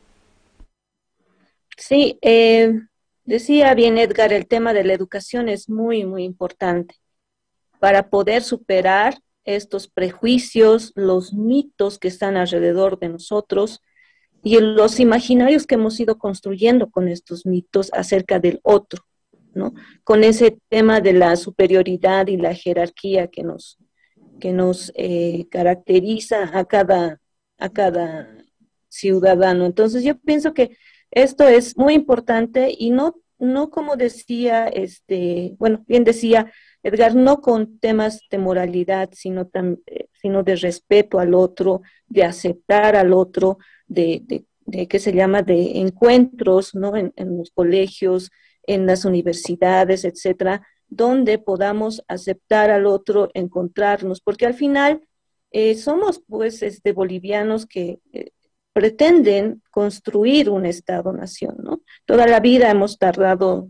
Sí, 1.77 2.17
eh, 2.23 2.81
Decía 3.33 3.73
bien 3.73 3.97
Edgar, 3.97 4.31
el 4.31 4.47
tema 4.47 4.75
de 4.75 4.85
la 4.85 4.93
educación 4.93 5.49
es 5.49 5.71
muy, 5.71 6.05
muy 6.05 6.23
importante 6.23 6.97
para 7.81 8.11
poder 8.11 8.43
superar 8.43 9.21
estos 9.45 9.89
prejuicios, 9.89 10.93
los 10.97 11.33
mitos 11.33 11.99
que 11.99 12.09
están 12.09 12.37
alrededor 12.37 12.99
de 12.99 13.09
nosotros 13.09 13.81
y 14.43 14.61
los 14.61 15.01
imaginarios 15.01 15.67
que 15.67 15.77
hemos 15.77 15.99
ido 15.99 16.19
construyendo 16.19 16.91
con 16.91 17.09
estos 17.09 17.47
mitos 17.47 17.91
acerca 17.95 18.39
del 18.39 18.61
otro, 18.65 19.03
¿no? 19.55 19.73
Con 20.05 20.25
ese 20.25 20.59
tema 20.69 21.01
de 21.01 21.15
la 21.15 21.35
superioridad 21.37 22.27
y 22.27 22.37
la 22.37 22.55
jerarquía 22.55 23.29
que 23.29 23.45
nos, 23.45 23.79
que 24.41 24.53
nos 24.53 24.93
eh, 24.95 25.47
caracteriza 25.51 26.51
a 26.53 26.67
cada, 26.67 27.19
a 27.57 27.71
cada 27.71 28.29
ciudadano. 28.89 29.65
Entonces 29.65 30.05
yo 30.05 30.19
pienso 30.19 30.53
que 30.53 30.77
esto 31.13 31.47
es 31.47 31.77
muy 31.77 31.93
importante 31.93 32.75
y 32.77 32.91
no, 32.91 33.22
no 33.43 33.71
como 33.71 33.97
decía, 33.97 34.69
este, 34.69 35.57
bueno, 35.59 35.85
bien 35.89 36.05
decía 36.05 36.53
Edgar, 36.85 37.17
no 37.17 37.41
con 37.41 37.79
temas 37.81 38.21
de 38.31 38.39
moralidad, 38.39 39.11
sino, 39.13 39.51
eh, 39.87 40.07
sino 40.13 40.45
de 40.45 40.57
respeto 40.57 41.19
al 41.19 41.35
otro, 41.35 41.83
de 42.07 42.23
aceptar 42.23 42.95
al 42.95 43.13
otro, 43.13 43.59
de, 43.89 44.45
de, 44.65 44.87
que 44.87 44.99
se 45.01 45.13
llama 45.13 45.43
de 45.43 45.81
encuentros, 45.81 46.75
¿no? 46.75 46.97
En, 46.97 47.13
en 47.17 47.37
los 47.37 47.51
colegios, 47.51 48.31
en 48.65 48.87
las 48.87 49.05
universidades, 49.05 50.05
etcétera, 50.05 50.65
donde 50.89 51.39
podamos 51.39 52.05
aceptar 52.07 52.71
al 52.71 52.87
otro, 52.87 53.29
encontrarnos, 53.35 54.21
porque 54.21 54.47
al 54.47 54.55
final 54.55 55.03
eh, 55.51 55.75
somos 55.75 56.23
pues 56.29 56.63
este, 56.63 56.93
bolivianos 56.93 57.67
que 57.67 57.99
eh, 58.13 58.31
pretenden 58.73 59.63
construir 59.71 60.51
un 60.51 60.67
Estado-nación, 60.67 61.57
¿no? 61.63 61.83
Toda 62.07 62.27
la 62.27 62.41
vida 62.41 62.71
hemos 62.71 62.99
tardado, 62.99 63.69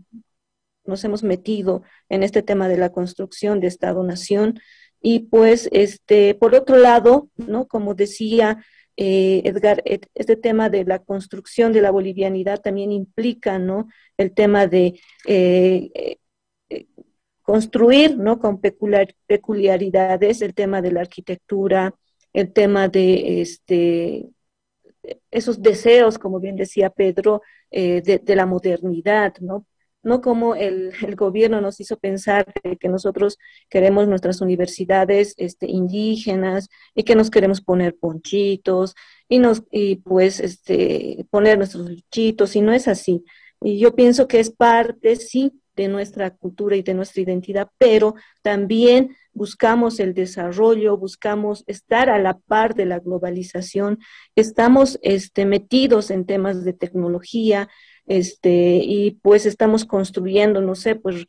nos 0.85 1.03
hemos 1.03 1.23
metido 1.23 1.83
en 2.09 2.23
este 2.23 2.41
tema 2.41 2.67
de 2.67 2.77
la 2.77 2.91
construcción 2.91 3.59
de 3.59 3.67
Estado-nación 3.67 4.59
y 5.01 5.21
pues, 5.21 5.69
este, 5.71 6.35
por 6.35 6.55
otro 6.55 6.77
lado, 6.77 7.29
¿no? 7.35 7.67
Como 7.67 7.95
decía 7.95 8.63
eh, 8.95 9.41
Edgar, 9.45 9.83
este 9.85 10.35
tema 10.35 10.69
de 10.69 10.85
la 10.85 10.99
construcción 10.99 11.73
de 11.73 11.81
la 11.81 11.91
bolivianidad 11.91 12.61
también 12.61 12.91
implica, 12.91 13.59
¿no? 13.59 13.87
El 14.17 14.33
tema 14.33 14.67
de 14.67 14.99
eh, 15.25 16.17
eh, 16.69 16.87
construir, 17.41 18.17
¿no? 18.17 18.39
Con 18.39 18.61
peculiaridades, 18.61 20.41
el 20.41 20.53
tema 20.53 20.81
de 20.81 20.91
la 20.91 21.01
arquitectura, 21.01 21.93
el 22.33 22.53
tema 22.53 22.87
de 22.87 23.41
este 23.41 24.29
esos 25.31 25.61
deseos, 25.61 26.17
como 26.17 26.39
bien 26.39 26.55
decía 26.55 26.89
Pedro, 26.89 27.41
eh, 27.71 28.01
de, 28.01 28.35
la 28.35 28.45
modernidad, 28.45 29.35
¿no? 29.39 29.65
No 30.03 30.21
como 30.21 30.55
el, 30.55 30.91
gobierno 31.15 31.61
nos 31.61 31.79
hizo 31.79 31.97
pensar 31.97 32.45
que 32.79 32.89
nosotros 32.89 33.37
queremos 33.69 34.07
nuestras 34.07 34.41
universidades 34.41 35.33
este, 35.37 35.69
indígenas 35.69 36.67
y 36.93 37.03
que 37.03 37.15
nos 37.15 37.29
queremos 37.31 37.61
poner 37.61 37.95
ponchitos 37.97 38.95
y, 39.29 39.39
nos, 39.39 39.63
y 39.71 39.97
pues 39.97 40.39
este, 40.41 41.25
poner 41.29 41.57
nuestros 41.57 41.87
bichitos, 41.87 42.55
y 42.55 42.61
no 42.61 42.73
es 42.73 42.87
así. 42.87 43.23
Y 43.61 43.79
yo 43.79 43.95
pienso 43.95 44.27
que 44.27 44.39
es 44.39 44.49
parte, 44.51 45.15
sí, 45.15 45.62
de 45.75 45.87
nuestra 45.87 46.31
cultura 46.31 46.75
y 46.75 46.83
de 46.83 46.93
nuestra 46.93 47.21
identidad, 47.21 47.69
pero 47.77 48.15
también 48.41 49.15
buscamos 49.33 49.99
el 49.99 50.13
desarrollo, 50.13 50.97
buscamos 50.97 51.63
estar 51.67 52.09
a 52.09 52.19
la 52.19 52.37
par 52.37 52.75
de 52.75 52.85
la 52.85 52.99
globalización, 52.99 53.99
estamos 54.35 54.99
este, 55.01 55.45
metidos 55.45 56.11
en 56.11 56.25
temas 56.25 56.63
de 56.63 56.73
tecnología, 56.73 57.69
este, 58.05 58.77
y 58.83 59.11
pues 59.21 59.45
estamos 59.45 59.85
construyendo, 59.85 60.61
no 60.61 60.75
sé, 60.75 60.95
pues 60.95 61.25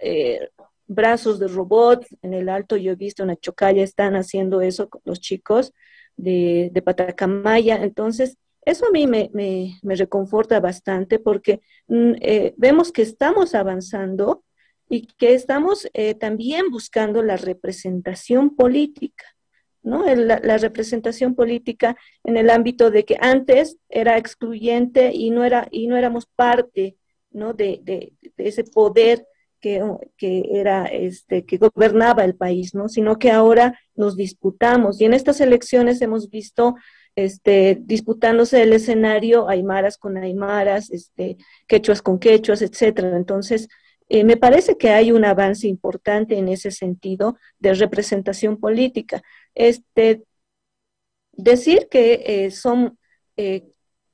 eh, 0.00 0.48
brazos 0.86 1.38
de 1.38 1.48
robots 1.48 2.08
en 2.22 2.32
el 2.34 2.48
alto, 2.48 2.76
yo 2.76 2.92
he 2.92 2.96
visto 2.96 3.22
en 3.22 3.36
Chocalla 3.36 3.82
están 3.82 4.16
haciendo 4.16 4.62
eso 4.62 4.88
con 4.88 5.02
los 5.04 5.20
chicos 5.20 5.74
de, 6.16 6.70
de 6.72 6.82
Patacamaya, 6.82 7.76
entonces 7.82 8.38
eso 8.68 8.86
a 8.86 8.90
mí 8.90 9.06
me, 9.06 9.30
me, 9.32 9.94
reconforta 9.96 10.60
bastante 10.60 11.18
porque 11.18 11.60
mm, 11.86 12.12
eh, 12.20 12.54
vemos 12.58 12.92
que 12.92 13.00
estamos 13.00 13.54
avanzando 13.54 14.44
y 14.90 15.06
que 15.06 15.32
estamos 15.32 15.88
eh, 15.94 16.14
también 16.14 16.70
buscando 16.70 17.22
la 17.22 17.38
representación 17.38 18.54
política, 18.56 19.24
¿no? 19.82 20.04
la, 20.14 20.58
representación 20.58 21.34
política 21.34 21.96
en 22.24 22.36
el 22.36 22.50
ámbito 22.50 22.90
de 22.90 23.06
que 23.06 23.16
antes 23.20 23.78
era 23.88 24.18
excluyente 24.18 25.12
y 25.14 25.30
no, 25.30 25.44
era, 25.44 25.68
y 25.70 25.86
no 25.86 25.96
éramos 25.96 26.26
parte, 26.26 26.96
¿no? 27.30 27.54
De, 27.54 28.12
ese 28.36 28.64
poder 28.64 29.26
que, 29.60 29.82
que, 30.18 30.42
era 30.52 30.84
este 30.86 31.46
que 31.46 31.56
gobernaba 31.56 32.24
el 32.24 32.34
país, 32.34 32.74
¿no? 32.74 32.88
Sino 32.88 33.18
que 33.18 33.30
ahora 33.30 33.78
nos 33.94 34.14
disputamos 34.14 35.00
y 35.00 35.06
en 35.06 35.14
estas 35.14 35.40
elecciones 35.40 36.02
hemos 36.02 36.28
visto 36.28 36.74
este, 37.18 37.76
disputándose 37.80 38.62
el 38.62 38.72
escenario, 38.72 39.48
aymaras 39.48 39.98
con 39.98 40.16
aymaras, 40.16 40.88
este, 40.90 41.36
quechuas 41.66 42.00
con 42.00 42.20
quechuas, 42.20 42.62
etcétera. 42.62 43.16
Entonces, 43.16 43.68
eh, 44.08 44.22
me 44.22 44.36
parece 44.36 44.78
que 44.78 44.90
hay 44.90 45.10
un 45.10 45.24
avance 45.24 45.66
importante 45.66 46.38
en 46.38 46.46
ese 46.46 46.70
sentido 46.70 47.36
de 47.58 47.74
representación 47.74 48.58
política. 48.58 49.20
Este, 49.56 50.22
decir 51.32 51.88
que 51.90 52.22
eh, 52.24 52.50
son, 52.52 52.96
eh, 53.36 53.64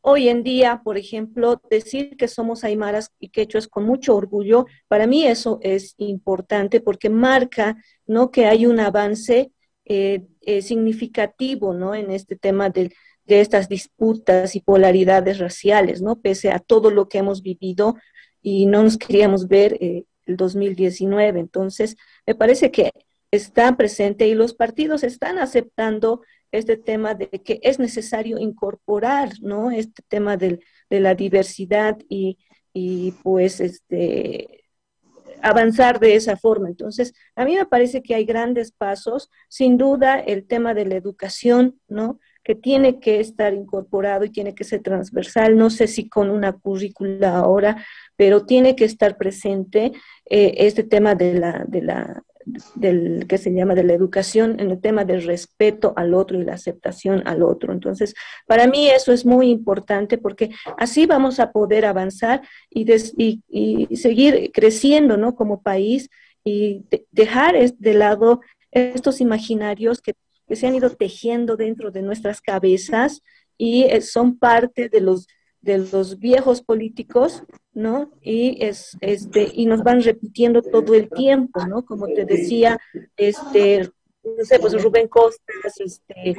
hoy 0.01 0.31
en 0.31 0.43
día, 0.43 0.81
por 0.83 0.97
ejemplo, 0.97 1.61
decir 1.69 2.17
que 2.17 2.27
somos 2.27 2.65
aymaras 2.65 3.13
y 3.19 3.29
quechuas 3.29 3.69
con 3.69 3.85
mucho 3.85 4.17
orgullo, 4.17 4.65
para 4.89 5.07
mí 5.07 5.27
eso 5.27 5.59
es 5.61 5.95
importante 5.99 6.81
porque 6.81 7.11
marca 7.11 7.77
¿no? 8.07 8.31
que 8.31 8.47
hay 8.47 8.65
un 8.65 8.81
avance 8.81 9.53
eh, 9.87 10.22
eh, 10.43 10.62
significativo 10.62 11.74
¿no? 11.74 11.95
en 11.95 12.11
este 12.11 12.37
tema 12.37 12.70
de, 12.70 12.93
de, 13.24 13.41
estas 13.41 13.68
disputas 13.68 14.57
y 14.57 14.61
polaridades 14.61 15.39
raciales, 15.39 16.03
¿no? 16.03 16.20
pese 16.20 16.51
a 16.51 16.59
todo 16.59 16.91
lo 16.91 17.09
que 17.09 17.18
hemos 17.18 17.43
vivido 17.43 17.97
y 18.43 18.66
no 18.66 18.82
nos 18.82 18.97
queríamos 18.97 19.49
ver 19.49 19.76
eh, 19.80 20.05
el 20.26 20.37
2019. 20.37 21.41
Entonces, 21.41 21.97
me 22.26 22.35
parece 22.35 22.70
que 22.70 22.93
está 23.30 23.76
presente 23.76 24.28
y 24.28 24.35
los 24.35 24.55
partidos 24.55 25.03
están 25.03 25.39
aceptando 25.39 26.22
este 26.53 26.76
tema 26.76 27.14
de 27.14 27.28
que 27.28 27.61
es 27.62 27.78
necesario 27.78 28.39
incorporar 28.39 29.32
¿no? 29.43 29.70
este 29.70 30.03
tema 30.09 30.37
de 30.37 30.61
la 30.89 31.14
diversidad 31.14 31.99
y, 32.09 32.39
y 32.72 33.12
pues 33.22 33.61
este 33.61 34.64
avanzar 35.45 36.01
de 36.01 36.16
esa 36.16 36.36
forma. 36.36 36.68
Entonces, 36.68 37.14
a 37.36 37.45
mí 37.45 37.55
me 37.55 37.66
parece 37.66 38.03
que 38.03 38.14
hay 38.14 38.24
grandes 38.24 38.72
pasos. 38.72 39.30
Sin 39.49 39.76
duda, 39.76 40.18
el 40.18 40.47
tema 40.47 40.74
de 40.74 40.86
la 40.86 40.97
educación, 40.97 41.80
¿no? 41.88 42.18
que 42.45 42.55
tiene 42.55 43.01
que 43.01 43.20
estar 43.20 43.55
incorporado 43.55 44.26
y 44.26 44.30
tiene 44.30 44.55
que 44.55 44.64
ser 44.64 44.82
transversal, 44.82 45.57
no 45.57 45.70
sé 45.70 45.86
si 45.86 46.11
con 46.11 46.28
una 46.28 46.53
currícula 46.53 47.38
ahora, 47.38 47.82
pero 48.16 48.45
tiene 48.45 48.76
que 48.76 48.84
estar 48.84 49.16
presente 49.16 49.92
eh, 50.26 50.55
este 50.59 50.84
tema 50.84 51.14
de 51.14 51.34
la, 51.34 51.64
de 51.66 51.80
la, 51.80 52.22
del 52.74 53.26
que 53.26 53.38
se 53.38 53.53
llama 53.53 53.74
de 53.74 53.84
la 53.84 53.95
educación 53.95 54.61
en 54.61 54.70
el 54.70 54.80
tema 54.80 55.05
del 55.05 55.22
respeto 55.22 55.92
al 55.97 56.14
otro 56.14 56.38
y 56.38 56.45
la 56.45 56.55
aceptación 56.55 57.22
al 57.26 57.42
otro. 57.42 57.72
Entonces, 57.72 58.14
para 58.47 58.66
mí 58.66 58.88
eso 58.88 59.12
es 59.12 59.24
muy 59.24 59.51
importante 59.51 60.18
porque 60.18 60.51
así 60.78 61.07
vamos 61.07 61.40
a 61.40 61.53
poder 61.53 61.84
avanzar 61.86 62.42
y, 62.70 62.86
y, 63.49 63.97
seguir 63.97 64.51
creciendo 64.53 65.16
¿no? 65.16 65.34
como 65.34 65.62
país 65.62 66.11
y 66.45 66.84
dejar 67.11 67.57
de 67.57 67.95
lado 67.95 68.40
estos 68.70 69.20
imaginarios 69.20 70.01
que, 70.01 70.14
que 70.47 70.57
se 70.57 70.66
han 70.66 70.74
ido 70.74 70.90
tejiendo 70.90 71.57
dentro 71.57 71.90
de 71.90 72.03
nuestras 72.03 72.40
cabezas 72.40 73.22
y 73.57 73.84
eh, 73.84 74.01
son 74.01 74.38
parte 74.38 74.88
de 74.88 75.01
los 75.01 75.26
de 75.65 75.79
los 75.79 76.19
viejos 76.19 76.62
políticos, 76.62 77.43
¿no? 77.73 78.11
Y 78.21 78.62
es 78.65 78.97
este 79.01 79.51
y 79.53 79.67
nos 79.67 79.83
van 79.83 80.03
repitiendo 80.03 80.62
todo 80.62 80.95
el 80.95 81.09
tiempo, 81.11 81.67
¿no? 81.67 81.85
Como 81.85 82.07
te 82.07 82.25
decía, 82.25 82.79
este 83.17 83.91
no 84.23 84.45
sé, 84.45 84.59
pues 84.59 84.83
Rubén 84.83 85.09
Costas, 85.09 85.81
este, 85.81 86.35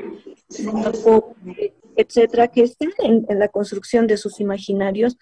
etcétera, 1.96 2.48
que 2.48 2.64
están 2.64 2.90
en, 2.98 3.26
la 3.38 3.48
construcción 3.48 4.08
de 4.08 4.18
sus 4.18 4.40
imaginarios, 4.40 5.18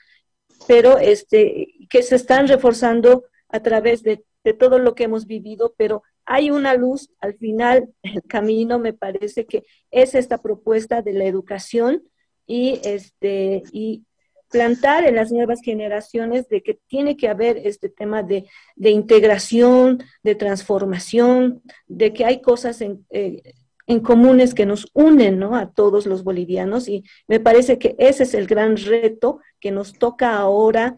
pero 0.65 0.97
este, 0.97 1.67
que 1.89 2.03
se 2.03 2.15
están 2.15 2.47
reforzando 2.47 3.25
a 3.49 3.61
través 3.61 4.01
de 4.01 4.23
de 4.43 4.53
todo 4.53 4.79
lo 4.79 4.95
que 4.95 5.05
hemos 5.05 5.25
vivido, 5.25 5.73
pero 5.77 6.03
hay 6.25 6.51
una 6.51 6.75
luz 6.75 7.09
al 7.19 7.35
final 7.35 7.93
del 8.03 8.23
camino, 8.23 8.79
me 8.79 8.93
parece 8.93 9.45
que 9.45 9.63
es 9.91 10.15
esta 10.15 10.41
propuesta 10.41 11.01
de 11.01 11.13
la 11.13 11.25
educación 11.25 12.03
y, 12.45 12.79
este, 12.83 13.63
y 13.71 14.03
plantar 14.49 15.05
en 15.05 15.15
las 15.15 15.31
nuevas 15.31 15.61
generaciones 15.63 16.47
de 16.47 16.61
que 16.61 16.79
tiene 16.87 17.17
que 17.17 17.27
haber 17.27 17.57
este 17.57 17.89
tema 17.89 18.21
de, 18.21 18.45
integración, 18.77 20.03
de 20.21 20.35
transformación, 20.35 21.63
de 21.87 22.13
que 22.13 22.25
hay 22.25 22.41
cosas 22.41 22.81
en, 22.81 23.05
eh, 23.09 23.41
en 23.87 23.99
comunes 23.99 24.53
que 24.53 24.65
nos 24.65 24.87
unen 24.93 25.39
¿no? 25.39 25.55
a 25.55 25.71
todos 25.71 26.05
los 26.05 26.23
bolivianos 26.23 26.87
y 26.87 27.03
me 27.27 27.39
parece 27.39 27.77
que 27.77 27.95
ese 27.99 28.23
es 28.23 28.33
el 28.33 28.47
gran 28.47 28.77
reto 28.77 29.39
que 29.59 29.71
nos 29.71 29.93
toca 29.93 30.37
ahora 30.37 30.97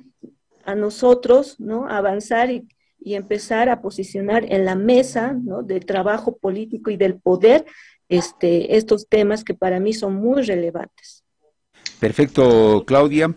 a 0.63 0.75
nosotros, 0.75 1.59
¿no? 1.59 1.87
avanzar 1.87 2.51
y, 2.51 2.67
empezar 3.07 3.69
a 3.69 3.83
posicionar 3.83 4.51
en 4.51 4.65
la 4.65 4.73
mesa 4.73 5.33
¿no? 5.33 5.61
del 5.61 5.85
trabajo 5.85 6.37
político 6.37 6.89
y 6.89 6.97
del 6.97 7.19
poder 7.19 7.63
este, 8.09 8.77
estos 8.77 9.07
temas 9.07 9.43
que 9.43 9.53
para 9.53 9.79
mí 9.79 9.93
son 9.93 10.15
muy 10.15 10.41
relevantes. 10.41 11.24
Perfecto, 11.99 12.83
Claudia. 12.85 13.33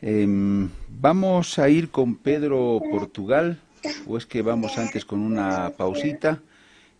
Em, 0.00 0.68
vamos 0.88 1.58
a 1.58 1.68
ir 1.68 1.90
con 1.90 2.16
Pedro 2.16 2.80
Portugal, 2.90 3.60
o 4.06 4.16
es 4.16 4.26
que 4.26 4.42
vamos 4.42 4.78
antes 4.78 5.04
con 5.04 5.20
una 5.20 5.70
pausita. 5.76 6.42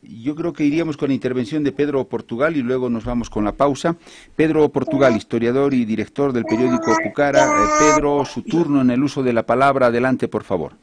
Yo 0.02 0.36
creo 0.36 0.52
que 0.52 0.64
iríamos 0.64 0.96
con 0.96 1.08
la 1.08 1.14
intervención 1.14 1.64
de 1.64 1.72
Pedro 1.72 2.04
Portugal 2.04 2.56
y 2.56 2.62
luego 2.62 2.88
nos 2.88 3.04
vamos 3.04 3.28
con 3.28 3.44
la 3.44 3.52
pausa. 3.52 3.96
Pedro 4.36 4.68
Portugal, 4.68 5.16
historiador 5.16 5.74
y 5.74 5.84
director 5.84 6.32
del 6.32 6.44
periódico 6.44 6.94
Pucara. 7.02 7.44
Eh, 7.44 7.68
Pedro, 7.80 8.24
su 8.24 8.42
turno 8.42 8.82
en 8.82 8.90
el 8.90 9.02
uso 9.02 9.22
de 9.22 9.32
la 9.32 9.44
palabra. 9.44 9.86
Adelante, 9.86 10.28
por 10.28 10.44
favor. 10.44 10.74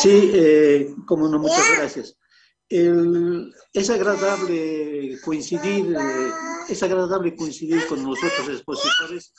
Sí, 0.00 0.30
eh, 0.32 0.94
como 1.04 1.28
no, 1.28 1.38
muchas 1.38 1.64
gracias. 1.76 2.16
Es 2.68 3.90
agradable 3.90 5.18
coincidir, 5.24 5.94
eh, 5.94 6.30
es 6.68 6.82
agradable 6.82 7.36
coincidir 7.36 7.86
con 7.86 8.02
los 8.04 8.18
otros 8.18 8.48
expositores 8.48 9.32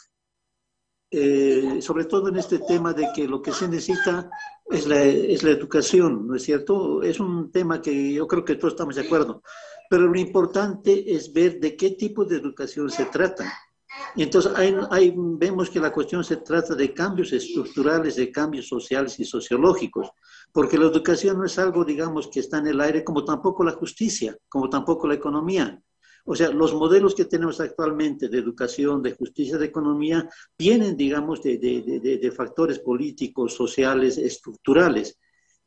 eh, 1.09 1.82
sobre 1.82 2.03
todo 2.03 2.28
en 2.28 2.36
este 2.36 2.59
tema 2.59 2.93
de 2.93 3.07
que 3.15 3.28
lo 3.28 3.41
que 3.41 3.53
se 3.53 3.67
necesita 3.69 4.30
es 4.69 4.88
la 4.88 5.51
educación, 5.51 6.28
¿no 6.28 6.36
es 6.36 6.43
cierto? 6.43 7.01
Es 7.01 7.21
un 7.21 7.49
tema 7.49 7.82
que 7.82 8.13
yo 8.13 8.28
creo 8.28 8.43
que 8.43 8.55
todos 8.55 8.73
estamos 8.73 8.95
de 8.95 9.03
acuerdo, 9.03 9.41
pero 9.89 10.07
lo 10.07 10.19
importante 10.19 11.15
es 11.15 11.32
ver 11.32 11.61
de 11.61 11.78
qué 11.78 11.91
tipo 11.91 12.25
de 12.25 12.36
educación 12.36 12.89
se 12.89 13.05
trata. 13.05 13.45
Entonces 14.16 14.52
hay, 14.56 15.14
vemos 15.16 15.70
que 15.70 15.80
la 15.80 15.91
cuestión 15.91 16.24
se 16.24 16.38
trata 16.38 16.74
de 16.76 16.93
cambios 16.93 17.32
estructurales, 17.34 18.16
de 18.16 18.32
cambios 18.32 18.68
sociales 18.68 19.20
y 19.20 19.26
sociológicos, 19.26 20.10
porque 20.52 20.78
la 20.78 20.86
educación 20.86 21.38
no 21.38 21.45
es 21.45 21.60
algo, 21.60 21.86
digamos, 21.86 22.28
que 22.28 22.39
está 22.39 22.58
en 22.58 22.68
el 22.68 22.82
aire, 22.82 23.04
como 23.04 23.24
tampoco 23.24 23.64
la 23.64 23.74
justicia, 23.74 24.38
como 24.50 24.70
tampoco 24.70 25.08
la 25.08 25.16
economía. 25.16 25.80
O 26.30 26.36
sea, 26.36 26.50
los 26.50 26.74
modelos 26.74 27.16
que 27.16 27.24
tenemos 27.24 27.62
actualmente 27.62 28.28
de 28.28 28.38
educación, 28.38 29.02
de 29.02 29.14
justicia, 29.14 29.58
de 29.58 29.68
economía, 29.68 30.30
vienen, 30.58 30.98
digamos, 30.98 31.41
de, 31.41 32.34
factores 32.36 32.80
políticos, 32.80 33.54
sociales, 33.54 34.18
estructurales. 34.18 35.18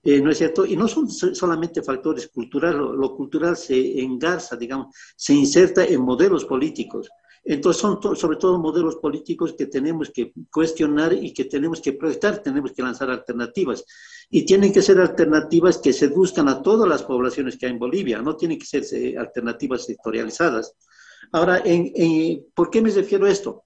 Eh, 0.02 0.20
¿No 0.20 0.30
es 0.30 0.36
cierto? 0.36 0.66
Y 0.66 0.76
no 0.76 0.86
son 0.86 1.08
solamente 1.10 1.82
factores 1.82 2.28
culturales, 2.28 2.78
lo, 2.78 3.16
cultural 3.16 3.56
se 3.56 4.00
engarza, 4.00 4.54
digamos, 4.54 4.94
se 5.16 5.32
inserta 5.32 5.84
en 5.84 6.02
modelos 6.02 6.44
políticos. 6.44 7.08
Entonces 7.42 7.80
son 7.80 8.16
sobre 8.16 8.36
todo 8.36 8.58
modelos 8.58 8.96
políticos 8.96 9.54
que 9.56 9.66
tenemos 9.66 10.10
que 10.10 10.32
cuestionar 10.52 11.12
y 11.12 11.32
que 11.32 11.46
tenemos 11.46 11.80
que 11.80 11.94
proyectar, 11.94 12.42
tenemos 12.42 12.72
que 12.72 12.82
lanzar 12.82 13.10
alternativas 13.10 13.84
y 14.28 14.44
tienen 14.44 14.72
que 14.72 14.82
ser 14.82 15.00
alternativas 15.00 15.78
que 15.78 15.92
seduzcan 15.92 16.48
a 16.48 16.62
todas 16.62 16.88
las 16.88 17.02
poblaciones 17.02 17.56
que 17.56 17.66
hay 17.66 17.72
en 17.72 17.78
Bolivia, 17.78 18.20
no 18.22 18.36
tienen 18.36 18.58
que 18.58 18.66
ser 18.66 18.84
eh, 18.92 19.16
alternativas 19.16 19.86
sectorializadas. 19.86 20.74
Ahora, 21.32 21.62
en, 21.64 22.44
¿por 22.54 22.70
qué 22.70 22.80
me 22.82 22.90
refiero 22.90 23.26
a 23.26 23.30
esto? 23.30 23.64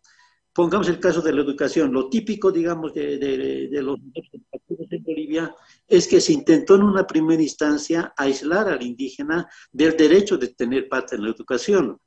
Pongamos 0.52 0.88
el 0.88 1.00
caso 1.00 1.20
de 1.20 1.32
la 1.32 1.42
educación. 1.42 1.92
Lo 1.92 2.08
típico, 2.08 2.52
digamos, 2.52 2.94
de, 2.94 3.18
de, 3.18 3.82
los 3.82 3.98
educativos 4.14 4.86
en 4.92 5.02
Bolivia 5.02 5.54
es 5.88 6.06
que 6.06 6.20
se 6.20 6.32
intentó 6.32 6.76
en 6.76 6.82
una 6.84 7.06
primera 7.06 7.42
instancia 7.42 8.14
aislar 8.16 8.68
al 8.68 8.82
indígena 8.82 9.48
del 9.72 9.96
derecho 9.96 10.38
de 10.38 10.48
tener 10.48 10.88
parte 10.88 11.16
en 11.16 11.24
la 11.24 11.30
educación. 11.30 11.98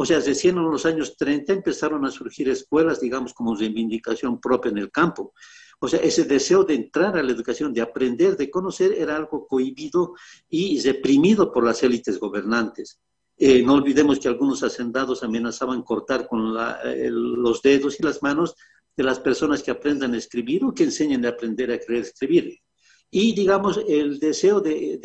O 0.00 0.06
sea, 0.06 0.20
recién 0.20 0.56
en 0.56 0.70
los 0.70 0.86
años 0.86 1.16
30 1.16 1.54
empezaron 1.54 2.04
a 2.06 2.12
surgir 2.12 2.48
escuelas, 2.48 3.00
digamos, 3.00 3.34
como 3.34 3.56
reivindicación 3.56 4.40
propia 4.40 4.70
en 4.70 4.78
el 4.78 4.92
campo. 4.92 5.34
O 5.80 5.88
sea, 5.88 5.98
ese 5.98 6.22
deseo 6.22 6.62
de 6.62 6.74
entrar 6.74 7.18
a 7.18 7.22
la 7.22 7.32
educación, 7.32 7.72
de 7.72 7.80
aprender, 7.80 8.36
de 8.36 8.48
conocer, 8.48 8.92
era 8.92 9.16
algo 9.16 9.48
cohibido 9.48 10.14
y 10.48 10.80
reprimido 10.82 11.52
por 11.52 11.64
las 11.64 11.82
élites 11.82 12.20
gobernantes. 12.20 13.00
Eh, 13.36 13.60
no 13.64 13.74
olvidemos 13.74 14.20
que 14.20 14.28
algunos 14.28 14.62
hacendados 14.62 15.24
amenazaban 15.24 15.82
cortar 15.82 16.28
con 16.28 16.54
eh, 16.84 17.08
los 17.10 17.60
dedos 17.60 17.98
y 17.98 18.04
las 18.04 18.22
manos 18.22 18.54
de 18.96 19.02
las 19.02 19.18
personas 19.18 19.64
que 19.64 19.72
aprendan 19.72 20.14
a 20.14 20.18
escribir 20.18 20.64
o 20.64 20.72
que 20.72 20.84
enseñen 20.84 21.26
a 21.26 21.30
aprender 21.30 21.72
a 21.72 21.78
creer 21.80 22.02
escribir. 22.02 22.60
Y, 23.10 23.34
digamos, 23.34 23.80
el 23.88 24.18
deseo 24.18 24.60
de, 24.60 24.98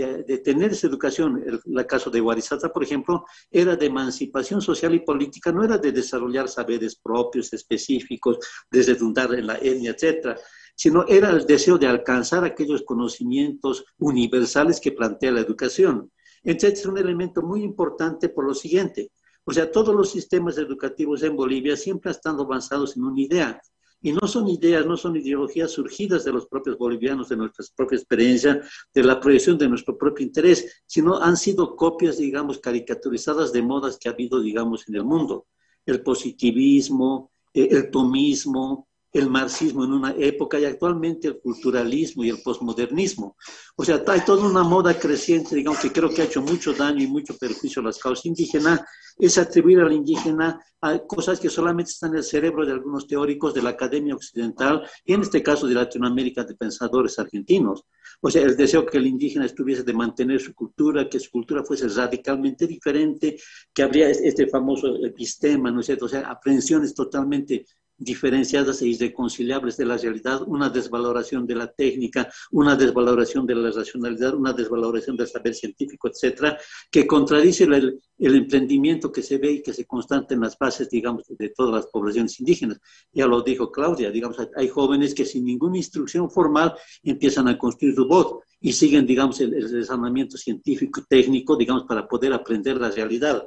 tener 0.44 0.72
esa 0.72 0.88
educación, 0.88 1.42
el, 1.46 1.88
caso 1.88 2.10
de 2.10 2.20
Guarizata, 2.20 2.72
por 2.72 2.84
ejemplo, 2.84 3.26
era 3.50 3.78
de 3.78 3.86
emancipación 3.86 4.62
social 4.62 4.94
y 4.94 5.00
política, 5.00 5.54
no 5.54 5.64
era 5.64 5.78
de 5.78 5.94
desarrollar 5.94 6.50
saberes 6.50 6.98
propios, 6.98 7.54
específicos, 7.54 8.40
de 8.70 8.84
redundar 8.84 9.34
en 9.34 9.48
la 9.48 9.56
etnia, 9.56 9.92
etcétera, 9.92 10.38
sino 10.76 11.06
era 11.08 11.30
el 11.30 11.46
deseo 11.46 11.78
de 11.78 11.88
alcanzar 11.88 12.44
aquellos 12.44 12.84
conocimientos 12.84 13.86
universales 14.00 14.82
que 14.82 14.92
plantea 14.92 15.32
la 15.32 15.42
educación. 15.42 16.12
Entonces 16.44 16.80
es 16.80 16.86
un 16.86 16.98
elemento 16.98 17.42
muy 17.42 17.64
importante 17.64 18.28
por 18.28 18.46
lo 18.46 18.54
siguiente. 18.54 19.12
O 19.46 19.54
sea, 19.54 19.72
todos 19.72 19.96
los 19.96 20.12
sistemas 20.12 20.58
educativos 20.58 21.24
en 21.24 21.36
Bolivia 21.36 21.78
siempre 21.78 22.12
estado 22.12 22.44
avanzados 22.44 22.98
en 22.98 23.04
una 23.04 23.22
idea. 23.22 23.62
Y 24.04 24.12
no 24.12 24.28
son 24.28 24.50
ideas, 24.50 24.86
no 24.86 24.98
son 24.98 25.16
ideologías 25.16 25.72
surgidas 25.72 26.26
de 26.26 26.34
los 26.34 26.46
propios 26.46 26.78
bolivianos, 26.78 27.30
de 27.30 27.38
nuestra 27.38 27.66
propia 27.74 27.96
experiencia, 27.96 28.62
de 28.94 29.04
la 29.04 29.20
proyección 29.20 29.58
de 29.58 29.70
nuestro 29.70 29.98
propio 29.98 30.26
interés, 30.26 30.84
sino 30.86 31.18
han 31.20 31.38
sido 31.38 31.78
copias, 31.78 32.18
digamos, 32.18 32.60
caricaturizadas 32.60 33.54
de 33.54 33.62
modas 33.62 33.98
que 33.98 34.10
ha 34.10 34.12
habido, 34.12 34.42
digamos, 34.42 34.88
en 34.90 34.96
el 34.96 35.06
mundo. 35.06 35.48
El 35.86 36.04
positivismo, 36.04 37.32
eh, 37.54 37.70
el 37.72 37.90
tomismo, 37.90 38.90
el 39.14 39.30
marxismo 39.30 39.86
en 39.86 39.94
una 39.94 40.16
época 40.18 40.60
y 40.60 40.66
actualmente 40.66 41.28
el 41.28 41.40
culturalismo 41.40 42.24
y 42.24 42.30
el 42.30 42.42
posmodernismo. 42.42 43.38
O 43.76 43.86
sea, 43.86 44.04
hay 44.08 44.22
toda 44.26 44.46
una 44.48 44.64
moda 44.64 44.98
creciente, 45.00 45.56
digamos, 45.56 45.80
que 45.80 45.92
creo 45.92 46.10
que 46.10 46.24
ha 46.24 46.26
hecho 46.26 46.42
mucho 46.42 46.74
daño 46.74 47.04
y 47.04 47.08
mucho 47.08 47.38
perjuicio 47.38 47.82
a 47.82 47.86
las 47.86 48.00
causas 48.00 48.26
indígenas, 48.26 48.82
es 49.18 49.38
atribuir 49.38 49.80
al 49.80 49.94
indígena 49.94 50.60
a 50.82 51.00
cosas 51.00 51.40
que 51.40 51.50
solamente 51.50 51.92
están 51.92 52.12
en 52.12 52.18
el 52.18 52.24
cerebro 52.24 52.66
de 52.66 52.74
algunos 52.74 53.08
teóricos 53.08 53.54
de 53.54 53.62
la 53.62 53.70
academia 53.70 54.16
occidental 54.16 54.84
y 55.06 55.14
en 55.14 55.22
este 55.22 55.42
caso 55.42 55.68
de 55.68 55.76
Latinoamérica 55.76 56.44
de 56.44 56.56
pensadores 56.56 57.18
argentinos. 57.20 57.86
O 58.20 58.32
sea, 58.32 58.42
el 58.42 58.58
deseo 58.58 58.86
que 58.86 58.98
el 58.98 59.06
indígena 59.06 59.46
estuviese 59.46 59.84
de 59.84 59.94
mantener 59.94 60.42
su 60.42 60.54
cultura, 60.54 61.08
que 61.08 61.20
su 61.20 61.30
cultura 61.30 61.64
fuese 61.64 61.88
radicalmente 61.88 62.68
diferente, 62.68 63.38
que 63.74 63.84
habría 63.84 64.10
este 64.10 64.48
famoso 64.48 64.96
epistema, 65.06 65.72
¿no 65.72 65.82
es 65.82 65.86
cierto? 65.86 66.06
O 66.06 66.10
sea, 66.10 66.22
aprehensiones 66.22 66.94
totalmente 66.94 67.66
diferenciadas 67.98 68.82
e 68.82 68.88
irreconciliables 68.88 69.78
de 69.78 69.86
la 69.86 69.98
realidad, 69.98 70.42
una 70.48 70.70
desvaloración 70.70 71.46
de 71.46 71.56
la 71.56 71.72
técnica, 71.72 72.32
una 72.52 72.76
desvaloración 72.76 73.46
de 73.46 73.56
la 73.56 73.72
racionalidad, 73.72 74.34
una 74.34 74.54
desvaloración 74.54 75.16
del 75.16 75.28
saber 75.28 75.54
científico, 75.54 76.08
etcétera, 76.08 76.58
que 76.92 77.08
contradice 77.08 77.66
el, 77.66 78.00
emprendimiento 78.18 79.12
que 79.12 79.22
se 79.22 79.38
ve 79.38 79.52
y 79.52 79.62
que 79.62 79.74
se 79.74 79.86
constata 79.86 80.34
en 80.34 80.42
las 80.42 80.58
bases, 80.58 80.90
digamos, 80.90 81.24
de 81.28 81.50
todas 81.50 81.74
las 81.74 81.88
poblaciones 81.88 82.40
indígenas. 82.40 82.80
Ya 83.12 83.28
lo 83.28 83.42
dijo 83.42 83.72
Claudia, 83.72 84.12
digamos, 84.12 84.38
hay 84.56 84.68
jóvenes 84.70 85.14
que 85.14 85.26
sin 85.26 85.46
ninguna 85.46 85.78
instrucción 85.78 86.32
formal 86.32 86.74
empiezan 87.04 87.48
a 87.48 87.58
construir 87.58 87.96
voz 87.96 88.40
y 88.62 88.72
siguen, 88.72 89.06
digamos, 89.06 89.42
el, 89.42 89.54
el 89.54 90.30
científico 90.30 91.02
y 91.02 91.06
técnico, 91.06 91.58
digamos, 91.58 91.84
para 91.84 92.08
poder 92.08 92.34
aprender 92.34 92.78
la 92.78 92.90
realidad. 92.90 93.44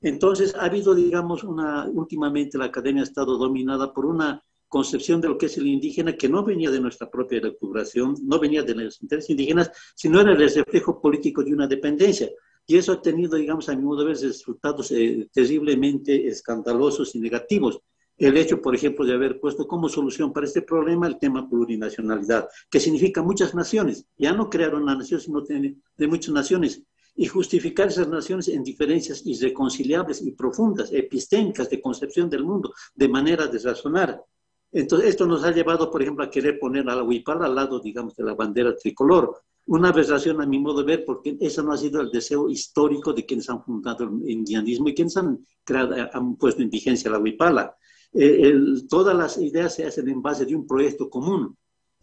Entonces, 0.00 0.54
ha 0.54 0.64
habido, 0.64 0.94
digamos, 0.94 1.42
una, 1.42 1.88
últimamente 1.88 2.58
la 2.58 2.66
academia 2.66 3.02
ha 3.02 3.04
estado 3.04 3.38
dominada 3.38 3.92
por 3.92 4.06
una 4.06 4.42
concepción 4.68 5.20
de 5.20 5.28
lo 5.28 5.38
que 5.38 5.46
es 5.46 5.56
el 5.56 5.66
indígena 5.66 6.16
que 6.16 6.28
no 6.28 6.44
venía 6.44 6.70
de 6.70 6.80
nuestra 6.80 7.10
propia 7.10 7.40
recuperación, 7.40 8.16
no 8.22 8.38
venía 8.38 8.62
de 8.62 8.74
los 8.74 9.00
intereses 9.00 9.30
indígenas, 9.30 9.70
sino 9.94 10.20
era 10.20 10.32
el 10.32 10.38
reflejo 10.38 11.00
político 11.00 11.42
de 11.42 11.54
una 11.54 11.66
dependencia. 11.66 12.28
Y 12.66 12.76
eso 12.76 12.92
ha 12.92 13.00
tenido, 13.00 13.36
digamos, 13.36 13.68
a 13.68 13.76
mi 13.76 13.82
modo 13.82 14.00
de 14.00 14.06
ver, 14.06 14.16
resultados 14.18 14.90
eh, 14.90 15.28
terriblemente 15.32 16.26
escandalosos 16.26 17.14
y 17.14 17.20
negativos. 17.20 17.80
El 18.18 18.36
hecho, 18.36 18.60
por 18.60 18.74
ejemplo, 18.74 19.04
de 19.04 19.12
haber 19.14 19.38
puesto 19.38 19.68
como 19.68 19.88
solución 19.88 20.32
para 20.32 20.46
este 20.46 20.62
problema 20.62 21.06
el 21.06 21.18
tema 21.18 21.48
plurinacionalidad, 21.48 22.48
que 22.70 22.80
significa 22.80 23.22
muchas 23.22 23.54
naciones. 23.54 24.06
Ya 24.16 24.32
no 24.32 24.50
crearon 24.50 24.82
una 24.82 24.96
nación, 24.96 25.20
sino 25.20 25.42
de 25.42 26.06
muchas 26.08 26.34
naciones 26.34 26.82
y 27.16 27.26
justificar 27.26 27.88
esas 27.88 28.08
naciones 28.08 28.48
en 28.48 28.62
diferencias 28.62 29.22
irreconciliables 29.24 30.22
y 30.22 30.32
profundas, 30.32 30.92
epistémicas 30.92 31.70
de 31.70 31.80
concepción 31.80 32.28
del 32.28 32.44
mundo, 32.44 32.74
de 32.94 33.08
manera 33.08 33.46
de 33.46 33.58
razonar. 33.58 34.22
Entonces, 34.70 35.10
esto 35.10 35.26
nos 35.26 35.42
ha 35.44 35.52
llevado, 35.52 35.90
por 35.90 36.02
ejemplo, 36.02 36.24
a 36.24 36.30
querer 36.30 36.58
poner 36.58 36.88
a 36.88 36.94
la 36.94 37.02
huipala 37.02 37.46
al 37.46 37.54
lado, 37.54 37.80
digamos, 37.80 38.14
de 38.14 38.24
la 38.24 38.34
bandera 38.34 38.76
tricolor. 38.76 39.40
Una 39.66 39.88
aberración 39.88 40.40
a 40.42 40.46
mi 40.46 40.58
modo 40.58 40.82
de 40.82 40.96
ver, 40.96 41.04
porque 41.04 41.36
eso 41.40 41.62
no 41.62 41.72
ha 41.72 41.78
sido 41.78 42.00
el 42.00 42.10
deseo 42.10 42.50
histórico 42.50 43.12
de 43.12 43.24
quienes 43.24 43.48
han 43.48 43.64
fundado 43.64 44.04
el 44.04 44.30
indianismo 44.30 44.88
y 44.88 44.94
quienes 44.94 45.16
han, 45.16 45.44
creado, 45.64 45.94
han 46.12 46.36
puesto 46.36 46.62
en 46.62 46.70
vigencia 46.70 47.10
la 47.10 47.18
huipala. 47.18 47.74
Eh, 48.12 48.54
todas 48.88 49.16
las 49.16 49.38
ideas 49.38 49.74
se 49.74 49.86
hacen 49.86 50.08
en 50.08 50.20
base 50.20 50.44
de 50.44 50.54
un 50.54 50.66
proyecto 50.66 51.08
común. 51.08 51.56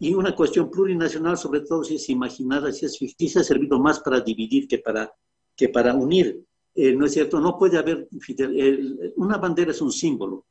Y 0.04 0.12
una 0.12 0.36
cuestión 0.36 0.70
plurinacional, 0.70 1.38
sobre 1.38 1.62
todo 1.62 1.82
si 1.82 1.94
es 1.94 2.10
imaginada, 2.10 2.70
si 2.70 2.84
es 2.84 2.98
ficticia, 2.98 3.40
ha 3.40 3.44
servido 3.44 3.80
más 3.80 4.00
para 4.00 4.20
dividir 4.20 4.68
que 4.68 4.76
para, 4.76 5.10
que 5.56 5.70
para 5.70 5.94
unir. 5.94 6.44
Eh, 6.74 6.94
¿No 6.94 7.06
es 7.06 7.12
cierto? 7.12 7.40
No 7.40 7.56
puede 7.56 7.78
haber, 7.78 8.06
una 9.16 9.38
bandera 9.38 9.70
es 9.70 9.80
un 9.80 9.90
símbolo. 9.90 10.44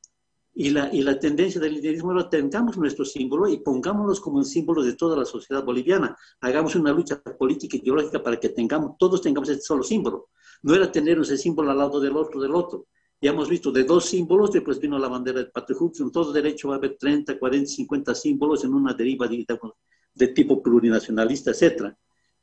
Y 0.55 0.71
la, 0.71 0.91
y 0.91 1.03
la 1.03 1.19
tendencia 1.19 1.61
del 1.61 1.75
liderismo 1.75 2.19
es 2.19 2.29
tengamos 2.31 2.79
nuestro 2.79 3.05
símbolo 3.05 3.47
y 3.47 3.57
pongámonos 3.57 4.19
como 4.19 4.39
el 4.39 4.45
símbolo 4.45 4.81
de 4.81 4.93
toda 4.93 5.15
la 5.15 5.25
sociedad 5.25 5.63
boliviana. 5.63 6.17
Hagamos 6.41 6.73
una 6.75 6.91
lucha 6.91 7.21
política 7.21 7.77
y 7.77 7.81
ideológica 7.81 8.23
para 8.23 8.39
que 8.39 8.49
tengamos, 8.49 8.97
todos 8.97 9.21
tengamos 9.21 9.49
este 9.49 9.61
solo 9.61 9.83
símbolo. 9.83 10.29
No 10.63 10.73
era 10.73 10.91
tener 10.91 11.19
ese 11.19 11.37
símbolo 11.37 11.69
al 11.69 11.77
lado 11.77 11.99
del 11.99 12.17
otro, 12.17 12.41
del 12.41 12.55
otro. 12.55 12.87
Ya 13.23 13.29
hemos 13.29 13.47
visto 13.47 13.71
de 13.71 13.85
dos 13.85 14.03
símbolos, 14.03 14.51
después 14.51 14.81
vino 14.81 14.99
la 14.99 15.07
bandera 15.07 15.39
de 15.39 15.45
Patriot 15.45 15.93
en 16.01 16.11
todo 16.11 16.33
derecho 16.33 16.67
va 16.67 16.75
a 16.75 16.77
haber 16.77 16.97
30, 16.97 17.39
40, 17.39 17.71
50 17.71 18.15
símbolos 18.15 18.65
en 18.65 18.73
una 18.73 18.93
deriva 18.93 19.29
de 19.29 20.27
tipo 20.27 20.61
plurinacionalista, 20.61 21.51
etc. 21.51 21.93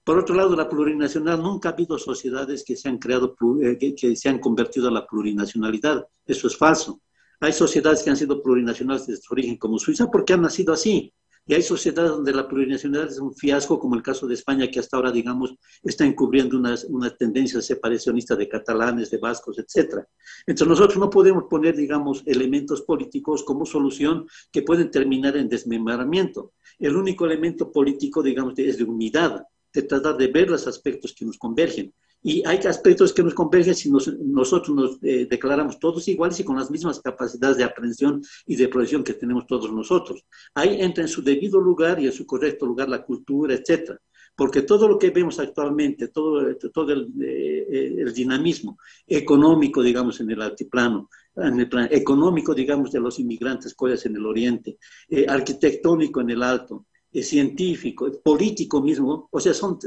Por 0.03 0.17
otro 0.17 0.35
lado, 0.35 0.57
la 0.57 0.71
plurinacional, 0.71 1.43
nunca 1.43 1.69
ha 1.69 1.73
habido 1.73 1.99
sociedades 1.99 2.65
que 2.65 2.77
se 2.77 2.89
han 2.89 2.97
creado, 2.97 3.37
eh, 3.63 3.95
que 3.95 4.17
se 4.17 4.29
han 4.31 4.39
convertido 4.39 4.89
a 4.89 4.91
la 4.91 5.07
plurinacionalidad. 5.07 6.09
Eso 6.25 6.47
es 6.47 6.57
falso. 6.57 7.03
Hay 7.41 7.53
sociedades 7.53 8.03
que 8.03 8.09
han 8.09 8.17
sido 8.17 8.43
plurinacionales 8.43 9.07
desde 9.07 9.21
su 9.21 9.35
origen, 9.35 9.59
como 9.59 9.79
Suiza, 9.79 10.11
porque 10.11 10.33
han 10.33 10.41
nacido 10.41 10.73
así. 10.73 11.13
Y 11.47 11.55
hay 11.55 11.63
sociedades 11.63 12.13
donde 12.13 12.33
la 12.33 12.47
plurinacionalidad 12.47 13.11
es 13.11 13.19
un 13.19 13.35
fiasco, 13.35 13.79
como 13.79 13.97
el 13.97 14.03
caso 14.03 14.27
de 14.27 14.35
España, 14.35 14.71
que 14.71 14.79
hasta 14.79 14.97
ahora, 14.97 15.11
digamos, 15.11 15.55
está 15.83 16.05
encubriendo 16.05 16.57
una, 16.57 16.77
una 16.89 17.11
tendencia 17.17 17.61
separacionista 17.61 18.37
de 18.37 18.49
catalanes, 18.49 19.11
de 19.11 19.19
vascos, 19.19 19.59
etc. 19.59 20.05
Entonces 20.47 20.69
nosotros 20.69 20.99
no 20.99 21.11
podemos 21.11 21.45
poner, 21.51 21.77
digamos, 21.77 22.23
elementos 22.27 22.83
políticos 22.83 23.43
como 23.43 23.67
solución 23.67 24.27
que 24.53 24.63
pueden 24.63 24.91
terminar 24.91 25.37
en 25.37 25.49
desmembramiento. 25.49 26.53
El 26.79 26.97
único 26.97 27.27
elemento 27.27 27.73
político, 27.73 28.23
digamos, 28.23 28.55
es 28.59 28.79
de 28.79 28.85
unidad, 28.85 29.45
de 29.73 29.83
tratar 29.83 30.17
de 30.17 30.29
ver 30.29 30.51
los 30.51 30.67
aspectos 30.67 31.15
que 31.15 31.25
nos 31.25 31.39
convergen. 31.39 31.93
Y 32.23 32.47
hay 32.47 32.59
aspectos 32.59 33.15
que 33.15 33.23
nos 33.23 33.35
convergen 33.35 33.75
si 33.75 33.91
nosotros 33.91 34.77
nos 34.77 34.99
eh, 35.03 35.27
declaramos 35.29 35.79
todos 35.79 36.07
iguales 36.09 36.39
y 36.39 36.45
con 36.45 36.57
las 36.57 36.71
mismas 36.71 37.01
capacidades 37.01 37.57
de 37.57 37.65
aprehensión 37.65 38.23
y 38.47 38.57
de 38.57 38.69
proyección 38.69 39.03
que 39.03 39.15
tenemos 39.15 39.47
todos 39.47 39.73
nosotros. 39.73 40.25
Ahí 40.55 40.81
entra 40.81 41.03
en 41.03 41.09
su 41.09 41.23
debido 41.23 41.61
lugar 41.61 41.99
y 42.01 42.07
en 42.07 42.13
su 42.13 42.27
correcto 42.27 42.67
lugar 42.67 42.89
la 42.89 43.03
cultura, 43.03 43.55
etcétera. 43.55 43.99
Porque 44.37 44.63
todo 44.63 44.87
lo 44.87 44.99
que 44.99 45.11
vemos 45.11 45.39
actualmente, 45.39 46.09
todo, 46.09 46.55
todo 46.73 46.93
el, 46.93 47.09
eh, 47.23 47.97
el 47.99 48.13
dinamismo 48.13 48.79
económico, 49.07 49.83
digamos, 49.83 50.21
en 50.21 50.31
el 50.31 50.43
altiplano, 50.43 51.09
en 51.37 51.59
el 51.59 51.69
plan 51.69 51.89
económico, 51.91 52.55
digamos, 52.55 52.93
de 52.93 53.01
los 53.01 53.19
inmigrantes 53.19 53.75
coreanos 53.75 54.07
en 54.07 54.17
el 54.17 54.27
oriente, 54.27 54.79
eh, 55.09 55.27
arquitectónico 55.29 56.21
en 56.21 56.31
el 56.31 56.43
alto, 56.43 56.87
científico, 57.13 58.09
político 58.23 58.81
mismo, 58.81 59.29
o 59.33 59.41
sea, 59.41 59.53
son 59.53 59.81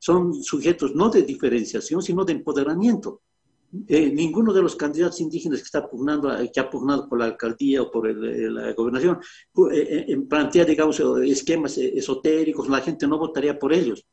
son 0.00 0.42
sujetos 0.42 0.94
no 0.96 1.10
de 1.10 1.22
diferenciación, 1.22 2.02
sino 2.02 2.24
de 2.24 2.32
empoderamiento. 2.32 3.22
Eh, 3.86 4.10
ninguno 4.10 4.52
de 4.52 4.62
los 4.62 4.74
candidatos 4.74 5.20
indígenas 5.20 5.60
que 5.60 5.66
está 5.66 5.88
pugnando, 5.88 6.30
que 6.52 6.58
ha 6.58 6.68
pugnado 6.68 7.08
por 7.08 7.18
la 7.18 7.26
alcaldía 7.26 7.82
o 7.82 7.90
por 7.90 8.12
la 8.12 8.72
gobernación, 8.72 9.20
eh, 9.72 10.06
eh, 10.08 10.16
plantea, 10.28 10.64
digamos, 10.64 10.98
esquemas 11.24 11.78
esotéricos, 11.78 12.68
la 12.68 12.80
gente 12.80 13.06
no 13.06 13.18
votaría 13.18 13.58
por 13.58 13.72
ellos. 13.72 14.04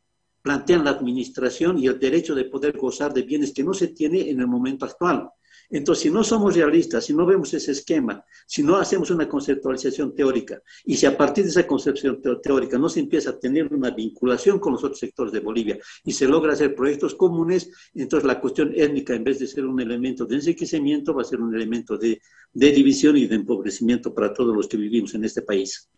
Plantean 0.43 0.83
la 0.83 0.91
administración 0.91 1.79
y 1.79 1.87
el 1.87 1.97
derecho 1.97 2.35
de 2.35 2.45
poder 2.45 2.77
gozar 2.77 3.13
de 3.13 3.23
bienes 3.23 3.53
que 3.53 3.63
no 3.63 3.73
se 3.73 3.87
tiene 3.87 4.29
en 4.29 4.41
el 4.41 4.47
momento 4.47 4.85
actual. 4.85 5.29
Entonces, 5.69 6.03
si 6.03 6.09
no 6.09 6.23
somos 6.23 6.55
realistas, 6.55 7.05
si 7.05 7.13
no 7.13 7.25
vemos 7.25 7.53
ese 7.53 7.71
esquema, 7.71 8.23
si 8.45 8.63
no 8.63 8.77
hacemos 8.77 9.11
una 9.11 9.27
conceptualización 9.27 10.15
teórica, 10.15 10.61
y 10.85 10.95
si 10.95 11.05
a 11.05 11.17
partir 11.17 11.43
de 11.43 11.49
esa 11.49 11.67
concepción 11.67 12.21
teórica 12.41 12.77
no 12.77 12.87
se 12.87 13.01
empieza 13.01 13.31
a 13.31 13.39
tener 13.39 13.73
una 13.73 13.91
vinculación 13.91 14.59
con 14.59 14.73
los 14.73 14.83
otros 14.83 14.99
sectores 14.99 15.33
de 15.33 15.41
Bolivia 15.41 15.77
y 16.05 16.13
se 16.13 16.27
logra 16.27 16.53
hacer 16.53 16.73
proyectos 16.73 17.15
comunes, 17.15 17.69
entonces 17.93 18.25
la 18.25 18.39
cuestión 18.39 18.71
étnica, 18.75 19.13
en 19.13 19.25
vez 19.25 19.39
de 19.39 19.47
ser 19.47 19.65
un 19.65 19.81
elemento 19.81 20.25
de 20.25 20.35
enriquecimiento, 20.35 21.13
va 21.13 21.23
a 21.23 21.25
ser 21.25 21.41
un 21.41 21.53
elemento 21.53 21.97
de, 21.97 22.21
división 22.53 23.17
y 23.17 23.27
de 23.27 23.35
empobrecimiento 23.35 24.13
para 24.13 24.33
todos 24.33 24.55
los 24.55 24.67
que 24.67 24.77
vivimos 24.77 25.13
en 25.15 25.25
este 25.25 25.41
país. 25.41 25.89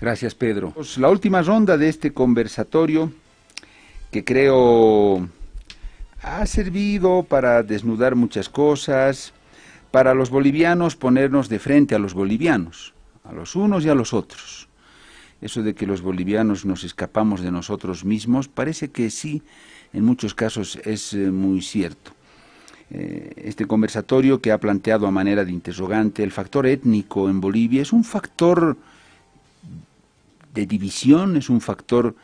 Gracias, 0.00 0.34
Pedro. 0.34 0.72
Pues 0.74 0.98
la 0.98 1.08
última 1.08 1.40
ronda 1.40 1.78
de 1.78 1.88
este 1.88 2.12
conversatorio, 2.12 3.10
que 4.10 4.22
creo 4.22 5.28
ha 6.24 6.46
servido 6.46 7.22
para 7.22 7.62
desnudar 7.62 8.14
muchas 8.14 8.48
cosas, 8.48 9.32
para 9.90 10.14
los 10.14 10.30
bolivianos 10.30 10.96
ponernos 10.96 11.48
de 11.48 11.58
frente 11.58 11.94
a 11.94 11.98
los 11.98 12.14
bolivianos, 12.14 12.94
a 13.24 13.32
los 13.32 13.54
unos 13.54 13.84
y 13.84 13.90
a 13.90 13.94
los 13.94 14.14
otros. 14.14 14.68
Eso 15.40 15.62
de 15.62 15.74
que 15.74 15.86
los 15.86 16.00
bolivianos 16.00 16.64
nos 16.64 16.82
escapamos 16.82 17.42
de 17.42 17.50
nosotros 17.50 18.04
mismos, 18.04 18.48
parece 18.48 18.88
que 18.88 19.10
sí, 19.10 19.42
en 19.92 20.04
muchos 20.04 20.34
casos 20.34 20.78
es 20.84 21.12
eh, 21.12 21.30
muy 21.30 21.60
cierto. 21.60 22.12
Eh, 22.90 23.32
este 23.36 23.66
conversatorio 23.66 24.40
que 24.40 24.52
ha 24.52 24.58
planteado 24.58 25.06
a 25.06 25.10
manera 25.10 25.44
de 25.44 25.52
interrogante 25.52 26.22
el 26.22 26.32
factor 26.32 26.66
étnico 26.66 27.28
en 27.28 27.40
Bolivia 27.40 27.82
es 27.82 27.92
un 27.92 28.04
factor 28.04 28.76
de 30.54 30.66
división, 30.66 31.36
es 31.36 31.50
un 31.50 31.60
factor 31.60 32.14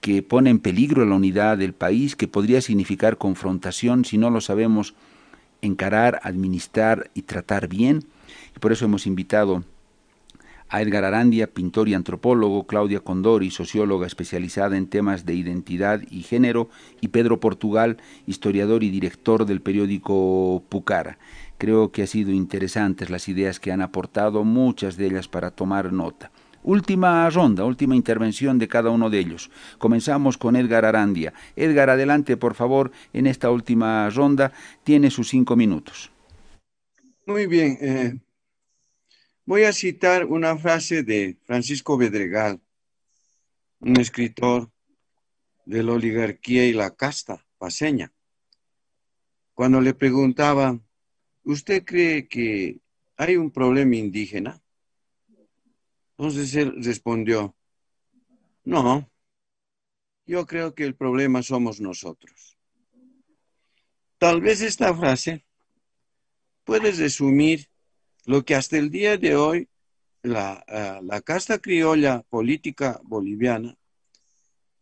que 0.00 0.22
pone 0.22 0.50
en 0.50 0.58
peligro 0.58 1.04
la 1.04 1.16
unidad 1.16 1.58
del 1.58 1.72
país, 1.72 2.16
que 2.16 2.28
podría 2.28 2.60
significar 2.60 3.18
confrontación 3.18 4.04
si 4.04 4.18
no 4.18 4.30
lo 4.30 4.40
sabemos 4.40 4.94
encarar, 5.62 6.20
administrar 6.22 7.10
y 7.14 7.22
tratar 7.22 7.68
bien. 7.68 8.04
Y 8.56 8.58
por 8.60 8.72
eso 8.72 8.84
hemos 8.84 9.06
invitado 9.06 9.64
a 10.68 10.82
Edgar 10.82 11.04
Arandia, 11.04 11.46
pintor 11.52 11.88
y 11.88 11.94
antropólogo, 11.94 12.66
Claudia 12.66 13.00
Condori, 13.00 13.50
socióloga 13.50 14.06
especializada 14.06 14.76
en 14.76 14.86
temas 14.86 15.24
de 15.24 15.34
identidad 15.34 16.02
y 16.10 16.22
género, 16.22 16.68
y 17.00 17.08
Pedro 17.08 17.40
Portugal, 17.40 17.96
historiador 18.26 18.84
y 18.84 18.90
director 18.90 19.46
del 19.46 19.62
periódico 19.62 20.62
Pucara. 20.68 21.18
Creo 21.56 21.90
que 21.90 22.02
ha 22.02 22.06
sido 22.06 22.32
interesantes 22.32 23.10
las 23.10 23.28
ideas 23.28 23.60
que 23.60 23.72
han 23.72 23.80
aportado, 23.80 24.44
muchas 24.44 24.96
de 24.96 25.06
ellas 25.06 25.26
para 25.26 25.50
tomar 25.50 25.92
nota. 25.92 26.30
Última 26.68 27.30
ronda, 27.30 27.64
última 27.64 27.96
intervención 27.96 28.58
de 28.58 28.68
cada 28.68 28.90
uno 28.90 29.08
de 29.08 29.18
ellos. 29.20 29.50
Comenzamos 29.78 30.36
con 30.36 30.54
Edgar 30.54 30.84
Arandia. 30.84 31.32
Edgar, 31.56 31.88
adelante, 31.88 32.36
por 32.36 32.54
favor, 32.54 32.92
en 33.14 33.26
esta 33.26 33.50
última 33.50 34.10
ronda. 34.10 34.52
Tiene 34.84 35.10
sus 35.10 35.30
cinco 35.30 35.56
minutos. 35.56 36.10
Muy 37.24 37.46
bien. 37.46 37.78
Eh, 37.80 38.18
voy 39.46 39.62
a 39.62 39.72
citar 39.72 40.26
una 40.26 40.58
frase 40.58 41.02
de 41.02 41.38
Francisco 41.46 41.96
Bedregal, 41.96 42.60
un 43.80 43.98
escritor 43.98 44.70
de 45.64 45.82
la 45.82 45.92
oligarquía 45.92 46.66
y 46.66 46.74
la 46.74 46.90
casta 46.94 47.46
paseña. 47.56 48.12
Cuando 49.54 49.80
le 49.80 49.94
preguntaba, 49.94 50.78
¿usted 51.44 51.82
cree 51.86 52.28
que 52.28 52.82
hay 53.16 53.36
un 53.38 53.50
problema 53.50 53.96
indígena? 53.96 54.60
Entonces 56.18 56.52
él 56.56 56.74
respondió, 56.82 57.54
no, 58.64 59.08
yo 60.26 60.46
creo 60.46 60.74
que 60.74 60.82
el 60.82 60.96
problema 60.96 61.44
somos 61.44 61.80
nosotros. 61.80 62.58
Tal 64.18 64.40
vez 64.40 64.60
esta 64.60 64.92
frase 64.92 65.46
puede 66.64 66.90
resumir 66.90 67.70
lo 68.26 68.44
que 68.44 68.56
hasta 68.56 68.76
el 68.76 68.90
día 68.90 69.16
de 69.16 69.36
hoy 69.36 69.68
la, 70.22 70.64
eh, 70.66 70.98
la 71.04 71.20
casta 71.20 71.60
criolla 71.60 72.22
política 72.28 73.00
boliviana, 73.04 73.78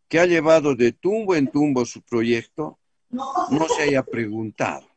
que 0.09 0.19
ha 0.19 0.25
llevado 0.25 0.75
de 0.75 0.91
tumbo 0.91 1.35
en 1.35 1.51
tumbo 1.51 1.85
su 1.85 2.01
proyecto, 2.01 2.79
no 3.09 3.67
se 3.69 3.83
haya 3.83 4.03
preguntado 4.03 4.89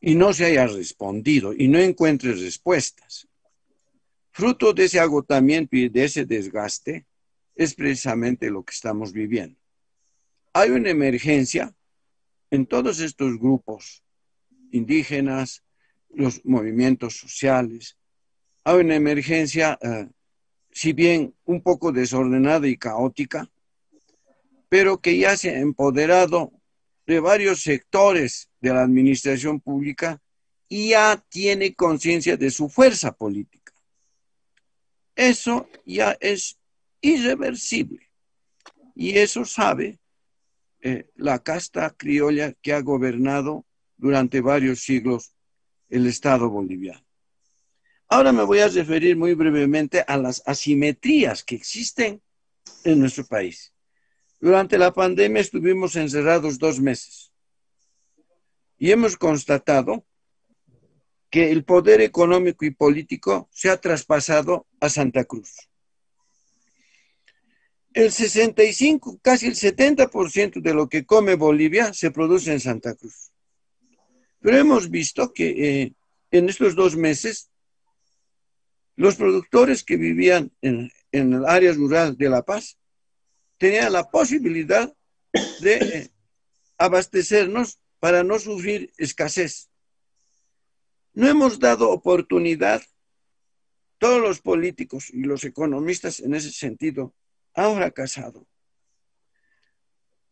y 0.00 0.14
no 0.14 0.32
se 0.32 0.46
haya 0.46 0.66
respondido 0.66 1.52
y 1.52 1.68
no 1.68 1.78
encuentre 1.78 2.32
respuestas. 2.32 3.29
Fruto 4.32 4.72
de 4.72 4.84
ese 4.84 5.00
agotamiento 5.00 5.76
y 5.76 5.88
de 5.88 6.04
ese 6.04 6.24
desgaste 6.24 7.06
es 7.54 7.74
precisamente 7.74 8.50
lo 8.50 8.62
que 8.62 8.72
estamos 8.72 9.12
viviendo. 9.12 9.58
Hay 10.52 10.70
una 10.70 10.90
emergencia 10.90 11.74
en 12.50 12.66
todos 12.66 13.00
estos 13.00 13.38
grupos 13.38 14.02
indígenas, 14.72 15.62
los 16.08 16.44
movimientos 16.44 17.16
sociales. 17.16 17.96
Hay 18.64 18.80
una 18.80 18.96
emergencia, 18.96 19.78
eh, 19.82 20.08
si 20.70 20.92
bien 20.92 21.34
un 21.44 21.62
poco 21.62 21.92
desordenada 21.92 22.66
y 22.66 22.76
caótica, 22.76 23.48
pero 24.68 25.00
que 25.00 25.18
ya 25.18 25.36
se 25.36 25.50
ha 25.50 25.58
empoderado 25.58 26.52
de 27.06 27.20
varios 27.20 27.62
sectores 27.62 28.48
de 28.60 28.72
la 28.72 28.82
administración 28.82 29.60
pública 29.60 30.22
y 30.68 30.90
ya 30.90 31.22
tiene 31.28 31.74
conciencia 31.74 32.36
de 32.36 32.50
su 32.50 32.68
fuerza 32.68 33.12
política. 33.12 33.59
Eso 35.20 35.68
ya 35.84 36.16
es 36.18 36.58
irreversible. 37.02 38.10
Y 38.94 39.18
eso 39.18 39.44
sabe 39.44 39.98
eh, 40.80 41.10
la 41.14 41.40
casta 41.40 41.90
criolla 41.90 42.54
que 42.54 42.72
ha 42.72 42.80
gobernado 42.80 43.66
durante 43.98 44.40
varios 44.40 44.80
siglos 44.80 45.34
el 45.90 46.06
Estado 46.06 46.48
boliviano. 46.48 47.04
Ahora 48.08 48.32
me 48.32 48.44
voy 48.44 48.60
a 48.60 48.68
referir 48.68 49.14
muy 49.14 49.34
brevemente 49.34 50.02
a 50.08 50.16
las 50.16 50.42
asimetrías 50.46 51.44
que 51.44 51.54
existen 51.54 52.22
en 52.84 52.98
nuestro 52.98 53.26
país. 53.26 53.74
Durante 54.40 54.78
la 54.78 54.90
pandemia 54.90 55.42
estuvimos 55.42 55.96
encerrados 55.96 56.58
dos 56.58 56.80
meses 56.80 57.30
y 58.78 58.90
hemos 58.90 59.18
constatado 59.18 60.02
que 61.30 61.50
el 61.52 61.64
poder 61.64 62.00
económico 62.00 62.64
y 62.64 62.72
político 62.72 63.48
se 63.52 63.70
ha 63.70 63.80
traspasado 63.80 64.66
a 64.80 64.88
Santa 64.88 65.24
Cruz. 65.24 65.68
El 67.92 68.12
65, 68.12 69.18
casi 69.22 69.46
el 69.46 69.54
70% 69.54 70.60
de 70.60 70.74
lo 70.74 70.88
que 70.88 71.04
come 71.04 71.34
Bolivia 71.34 71.92
se 71.92 72.10
produce 72.10 72.52
en 72.52 72.60
Santa 72.60 72.94
Cruz. 72.94 73.32
Pero 74.40 74.56
hemos 74.58 74.90
visto 74.90 75.32
que 75.32 75.82
eh, 75.82 75.92
en 76.30 76.48
estos 76.48 76.74
dos 76.74 76.96
meses 76.96 77.50
los 78.96 79.16
productores 79.16 79.82
que 79.82 79.96
vivían 79.96 80.52
en, 80.60 80.90
el 81.12 81.44
área 81.46 81.72
rural 81.72 82.16
de 82.16 82.28
La 82.28 82.42
Paz 82.42 82.78
tenían 83.58 83.92
la 83.92 84.10
posibilidad 84.10 84.92
de 85.60 85.74
eh, 85.74 86.10
abastecernos 86.78 87.80
para 87.98 88.22
no 88.24 88.38
sufrir 88.38 88.92
escasez. 88.98 89.69
No 91.12 91.28
hemos 91.28 91.58
dado 91.58 91.90
oportunidad, 91.90 92.82
todos 93.98 94.20
los 94.20 94.40
políticos 94.40 95.10
y 95.10 95.22
los 95.22 95.44
economistas 95.44 96.20
en 96.20 96.34
ese 96.34 96.52
sentido 96.52 97.14
han 97.54 97.76
fracasado, 97.76 98.46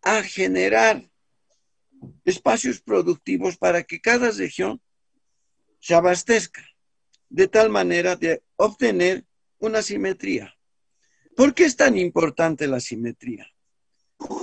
a 0.03 0.23
generar 0.23 1.11
espacios 2.25 2.81
productivos 2.81 3.57
para 3.57 3.83
que 3.83 4.01
cada 4.01 4.31
región 4.31 4.81
se 5.81 5.95
abastezca 5.95 6.65
de 7.29 7.49
tal 7.49 7.71
manera 7.71 8.17
de 8.17 8.43
obtener 8.57 9.27
una 9.59 9.83
simetría. 9.83 10.55
¿Por 11.37 11.55
qué 11.55 11.65
es 11.65 11.77
tan 11.77 11.99
importante 11.99 12.67
la 12.67 12.81
simetría? 12.81 13.47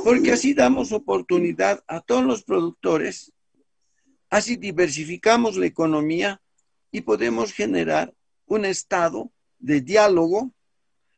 Porque 0.04 0.32
así 0.32 0.54
damos 0.54 0.92
oportunidad 0.92 1.84
a 1.88 2.02
todos 2.02 2.24
los 2.24 2.44
productores, 2.44 3.34
así 4.30 4.56
diversificamos 4.56 5.58
la 5.58 5.66
economía 5.66 6.42
y 6.92 7.02
podemos 7.02 7.54
generar 7.54 8.14
un 8.46 8.66
estado 8.66 9.32
de 9.60 9.82
diálogo 9.82 10.52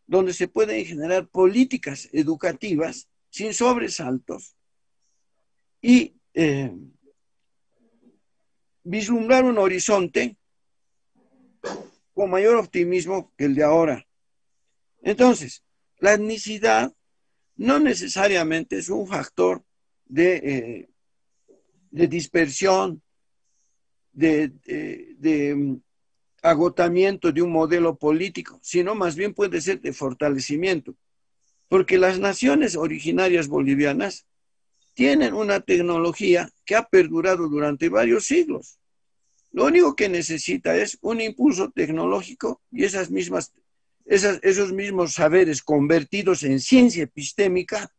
donde 0.05 0.33
se 0.33 0.47
pueden 0.47 0.85
generar 0.85 1.27
políticas 1.27 2.09
educativas 2.13 3.07
sin 3.29 3.53
sobresaltos 3.53 4.55
y 5.81 6.15
eh, 6.33 6.71
vislumbrar 8.83 9.43
un 9.43 9.57
horizonte 9.57 10.37
con 12.13 12.29
mayor 12.29 12.55
optimismo 12.55 13.31
que 13.37 13.45
el 13.45 13.55
de 13.55 13.63
ahora. 13.63 14.07
Entonces, 15.01 15.63
la 15.99 16.13
etnicidad 16.13 16.93
no 17.55 17.79
necesariamente 17.79 18.77
es 18.77 18.89
un 18.89 19.07
factor 19.07 19.63
de, 20.05 20.35
eh, 20.37 20.89
de 21.91 22.07
dispersión, 22.07 23.01
de, 24.13 25.53
mm, 25.55 25.75
agotamiento 26.41 27.31
de 27.31 27.41
un 27.41 27.51
modelo 27.51 27.97
político, 27.97 28.59
sino 28.61 28.95
más 28.95 29.15
bien 29.15 29.33
puede 29.33 29.61
ser 29.61 29.81
de 29.81 29.93
fortalecimiento, 29.93 30.95
porque 31.67 31.97
las 31.97 32.19
naciones 32.19 32.75
originarias 32.75 33.47
bolivianas 33.47 34.25
tienen 34.93 35.33
una 35.33 35.59
tecnología 35.59 36.49
que 36.65 36.75
ha 36.75 36.87
perdurado 36.87 37.47
durante 37.49 37.89
varios 37.89 38.25
siglos. 38.25 38.79
Lo 39.51 39.65
único 39.65 39.95
que 39.95 40.09
necesita 40.09 40.75
es 40.75 40.97
un 41.01 41.21
impulso 41.21 41.69
tecnológico 41.71 42.61
y 42.71 42.83
esas 42.83 43.11
mismas, 43.11 43.53
esos 44.05 44.73
mismos 44.73 45.13
saberes 45.13 45.61
convertidos 45.61 46.43
en 46.43 46.59
ciencia 46.59 47.03
epistémica 47.03 47.91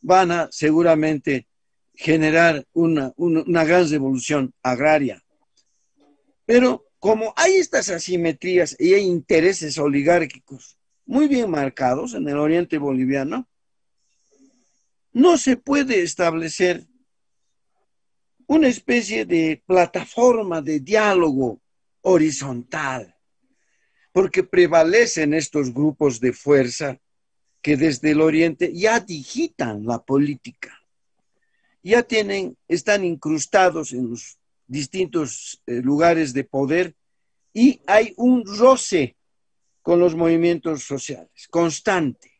van 0.00 0.32
a 0.32 0.48
seguramente 0.50 1.46
generar 1.94 2.64
una, 2.72 3.12
una 3.16 3.64
gran 3.64 3.88
revolución 3.88 4.52
agraria. 4.62 5.22
Pero 6.44 6.86
como 6.98 7.32
hay 7.36 7.54
estas 7.54 7.88
asimetrías 7.88 8.76
y 8.78 8.94
hay 8.94 9.04
intereses 9.04 9.78
oligárquicos 9.78 10.78
muy 11.04 11.28
bien 11.28 11.50
marcados 11.50 12.14
en 12.14 12.28
el 12.28 12.38
oriente 12.38 12.78
boliviano, 12.78 13.48
no 15.12 15.36
se 15.36 15.56
puede 15.56 16.02
establecer 16.02 16.86
una 18.46 18.68
especie 18.68 19.24
de 19.24 19.62
plataforma 19.66 20.60
de 20.60 20.80
diálogo 20.80 21.60
horizontal, 22.02 23.14
porque 24.12 24.42
prevalecen 24.42 25.34
estos 25.34 25.72
grupos 25.72 26.20
de 26.20 26.32
fuerza 26.32 26.98
que 27.62 27.76
desde 27.76 28.10
el 28.10 28.20
oriente 28.20 28.72
ya 28.74 29.00
digitan 29.00 29.86
la 29.86 30.02
política, 30.02 30.81
ya 31.82 32.02
tienen, 32.02 32.56
están 32.68 33.04
incrustados 33.04 33.92
en 33.92 34.10
los 34.10 34.38
distintos 34.66 35.60
eh, 35.66 35.82
lugares 35.82 36.32
de 36.32 36.44
poder 36.44 36.94
y 37.52 37.80
hay 37.86 38.14
un 38.16 38.44
roce 38.46 39.16
con 39.82 39.98
los 39.98 40.14
movimientos 40.14 40.84
sociales, 40.84 41.48
constante. 41.50 42.30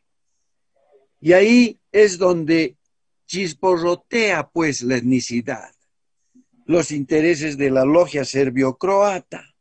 Y 1.19 1.33
ahí 1.33 1.79
es 1.91 2.17
donde 2.17 2.77
chisporrotea 3.25 4.49
pues 4.49 4.81
la 4.81 4.97
etnicidad 4.97 5.73
los 6.65 6.91
intereses 6.91 7.57
de 7.57 7.69
la 7.69 7.85
logia 7.85 8.23
serbio-croata, 8.23 9.53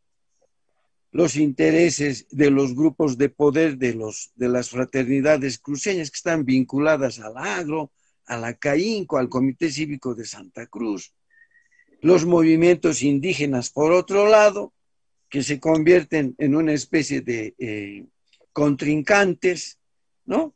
los 1.11 1.37
intereses 1.37 2.27
de 2.31 2.51
los 2.51 2.75
grupos 2.75 3.19
de 3.19 3.29
poder 3.29 3.77
de, 3.77 3.95
los, 3.95 4.33
de 4.35 4.49
las 4.49 4.71
fraternidades 4.71 5.59
cruceñas 5.59 6.11
que 6.11 6.17
están 6.17 6.45
vinculadas 6.45 7.19
al 7.19 7.37
agro, 7.37 7.93
a 8.33 8.39
la 8.39 8.55
CAINCO, 8.55 9.19
al 9.19 9.29
Comité 9.29 9.71
Cívico 9.71 10.15
de 10.15 10.25
Santa 10.25 10.67
Cruz, 10.67 11.15
los 12.01 12.25
movimientos 12.25 13.03
indígenas, 13.03 13.71
por 13.71 13.93
otro 13.93 14.27
lado, 14.27 14.73
que 15.29 15.43
se 15.43 15.61
convierten 15.61 16.35
en 16.39 16.57
una 16.57 16.73
especie 16.73 17.21
de 17.21 17.55
eh, 17.59 18.07
contrincantes, 18.53 19.79
¿no? 20.25 20.55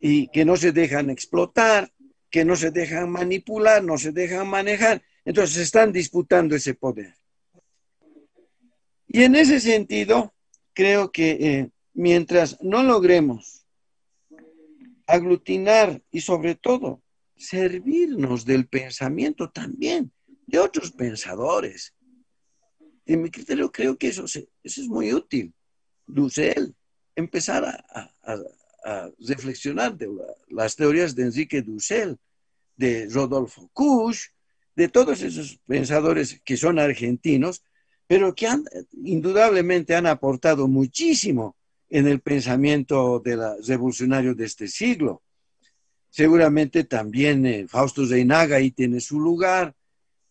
Y 0.00 0.28
que 0.28 0.44
no 0.44 0.56
se 0.56 0.72
dejan 0.72 1.08
explotar, 1.10 1.92
que 2.28 2.44
no 2.44 2.56
se 2.56 2.72
dejan 2.72 3.10
manipular, 3.10 3.82
no 3.82 3.98
se 3.98 4.12
dejan 4.12 4.48
manejar. 4.48 5.02
Entonces 5.24 5.58
están 5.58 5.92
disputando 5.92 6.56
ese 6.56 6.74
poder. 6.74 7.14
Y 9.06 9.22
en 9.22 9.36
ese 9.36 9.60
sentido, 9.60 10.34
creo 10.72 11.10
que 11.12 11.30
eh, 11.30 11.70
mientras 11.94 12.60
no 12.60 12.82
logremos 12.82 13.55
aglutinar 15.06 16.02
y 16.10 16.20
sobre 16.20 16.54
todo 16.54 17.02
servirnos 17.36 18.44
del 18.44 18.66
pensamiento 18.66 19.50
también 19.50 20.12
de 20.46 20.58
otros 20.58 20.92
pensadores. 20.92 21.94
En 23.04 23.22
mi 23.22 23.30
criterio 23.30 23.70
creo 23.70 23.96
que 23.96 24.08
eso, 24.08 24.24
es 24.62 24.78
muy 24.88 25.12
útil. 25.12 25.52
Dussel, 26.06 26.74
empezar 27.14 27.64
a, 27.64 28.12
reflexionar 29.18 29.96
de 29.96 30.08
las 30.48 30.76
teorías 30.76 31.16
de 31.16 31.24
Enrique 31.24 31.60
Dussel, 31.60 32.18
de 32.76 33.08
Rodolfo 33.10 33.68
Kusch, 33.72 34.28
de 34.76 34.88
todos 34.88 35.22
esos 35.22 35.58
pensadores 35.66 36.40
que 36.44 36.56
son 36.56 36.78
argentinos, 36.78 37.64
pero 38.06 38.34
que 38.34 38.46
han, 38.46 38.64
indudablemente 39.02 39.96
han 39.96 40.06
aportado 40.06 40.68
muchísimo 40.68 41.55
en 41.88 42.06
el 42.06 42.20
pensamiento 42.20 43.20
de 43.20 43.36
la, 43.36 43.56
revolucionario 43.66 44.34
de 44.34 44.44
este 44.44 44.68
siglo. 44.68 45.22
Seguramente 46.10 46.84
también 46.84 47.46
eh, 47.46 47.66
Fausto 47.68 48.04
Reinaga 48.04 48.56
ahí 48.56 48.70
tiene 48.70 49.00
su 49.00 49.20
lugar, 49.20 49.74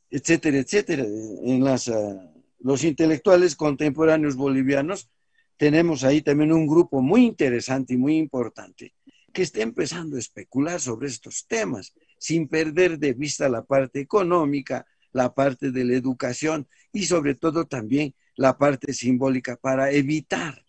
etcétera, 0.10 0.58
etcétera. 0.58 1.06
En 1.06 1.64
las, 1.64 1.88
ah, 1.88 2.32
los 2.60 2.84
intelectuales 2.84 3.56
contemporáneos 3.56 4.36
bolivianos 4.36 5.10
tenemos 5.58 6.04
ahí 6.04 6.22
también 6.22 6.52
un 6.52 6.68
grupo 6.68 7.02
muy 7.02 7.26
interesante 7.26 7.94
y 7.94 7.98
muy 7.98 8.18
importante 8.18 8.94
que 9.32 9.44
está 9.44 9.62
empezando 9.62 10.16
a 10.16 10.20
especular 10.20 10.80
sobre 10.80 11.08
estos 11.08 11.46
temas 11.48 11.94
sin 12.18 12.48
perder 12.48 12.98
de 12.98 13.14
vista 13.14 13.50
la 13.50 13.64
parte 13.64 14.00
económica, 14.00 14.86
la 15.12 15.34
parte 15.34 15.72
de 15.72 15.84
la 15.84 15.94
educación 15.94 16.68
y 16.92 17.06
sobre 17.06 17.36
todo 17.36 17.66
también 17.66 18.16
la 18.36 18.58
parte 18.58 18.94
simbólica 18.94 19.58
para 19.58 19.92
evitar 19.92 20.65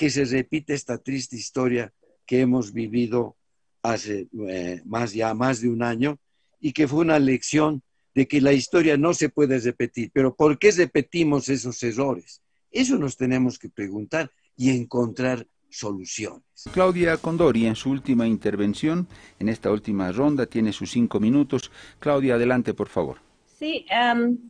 que 0.00 0.08
se 0.08 0.24
repita 0.24 0.72
esta 0.72 0.96
triste 0.96 1.36
historia 1.36 1.92
que 2.24 2.40
hemos 2.40 2.72
vivido 2.72 3.36
hace 3.82 4.28
eh, 4.48 4.80
más 4.86 5.12
ya 5.12 5.34
más 5.34 5.60
de 5.60 5.68
un 5.68 5.82
año 5.82 6.18
y 6.58 6.72
que 6.72 6.88
fue 6.88 7.00
una 7.00 7.18
lección 7.18 7.82
de 8.14 8.26
que 8.26 8.40
la 8.40 8.54
historia 8.54 8.96
no 8.96 9.12
se 9.12 9.28
puede 9.28 9.58
repetir. 9.58 10.10
Pero 10.14 10.34
¿por 10.34 10.58
qué 10.58 10.70
repetimos 10.70 11.50
esos 11.50 11.82
errores? 11.82 12.40
Eso 12.70 12.96
nos 12.96 13.18
tenemos 13.18 13.58
que 13.58 13.68
preguntar 13.68 14.30
y 14.56 14.70
encontrar 14.70 15.46
soluciones. 15.68 16.44
Claudia 16.72 17.18
Condori, 17.18 17.66
en 17.66 17.76
su 17.76 17.90
última 17.90 18.26
intervención, 18.26 19.06
en 19.38 19.50
esta 19.50 19.70
última 19.70 20.10
ronda, 20.12 20.46
tiene 20.46 20.72
sus 20.72 20.92
cinco 20.92 21.20
minutos. 21.20 21.70
Claudia, 21.98 22.36
adelante, 22.36 22.72
por 22.72 22.88
favor. 22.88 23.18
Sí, 23.58 23.84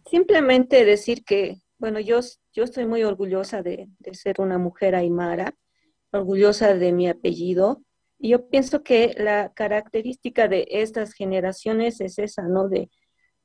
simplemente 0.09 0.85
decir 0.85 1.25
que, 1.25 1.61
bueno, 1.77 1.99
yo, 1.99 2.21
yo 2.53 2.65
estoy 2.65 2.87
muy 2.87 3.03
orgullosa 3.05 3.63
de, 3.63 3.89
de, 3.99 4.15
ser 4.15 4.41
una 4.41 4.59
mujer 4.59 4.95
aymara, 4.95 5.55
orgullosa 6.13 6.75
de 6.75 6.93
mi 6.93 7.09
apellido. 7.09 7.83
Y 8.19 8.31
yo 8.31 8.49
pienso 8.49 8.83
que 8.83 9.15
la 9.17 9.53
característica 9.55 10.49
de 10.49 10.67
estas 10.71 11.15
generaciones 11.15 12.01
es 12.01 12.19
esa, 12.19 12.43
¿no? 12.43 12.69
De, 12.69 12.91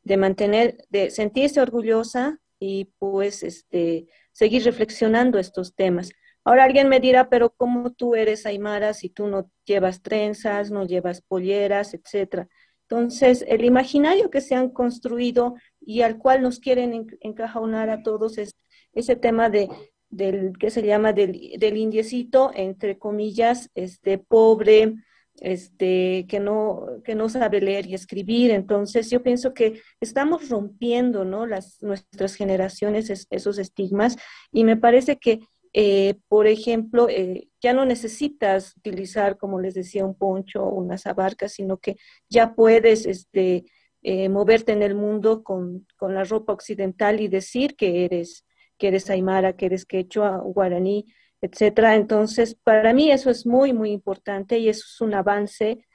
de 0.04 0.18
mantener, 0.18 0.78
de 0.90 1.10
sentirse 1.10 1.62
orgullosa 1.62 2.40
y 2.60 2.86
pues 3.00 3.44
este, 3.44 4.08
seguir 4.32 4.64
reflexionando 4.64 5.40
estos 5.40 5.76
temas. 5.76 6.12
Ahora 6.44 6.64
alguien 6.66 6.90
me 6.90 7.00
dirá, 7.00 7.28
pero 7.30 7.50
¿cómo 7.50 7.92
tú 7.92 8.16
eres 8.16 8.46
Aymara 8.46 8.94
si 8.94 9.10
tú 9.10 9.28
no 9.28 9.50
llevas 9.66 10.04
trenzas, 10.04 10.70
no 10.70 10.86
llevas 10.86 11.22
polleras, 11.22 11.96
etcétera? 11.96 12.48
Entonces, 12.88 13.44
el 13.48 13.66
imaginario 13.66 14.30
que 14.30 14.42
se 14.42 14.54
han 14.54 14.70
construido 14.70 15.56
y 15.82 16.02
al 16.02 16.20
cual 16.20 16.44
nos 16.44 16.60
quieren 16.60 17.08
encajonar 17.22 17.90
a 17.90 18.04
todos 18.04 18.38
es 18.38 18.56
ese 18.96 19.16
tema 19.16 19.50
de 19.50 19.70
del 20.10 20.58
que 20.58 20.70
se 20.70 20.82
llama 20.82 21.14
del, 21.14 21.56
del 21.60 21.78
indiecito, 21.78 22.52
entre 22.56 22.98
comillas, 22.98 23.70
este 23.76 24.18
pobre, 24.18 24.96
este, 25.42 26.26
que 26.30 26.40
no, 26.40 27.02
que 27.04 27.16
no 27.16 27.28
sabe 27.28 27.60
leer 27.60 27.88
y 27.88 27.96
escribir. 27.96 28.52
Entonces, 28.52 29.10
yo 29.10 29.22
pienso 29.22 29.54
que 29.54 29.82
estamos 30.00 30.50
rompiendo, 30.50 31.26
¿no? 31.26 31.46
Las, 31.46 31.82
nuestras 31.82 32.36
generaciones 32.36 33.28
esos 33.30 33.58
estigmas 33.58 34.16
y 34.52 34.64
me 34.64 34.78
parece 34.78 35.18
que 35.18 35.40
eh, 35.78 36.16
por 36.30 36.48
ejemplo, 36.48 37.10
eh, 37.10 37.50
ya 37.62 37.74
no 37.74 37.84
necesitas 37.84 38.78
utilizar, 38.78 39.38
como 39.38 39.60
les 39.60 39.74
decía, 39.74 40.06
un 40.06 40.16
poncho 40.16 40.64
o 40.64 40.74
unas 40.74 41.06
abarcas, 41.06 41.52
sino 41.52 41.80
que 41.80 41.98
ya 42.30 42.56
puedes 42.56 43.06
este, 43.06 43.66
eh, 44.02 44.30
moverte 44.30 44.72
en 44.72 44.84
el 44.84 44.96
mundo 44.96 45.44
con, 45.44 45.86
con, 45.98 46.14
la 46.14 46.24
ropa 46.24 46.54
occidental 46.54 47.20
y 47.20 47.28
decir 47.28 47.76
que 47.76 48.06
eres, 48.06 48.45
que 48.78 48.88
eres 48.90 49.10
aymara, 49.10 49.56
que 49.56 49.68
eres 49.68 49.86
quechua, 49.86 50.38
guaraní, 50.38 51.06
etcétera. 51.42 51.96
Entonces, 51.96 52.56
para 52.64 52.94
mí 52.94 53.12
eso 53.12 53.30
es 53.30 53.46
muy, 53.46 53.74
muy 53.74 53.92
importante 53.92 54.58
y 54.60 54.70
eso 54.70 54.86
es 54.88 55.02
un 55.02 55.14
avance 55.14 55.86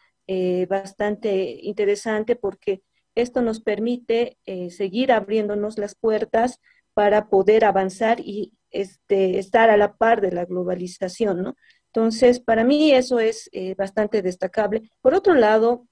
bastante 0.69 1.59
interesante 1.63 2.37
porque 2.37 2.83
esto 3.17 3.43
nos 3.43 3.61
permite 3.61 4.39
seguir 4.71 5.11
abriéndonos 5.11 5.77
las 5.77 5.97
puertas 5.97 6.61
para 6.95 7.29
poder 7.29 7.65
avanzar 7.65 8.21
y 8.21 8.53
este, 8.71 9.39
estar 9.39 9.71
a 9.71 9.77
la 9.77 9.97
par 9.97 10.21
de 10.21 10.33
la 10.33 10.45
globalización, 10.45 11.43
¿no? 11.43 11.57
Entonces, 11.87 12.39
para 12.41 12.63
mí 12.63 12.93
eso 12.93 13.19
es 13.19 13.49
eh, 13.53 13.75
bastante 13.75 14.23
destacable. 14.23 14.83
Por 15.01 15.15
otro 15.15 15.35
lado, 15.35 15.89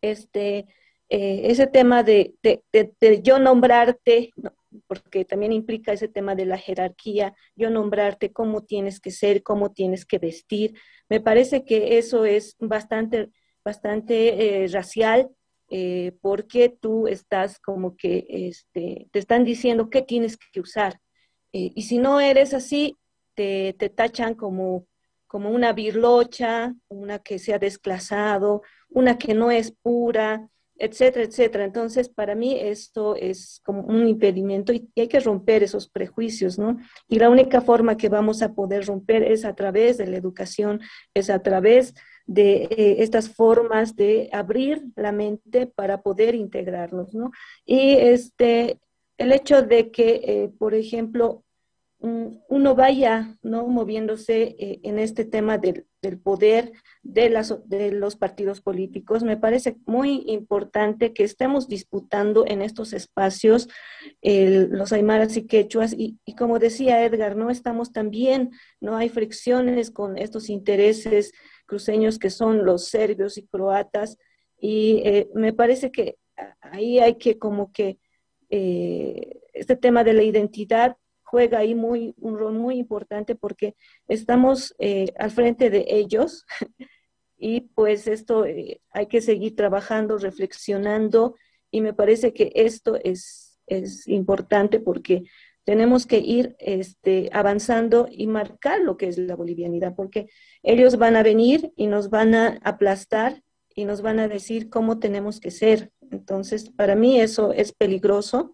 este, 0.00 0.66
eh, 1.10 1.42
ese 1.44 1.66
tema 1.66 2.02
de, 2.02 2.34
yo 3.22 3.38
nombrarte, 3.38 4.30
porque 4.86 5.24
también 5.24 5.52
implica 5.52 5.92
ese 5.92 6.08
tema 6.08 6.34
de 6.34 6.46
la 6.46 6.58
jerarquía, 6.58 7.34
yo 7.56 7.70
nombrarte 7.70 8.32
cómo 8.32 8.64
tienes 8.64 9.00
que 9.00 9.10
ser, 9.10 9.42
cómo 9.42 9.72
tienes 9.72 10.04
que 10.06 10.18
vestir, 10.18 10.74
me 11.08 11.20
parece 11.20 11.64
que 11.64 11.98
eso 11.98 12.24
es 12.24 12.56
bastante, 12.58 13.30
bastante 13.64 14.64
eh, 14.64 14.68
racial, 14.68 15.30
porque 16.20 16.68
tú 16.68 17.08
estás 17.08 17.58
como 17.58 17.96
que 17.96 18.26
este, 18.28 19.08
te 19.10 19.18
están 19.18 19.44
diciendo 19.44 19.90
qué 19.90 20.02
tienes 20.02 20.36
que 20.36 20.60
usar. 20.60 21.00
Eh, 21.54 21.70
y 21.74 21.82
si 21.82 21.98
no 21.98 22.20
eres 22.20 22.52
así, 22.52 22.98
te, 23.34 23.74
te 23.78 23.88
tachan 23.88 24.34
como, 24.34 24.88
como 25.28 25.50
una 25.50 25.72
birlocha, 25.72 26.74
una 26.88 27.20
que 27.20 27.38
se 27.38 27.54
ha 27.54 27.60
desclasado, 27.60 28.62
una 28.88 29.18
que 29.18 29.34
no 29.34 29.52
es 29.52 29.70
pura, 29.70 30.50
etcétera, 30.76 31.24
etcétera. 31.24 31.64
Entonces, 31.64 32.08
para 32.08 32.34
mí 32.34 32.56
esto 32.58 33.16
es 33.16 33.60
como 33.64 33.82
un 33.82 34.08
impedimento 34.08 34.72
y, 34.72 34.88
hay 34.96 35.08
que 35.08 35.20
romper 35.20 35.62
esos 35.62 35.88
prejuicios, 35.88 36.58
¿no? 36.58 36.78
Y 37.08 37.18
la 37.18 37.30
única 37.30 37.60
forma 37.60 37.96
que 37.96 38.08
vamos 38.08 38.42
a 38.42 38.54
poder 38.54 38.86
romper 38.86 39.22
es 39.22 39.44
a 39.44 39.54
través 39.54 39.98
de 39.98 40.06
la 40.06 40.16
educación, 40.16 40.80
es 41.14 41.30
a 41.30 41.42
través 41.42 41.94
de 42.26 42.64
eh, 42.70 42.96
estas 43.00 43.28
formas 43.28 43.96
de 43.96 44.30
abrir 44.32 44.82
la 44.96 45.12
mente 45.12 45.66
para 45.66 46.02
poder 46.02 46.34
integrarnos, 46.34 47.14
¿no? 47.14 47.30
Y 47.64 47.92
este, 47.92 48.78
el 49.18 49.32
hecho 49.32 49.62
de 49.62 49.90
que, 49.90 50.20
eh, 50.24 50.50
por 50.58 50.74
ejemplo, 50.74 51.43
uno 52.04 52.74
vaya 52.74 53.38
¿no? 53.42 53.66
moviéndose 53.66 54.56
eh, 54.58 54.80
en 54.82 54.98
este 54.98 55.24
tema 55.24 55.56
del, 55.56 55.86
poder 56.22 56.72
de, 57.02 57.30
las, 57.30 57.54
de 57.66 57.92
los 57.92 58.16
partidos 58.16 58.60
políticos. 58.60 59.22
Me 59.22 59.38
parece 59.38 59.76
muy 59.86 60.22
importante 60.26 61.14
que 61.14 61.24
estemos 61.24 61.66
disputando 61.66 62.44
en 62.46 62.60
estos 62.60 62.92
espacios 62.92 63.68
los 64.22 64.92
aymaras 64.92 65.36
y 65.36 65.46
quechuas 65.46 65.94
y, 65.96 66.18
como 66.36 66.58
decía 66.58 67.04
Edgar, 67.04 67.36
no 67.36 67.48
estamos 67.48 67.92
también, 67.92 68.50
no 68.80 68.96
hay 68.96 69.08
fricciones 69.08 69.90
con 69.90 70.18
estos 70.18 70.50
intereses 70.50 71.32
cruceños 71.66 72.18
que 72.18 72.28
son 72.28 72.66
los 72.66 72.88
serbios 72.88 73.38
y 73.38 73.46
croatas 73.46 74.18
y 74.58 75.00
eh, 75.04 75.30
me 75.34 75.54
parece 75.54 75.90
que 75.90 76.18
ahí 76.60 76.98
hay 76.98 77.16
que 77.16 77.38
como 77.38 77.72
que 77.72 77.98
eh, 78.50 79.40
este 79.54 79.76
tema 79.76 80.04
de 80.04 80.12
la 80.12 80.22
identidad 80.22 80.96
juega 81.34 81.58
ahí 81.58 81.74
muy, 81.74 82.14
un 82.18 82.38
rol 82.38 82.52
muy 82.52 82.78
importante 82.78 83.34
porque 83.34 83.74
estamos 84.06 84.72
eh, 84.78 85.12
al 85.18 85.32
frente 85.32 85.68
de 85.68 85.84
ellos 85.88 86.46
y 87.36 87.62
pues 87.74 88.06
esto 88.06 88.46
eh, 88.46 88.80
hay 88.92 89.06
que 89.08 89.20
seguir 89.20 89.56
trabajando, 89.56 90.16
reflexionando 90.16 91.34
y 91.72 91.80
me 91.80 91.92
parece 91.92 92.32
que 92.32 92.52
esto 92.54 93.00
es, 93.02 93.58
es 93.66 94.06
importante 94.06 94.78
porque 94.78 95.24
tenemos 95.64 96.06
que 96.06 96.18
ir 96.18 96.54
este, 96.60 97.30
avanzando 97.32 98.06
y 98.08 98.28
marcar 98.28 98.78
lo 98.78 98.96
que 98.96 99.08
es 99.08 99.18
la 99.18 99.34
bolivianidad, 99.34 99.96
porque 99.96 100.28
ellos 100.62 100.98
van 100.98 101.16
a 101.16 101.24
venir 101.24 101.72
y 101.74 101.88
nos 101.88 102.10
van 102.10 102.36
a 102.36 102.60
aplastar 102.62 103.42
y 103.74 103.86
nos 103.86 104.02
van 104.02 104.20
a 104.20 104.28
decir 104.28 104.70
cómo 104.70 105.00
tenemos 105.00 105.40
que 105.40 105.50
ser. 105.50 105.90
Entonces, 106.12 106.70
para 106.70 106.94
mí 106.94 107.20
eso 107.20 107.52
es 107.52 107.72
peligroso 107.72 108.52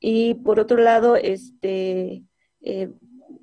y 0.00 0.34
por 0.34 0.58
otro 0.58 0.78
lado, 0.78 1.14
este, 1.16 2.24
eh, 2.62 2.88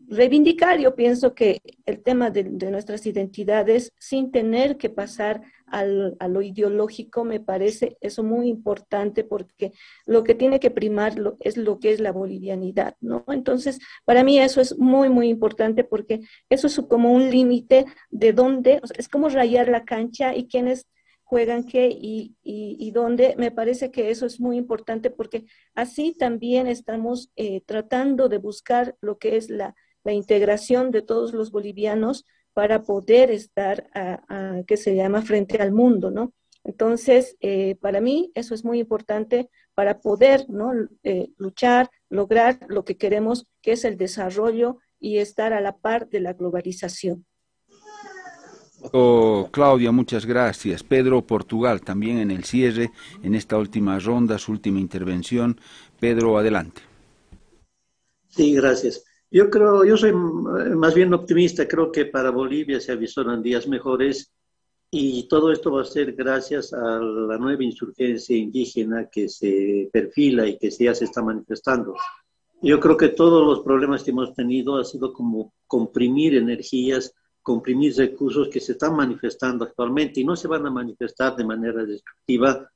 reivindicar, 0.10 0.80
yo 0.80 0.96
pienso 0.96 1.36
que 1.36 1.62
el 1.86 2.02
tema 2.02 2.32
de, 2.32 2.46
nuestras 2.46 3.06
identidades 3.06 3.92
sin 4.00 4.32
tener 4.32 4.78
que 4.78 4.90
pasar 4.90 5.42
al, 5.68 6.16
a 6.20 6.28
lo 6.28 6.42
ideológico, 6.42 7.26
me 7.26 7.40
parece 7.40 7.98
eso 8.00 8.24
muy 8.24 8.48
importante 8.48 9.24
porque 9.24 9.74
lo 10.06 10.24
que 10.24 10.34
tiene 10.34 10.60
que 10.60 10.72
primar 10.72 11.16
es 11.42 11.58
lo 11.58 11.80
que 11.80 11.92
es 11.92 12.00
la 12.00 12.14
bolivianidad, 12.14 12.96
¿no? 13.02 13.26
Entonces, 13.28 13.80
para 14.06 14.24
mí 14.24 14.40
eso 14.40 14.62
es 14.62 14.78
muy, 14.78 15.10
muy 15.10 15.28
importante 15.28 15.84
porque 15.84 16.22
eso 16.50 16.68
es 16.68 16.80
como 16.90 17.12
un 17.12 17.30
límite 17.30 17.86
de 18.10 18.34
dónde, 18.34 18.82
es 18.98 19.10
como 19.10 19.30
rayar 19.30 19.68
la 19.68 19.84
cancha 19.84 20.36
y 20.36 20.48
quienes 20.48 20.88
juegan 21.28 21.66
qué 21.66 21.90
y, 21.90 22.38
y, 22.42 22.92
dónde. 22.92 23.36
Me 23.38 23.52
parece 23.52 23.92
que 23.92 24.10
eso 24.10 24.26
es 24.26 24.40
muy 24.40 24.56
importante 24.56 25.12
porque 25.12 25.46
así 25.76 26.16
también 26.18 26.68
estamos 26.68 27.32
eh, 27.36 27.62
tratando 27.66 28.30
de 28.30 28.38
buscar 28.38 28.96
lo 29.02 29.18
que 29.18 29.36
es 29.36 29.50
la, 29.50 29.76
la, 30.06 30.14
integración 30.14 30.90
de 30.90 31.02
todos 31.02 31.34
los 31.34 31.52
bolivianos 31.52 32.26
para 32.54 32.84
poder 32.84 33.30
estar, 33.30 33.90
a, 33.94 34.62
que 34.66 34.78
se 34.78 34.96
llama, 34.96 35.22
frente 35.22 35.58
al 35.58 35.74
mundo, 35.74 36.12
¿no? 36.12 36.34
Entonces, 36.64 37.36
eh, 37.42 37.76
para 37.82 38.00
mí 38.00 38.32
eso 38.34 38.56
es 38.56 38.64
muy 38.64 38.80
importante 38.80 39.50
para 39.74 40.00
poder 40.00 40.50
¿no? 40.50 40.72
Eh, 41.04 41.30
luchar, 41.38 41.90
lograr 42.10 42.60
lo 42.70 42.86
que 42.86 42.96
queremos, 42.96 43.48
que 43.62 43.74
es 43.74 43.84
el 43.84 43.98
desarrollo 43.98 44.78
y 44.98 45.18
estar 45.18 45.52
a 45.52 45.60
la 45.60 45.78
par 45.78 46.08
de 46.08 46.22
la 46.22 46.34
globalización. 46.34 47.26
Oh, 48.92 49.50
Claudia, 49.52 49.92
muchas 49.92 50.26
gracias. 50.26 50.84
Pedro 50.84 51.22
Portugal, 51.26 51.82
también 51.82 52.20
en 52.20 52.32
el 52.32 52.44
cierre, 52.44 52.92
en 53.24 53.36
esta 53.36 53.58
última 53.58 54.00
ronda, 54.00 54.38
su 54.38 54.52
última 54.52 54.80
intervención. 54.80 55.60
Pedro, 56.00 56.38
adelante. 56.38 56.82
Sí, 58.30 58.54
gracias. 58.54 59.04
Yo 59.30 59.50
creo, 59.50 59.84
yo 59.84 59.98
soy 59.98 60.14
más 60.14 60.94
bien 60.94 61.14
optimista, 61.14 61.68
creo 61.68 61.92
que 61.92 62.06
para 62.06 62.30
Bolivia 62.30 62.80
se 62.80 62.94
avisoran 62.94 63.42
días 63.42 63.68
mejores 63.68 64.32
y 64.90 65.28
todo 65.28 65.52
esto 65.52 65.72
va 65.72 65.82
a 65.82 65.86
ser 65.86 66.14
gracias 66.14 66.72
a 66.72 67.00
la 67.00 67.38
nueva 67.38 67.64
insurgencia 67.64 68.38
indígena 68.38 69.10
que 69.12 69.28
se 69.28 69.90
perfila 69.92 70.48
y 70.48 70.58
que 70.58 70.70
ya 70.70 70.96
se 70.96 71.06
está 71.06 71.22
manifestando. 71.22 71.96
Yo 72.62 72.80
creo 72.80 72.96
que 72.96 73.10
todos 73.10 73.46
los 73.46 73.66
problemas 73.66 74.04
que 74.04 74.12
hemos 74.12 74.34
tenido 74.34 74.78
ha 74.78 74.86
sido 74.86 75.12
como 75.12 75.54
comprimir 75.68 76.36
energías, 76.36 77.14
comprimir 77.48 77.96
recursos 77.96 78.50
que 78.50 78.60
se 78.60 78.74
están 78.74 78.94
manifestando 78.94 79.64
actualmente 79.64 80.20
y 80.20 80.26
no 80.26 80.36
se 80.36 80.50
van 80.50 80.66
a 80.66 80.70
manifestar 80.70 81.34
de 81.34 81.46
manera 81.46 81.86
destructiva, 81.86 82.70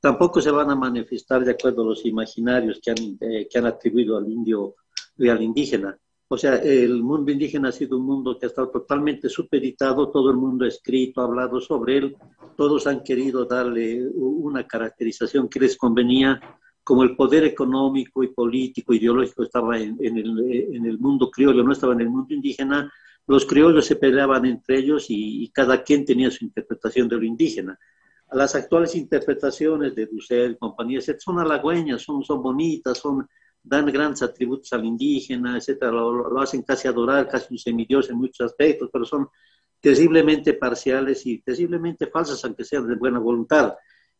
tampoco 0.00 0.40
se 0.40 0.50
van 0.50 0.68
a 0.68 0.74
manifestar 0.74 1.44
de 1.44 1.52
acuerdo 1.52 1.82
a 1.82 1.90
los 1.90 2.04
imaginarios 2.04 2.80
que 2.82 2.90
han, 2.90 3.16
eh, 3.20 3.46
que 3.48 3.56
han 3.56 3.66
atribuido 3.66 4.16
al 4.16 4.28
indio 4.28 4.74
y 5.16 5.28
al 5.28 5.40
indígena. 5.40 5.96
O 6.26 6.36
sea, 6.36 6.56
el 6.56 7.04
mundo 7.04 7.30
indígena 7.30 7.68
ha 7.68 7.72
sido 7.72 7.98
un 7.98 8.04
mundo 8.04 8.36
que 8.36 8.46
ha 8.46 8.48
estado 8.48 8.68
totalmente 8.68 9.28
supeditado, 9.28 10.10
todo 10.10 10.28
el 10.32 10.36
mundo 10.38 10.64
ha 10.64 10.68
escrito, 10.68 11.20
ha 11.20 11.24
hablado 11.26 11.60
sobre 11.60 11.98
él, 11.98 12.16
todos 12.56 12.88
han 12.88 13.04
querido 13.04 13.44
darle 13.44 14.08
una 14.12 14.66
caracterización 14.66 15.48
que 15.48 15.60
les 15.60 15.76
convenía, 15.76 16.40
como 16.82 17.04
el 17.04 17.14
poder 17.14 17.44
económico 17.44 18.24
y 18.24 18.34
político, 18.34 18.92
ideológico 18.92 19.44
estaba 19.44 19.78
en, 19.78 19.96
el, 20.00 20.98
mundo 20.98 21.30
criollo, 21.30 21.62
no 21.62 21.72
estaba 21.72 21.92
en 21.92 22.00
el 22.00 22.10
mundo 22.10 22.34
indígena, 22.34 22.92
los 23.26 23.44
criollos 23.44 23.86
se 23.86 23.96
peleaban 23.96 24.46
entre 24.46 24.78
ellos 24.78 25.06
y, 25.08 25.50
cada 25.50 25.82
quien 25.82 26.04
tenía 26.04 26.30
su 26.30 26.44
interpretación 26.44 27.08
de 27.08 27.16
lo 27.16 27.24
indígena. 27.24 27.78
Las 28.32 28.54
actuales 28.54 28.94
interpretaciones 28.94 29.94
de 29.94 30.06
Dussel, 30.06 30.58
compañías, 30.58 31.10
son 31.18 31.38
halagüeñas, 31.38 32.02
son, 32.02 32.22
bonitas, 32.42 32.98
son, 32.98 33.26
dan 33.62 33.86
grandes 33.86 34.22
atributos 34.22 34.72
al 34.72 34.84
indígena, 34.84 35.56
etcétera, 35.56 35.90
lo, 35.92 36.40
hacen 36.40 36.62
casi 36.62 36.88
adorar, 36.88 37.28
casi 37.28 37.46
un 37.50 37.58
semidios 37.58 38.10
en 38.10 38.16
muchos 38.16 38.46
aspectos, 38.46 38.90
pero 38.92 39.04
son 39.04 39.28
terriblemente 39.80 40.54
parciales 40.54 41.26
y 41.26 41.38
terriblemente 41.38 42.06
falsas, 42.06 42.44
aunque 42.44 42.64
sean 42.64 42.86
de 42.86 42.94
buena 42.94 43.18
voluntad. 43.18 43.74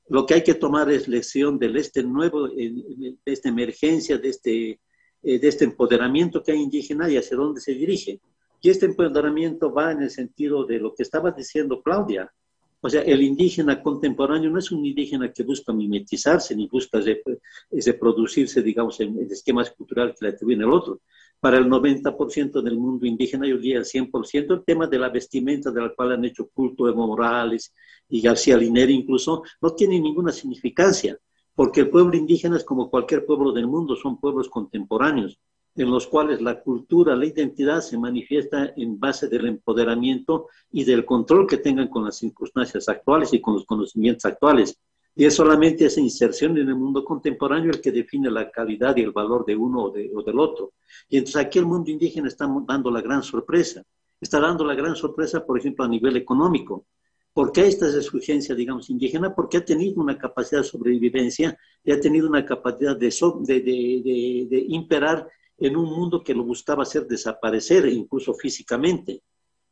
Lo 0.09 0.25
que 0.25 0.35
hay 0.35 0.43
que 0.43 0.55
tomar 0.55 0.91
es 0.91 1.09
lección 1.09 1.59
de 1.59 1.73
este 1.79 2.03
nuevo, 2.03 2.49
de 2.49 3.17
esta 3.25 3.49
emergencia, 3.49 4.19
de 4.19 4.29
este, 4.29 4.81
eh, 5.23 5.39
de 5.39 5.49
este 5.49 5.65
empoderamiento 5.65 6.43
que 6.43 6.53
hay 6.53 6.63
indígena 6.63 7.11
y 7.11 7.17
hacia 7.17 7.37
dónde 7.37 7.61
se 7.61 7.73
dirige. 7.73 8.21
Y 8.67 8.71
este 8.71 8.87
empoderamiento 8.87 9.73
va 9.73 9.93
en 9.93 10.03
el 10.03 10.11
sentido 10.11 10.65
de 10.65 10.81
lo 10.81 10.93
que 10.93 11.05
estaba 11.05 11.31
diciendo 11.31 11.81
Claudia, 11.85 12.35
o 12.81 12.91
sea, 12.91 13.01
el 13.03 13.23
indígena 13.23 13.81
contemporáneo 13.81 14.51
no 14.51 14.59
es 14.59 14.73
un 14.73 14.85
indígena 14.85 15.33
que 15.33 15.45
busca 15.45 15.73
mimetizarse 15.73 16.57
ni 16.57 16.67
busca 16.67 17.01
reproducirse, 17.71 18.63
digamos, 18.63 18.99
en, 18.99 19.21
el 19.21 19.31
esquemas 19.31 19.71
culturales 19.71 20.17
que 20.19 20.27
le 20.27 20.33
atribuyen 20.33 20.63
el 20.63 20.71
otro. 20.71 21.01
Para 21.39 21.59
el 21.59 21.67
90% 21.67 22.61
del 22.61 22.77
mundo 22.77 23.07
indígena, 23.07 23.47
yo 23.47 23.57
diría 23.57 23.79
el 23.79 23.85
100%, 23.85 24.55
el 24.55 24.65
tema 24.65 24.89
de 24.89 24.99
la 24.99 25.11
vestimenta 25.11 25.71
de 25.71 25.83
la 25.83 25.95
cual 25.95 26.11
han 26.11 26.25
hecho 26.25 26.49
culto 26.49 26.89
Evo 26.89 27.07
Morales 27.07 27.73
y 28.09 28.21
García 28.21 28.57
Linera 28.57 28.91
incluso, 28.91 29.45
no 29.61 29.75
tiene 29.77 30.01
ninguna 30.01 30.33
significancia, 30.33 31.17
porque 31.55 31.83
el 31.83 31.89
pueblo 31.89 32.17
indígena 32.17 32.57
es 32.57 32.65
como 32.65 32.91
cualquier 32.91 33.25
pueblo 33.25 33.53
del 33.53 33.69
mundo, 33.69 33.95
son 33.95 34.19
pueblos 34.19 34.49
contemporáneos 34.49 35.39
en 35.77 35.91
los 35.91 36.07
cuales 36.07 36.41
la 36.41 36.61
cultura, 36.61 37.15
la 37.15 37.27
identidad 37.27 37.81
se 37.81 37.99
manifiesta 37.99 38.73
en 38.77 38.99
base 38.99 39.29
del 39.29 39.47
empoderamiento 39.47 40.49
y 40.71 40.85
del 40.85 41.05
control 41.05 41.47
que 41.47 41.59
tengan 41.59 41.89
con 41.89 42.05
las 42.05 42.17
circunstancias 42.17 42.89
actuales 42.89 43.33
y 43.35 43.41
con 43.41 43.55
los 43.55 43.67
conocimientos 43.67 44.25
actuales. 44.25 44.79
Y 45.15 45.25
es 45.25 45.35
solamente 45.35 45.87
esa 45.87 46.01
inserción 46.01 46.57
en 46.59 46.69
el 46.69 46.75
mundo 46.75 47.05
contemporáneo 47.05 47.71
el 47.71 47.81
que 47.81 47.93
define 47.93 48.31
la 48.31 48.51
calidad 48.51 48.97
y 48.97 49.03
el 49.03 49.13
valor 49.13 49.45
de 49.47 49.57
uno 49.57 49.85
o, 49.85 49.91
de, 49.91 50.11
o 50.15 50.23
del 50.23 50.39
otro. 50.39 50.73
Y 51.09 51.19
entonces 51.19 51.43
aquí 51.43 51.59
el 51.59 51.67
mundo 51.67 51.91
indígena 51.91 52.29
está 52.29 52.47
dando 52.67 52.91
la 52.91 53.01
gran 53.01 53.23
sorpresa. 53.23 53.83
Está 54.21 54.41
dando 54.41 54.65
la 54.65 54.75
gran 54.75 54.97
sorpresa, 54.97 55.45
por 55.45 55.59
ejemplo, 55.59 55.85
a 55.85 55.89
nivel 55.89 56.17
económico. 56.17 56.87
¿Por 57.33 57.53
qué 57.53 57.67
esta 57.67 57.87
exigencia, 57.87 58.55
digamos, 58.55 58.89
indígena? 58.89 59.35
Porque 59.35 59.59
ha 59.59 59.65
tenido 59.65 60.01
una 60.01 60.17
capacidad 60.17 60.63
de 60.63 60.69
sobrevivencia 60.69 61.59
y 61.85 61.93
ha 61.93 62.01
tenido 62.01 62.29
una 62.29 62.47
capacidad 62.47 62.97
de, 62.97 63.11
de, 63.41 63.61
de, 63.61 64.47
de 64.51 64.65
imperar 64.69 65.29
en 65.59 65.77
un 65.77 65.87
mundo 65.87 66.23
que 66.23 66.35
lo 66.35 66.45
buscaba 66.45 66.83
hacer 66.83 67.07
desaparecer, 67.07 67.87
incluso 67.87 68.35
físicamente. 68.35 69.23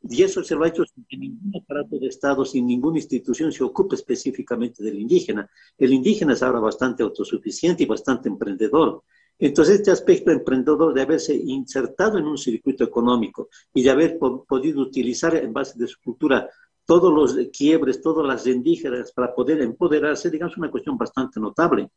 Y 0.07 0.21
eso 0.21 0.43
se 0.43 0.55
lo 0.55 0.63
ha 0.63 0.67
hecho 0.67 0.83
sin 0.85 1.05
que 1.05 1.17
ningún 1.17 1.51
aparato 1.55 1.97
de 1.97 2.07
Estado, 2.07 2.45
sin 2.45 2.67
ninguna 2.67 2.99
institución 2.99 3.51
se 3.51 3.63
ocupe 3.63 3.95
específicamente 3.95 4.83
del 4.83 4.99
indígena. 4.99 5.49
El 5.77 5.93
indígena 5.93 6.33
es 6.33 6.43
ahora 6.43 6.59
bastante 6.59 7.01
autosuficiente 7.01 7.83
y 7.83 7.87
bastante 7.87 8.29
emprendedor. 8.29 9.03
Entonces, 9.37 9.75
este 9.75 9.91
aspecto 9.91 10.31
emprendedor 10.31 10.93
de 10.93 11.01
haberse 11.01 11.35
insertado 11.35 12.17
en 12.17 12.25
un 12.25 12.37
circuito 12.37 12.83
económico 12.83 13.49
y 13.73 13.83
de 13.83 13.89
haber 13.89 14.17
podido 14.17 14.81
utilizar 14.81 15.35
en 15.35 15.51
base 15.51 15.77
de 15.77 15.87
su 15.87 15.99
cultura 16.01 16.49
todos 16.85 17.11
los 17.11 17.47
quiebres, 17.51 18.01
todas 18.01 18.25
las 18.25 18.45
indígenas 18.47 19.11
para 19.11 19.33
poder 19.33 19.61
empoderarse, 19.61 20.29
digamos, 20.29 20.55
una 20.57 20.71
cuestión 20.71 20.97
bastante 20.97 21.39
notable. 21.39 21.89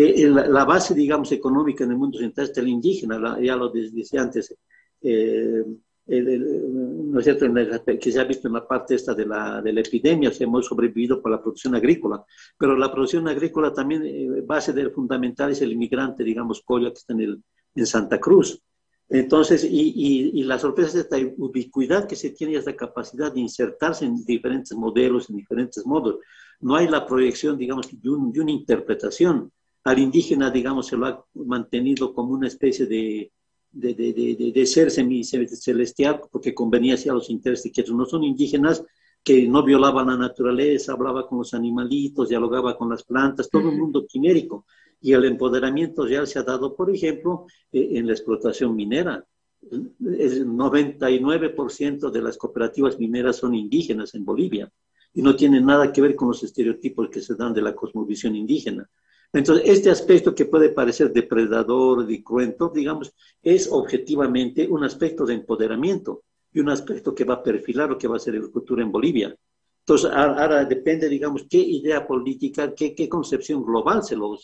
Eh, 0.00 0.28
la, 0.28 0.64
base, 0.64 0.94
digamos, 0.94 1.32
económica 1.32 1.82
en 1.82 1.90
el 1.90 1.96
mundo 1.96 2.20
central 2.20 2.46
está 2.46 2.60
el 2.60 2.68
indígena, 2.68 3.36
ya 3.40 3.56
lo 3.56 3.68
decía 3.68 4.22
antes, 4.22 4.56
eh, 5.02 5.64
¿no 6.06 7.18
es 7.18 7.24
cierto?, 7.24 7.46
que 8.00 8.12
se 8.12 8.20
ha 8.20 8.24
visto 8.24 8.46
en 8.46 8.54
la 8.54 8.68
parte 8.68 8.94
esta 8.94 9.12
de 9.12 9.26
la, 9.26 9.60
de 9.60 9.72
la 9.72 9.80
epidemia, 9.80 10.30
se 10.30 10.44
hemos 10.44 10.66
sobrevivido 10.66 11.20
por 11.20 11.32
la 11.32 11.42
producción 11.42 11.74
agrícola, 11.74 12.24
pero 12.56 12.76
la 12.76 12.92
producción 12.92 13.26
agrícola 13.26 13.72
también, 13.72 14.04
eh, 14.04 14.40
base 14.46 14.72
del 14.72 14.92
fundamental 14.92 15.50
es 15.50 15.62
el 15.62 15.72
inmigrante, 15.72 16.22
digamos, 16.22 16.62
Colla, 16.64 16.90
que 16.90 16.98
está 16.98 17.14
en, 17.14 17.20
el, 17.20 17.42
en 17.74 17.86
Santa 17.86 18.20
Cruz. 18.20 18.62
Entonces, 19.08 19.64
y, 19.64 20.30
y, 20.32 20.44
la 20.44 20.60
sorpresa 20.60 20.90
es 20.90 21.04
esta 21.06 21.16
ubicuidad 21.38 22.06
que 22.06 22.14
se 22.14 22.30
tiene 22.30 22.52
y 22.52 22.56
esta 22.56 22.76
capacidad 22.76 23.32
de 23.32 23.40
insertarse 23.40 24.04
en 24.04 24.24
diferentes 24.24 24.76
modelos, 24.76 25.28
en 25.28 25.36
diferentes 25.36 25.84
modos. 25.84 26.18
No 26.60 26.76
hay 26.76 26.86
la 26.86 27.04
proyección, 27.04 27.58
digamos, 27.58 27.90
de, 27.90 27.98
de 28.00 28.40
una 28.40 28.50
interpretación 28.52 29.50
al 29.84 29.98
indígena, 29.98 30.50
digamos, 30.50 30.86
se 30.86 30.96
lo 30.96 31.06
ha 31.06 31.24
mantenido 31.34 32.12
como 32.12 32.32
una 32.32 32.48
especie 32.48 32.86
de, 32.86 33.32
de, 33.70 33.94
de, 33.94 34.52
de, 34.54 34.66
ser 34.66 34.90
celestial, 34.90 36.20
porque 36.30 36.54
convenía 36.54 36.94
hacia 36.94 37.12
los 37.12 37.30
intereses 37.30 37.72
que 37.72 37.84
no 37.92 38.04
son 38.04 38.24
indígenas 38.24 38.84
que 39.22 39.46
no 39.46 39.62
violaban 39.62 40.06
la 40.06 40.16
naturaleza, 40.16 40.92
hablaba 40.92 41.26
con 41.26 41.38
los 41.38 41.52
animalitos, 41.54 42.28
dialogaba 42.28 42.76
con 42.76 42.88
las 42.88 43.02
plantas, 43.02 43.50
todo 43.50 43.68
un 43.68 43.78
mundo 43.78 44.06
quimérico. 44.06 44.64
Y 45.00 45.12
el 45.12 45.24
empoderamiento 45.26 46.06
real 46.06 46.26
se 46.26 46.38
ha 46.38 46.42
dado, 46.42 46.74
por 46.74 46.90
ejemplo, 46.90 47.46
eh, 47.70 47.90
en 47.92 48.06
la 48.06 48.12
explotación 48.12 48.74
minera. 48.74 49.24
El 49.70 50.46
99% 50.46 52.10
de 52.10 52.22
las 52.22 52.38
cooperativas 52.38 52.98
mineras 52.98 53.36
son 53.36 53.54
indígenas 53.54 54.14
en 54.14 54.24
Bolivia 54.24 54.70
y 55.12 55.20
no 55.20 55.36
tienen 55.36 55.66
nada 55.66 55.92
que 55.92 56.00
ver 56.00 56.14
con 56.14 56.28
los 56.28 56.42
estereotipos 56.42 57.10
que 57.10 57.20
se 57.20 57.34
dan 57.34 57.52
de 57.52 57.62
la 57.62 57.74
cosmovisión 57.74 58.34
indígena. 58.36 58.88
Entonces, 59.32 59.68
este 59.68 59.90
aspecto 59.90 60.34
que 60.34 60.46
puede 60.46 60.70
parecer 60.70 61.12
depredador 61.12 62.06
cruento, 62.22 62.70
digamos, 62.74 63.12
es 63.42 63.68
objetivamente 63.70 64.66
un 64.66 64.84
aspecto 64.84 65.26
de 65.26 65.34
empoderamiento 65.34 66.22
y 66.52 66.60
un 66.60 66.70
aspecto 66.70 67.14
que 67.14 67.24
va 67.24 67.34
a 67.34 67.42
perfilar 67.42 67.90
lo 67.90 67.98
que 67.98 68.08
va 68.08 68.16
a 68.16 68.20
ser 68.20 68.34
el 68.34 68.50
futuro 68.50 68.82
en 68.82 68.90
Bolivia. 68.90 69.36
Entonces, 69.80 70.10
ahora 70.12 70.64
depende, 70.64 71.08
digamos, 71.08 71.46
qué 71.48 71.58
idea 71.58 72.06
política, 72.06 72.74
qué, 72.74 72.94
qué 72.94 73.08
concepción 73.08 73.64
global 73.64 74.02
se 74.02 74.16
lo, 74.16 74.36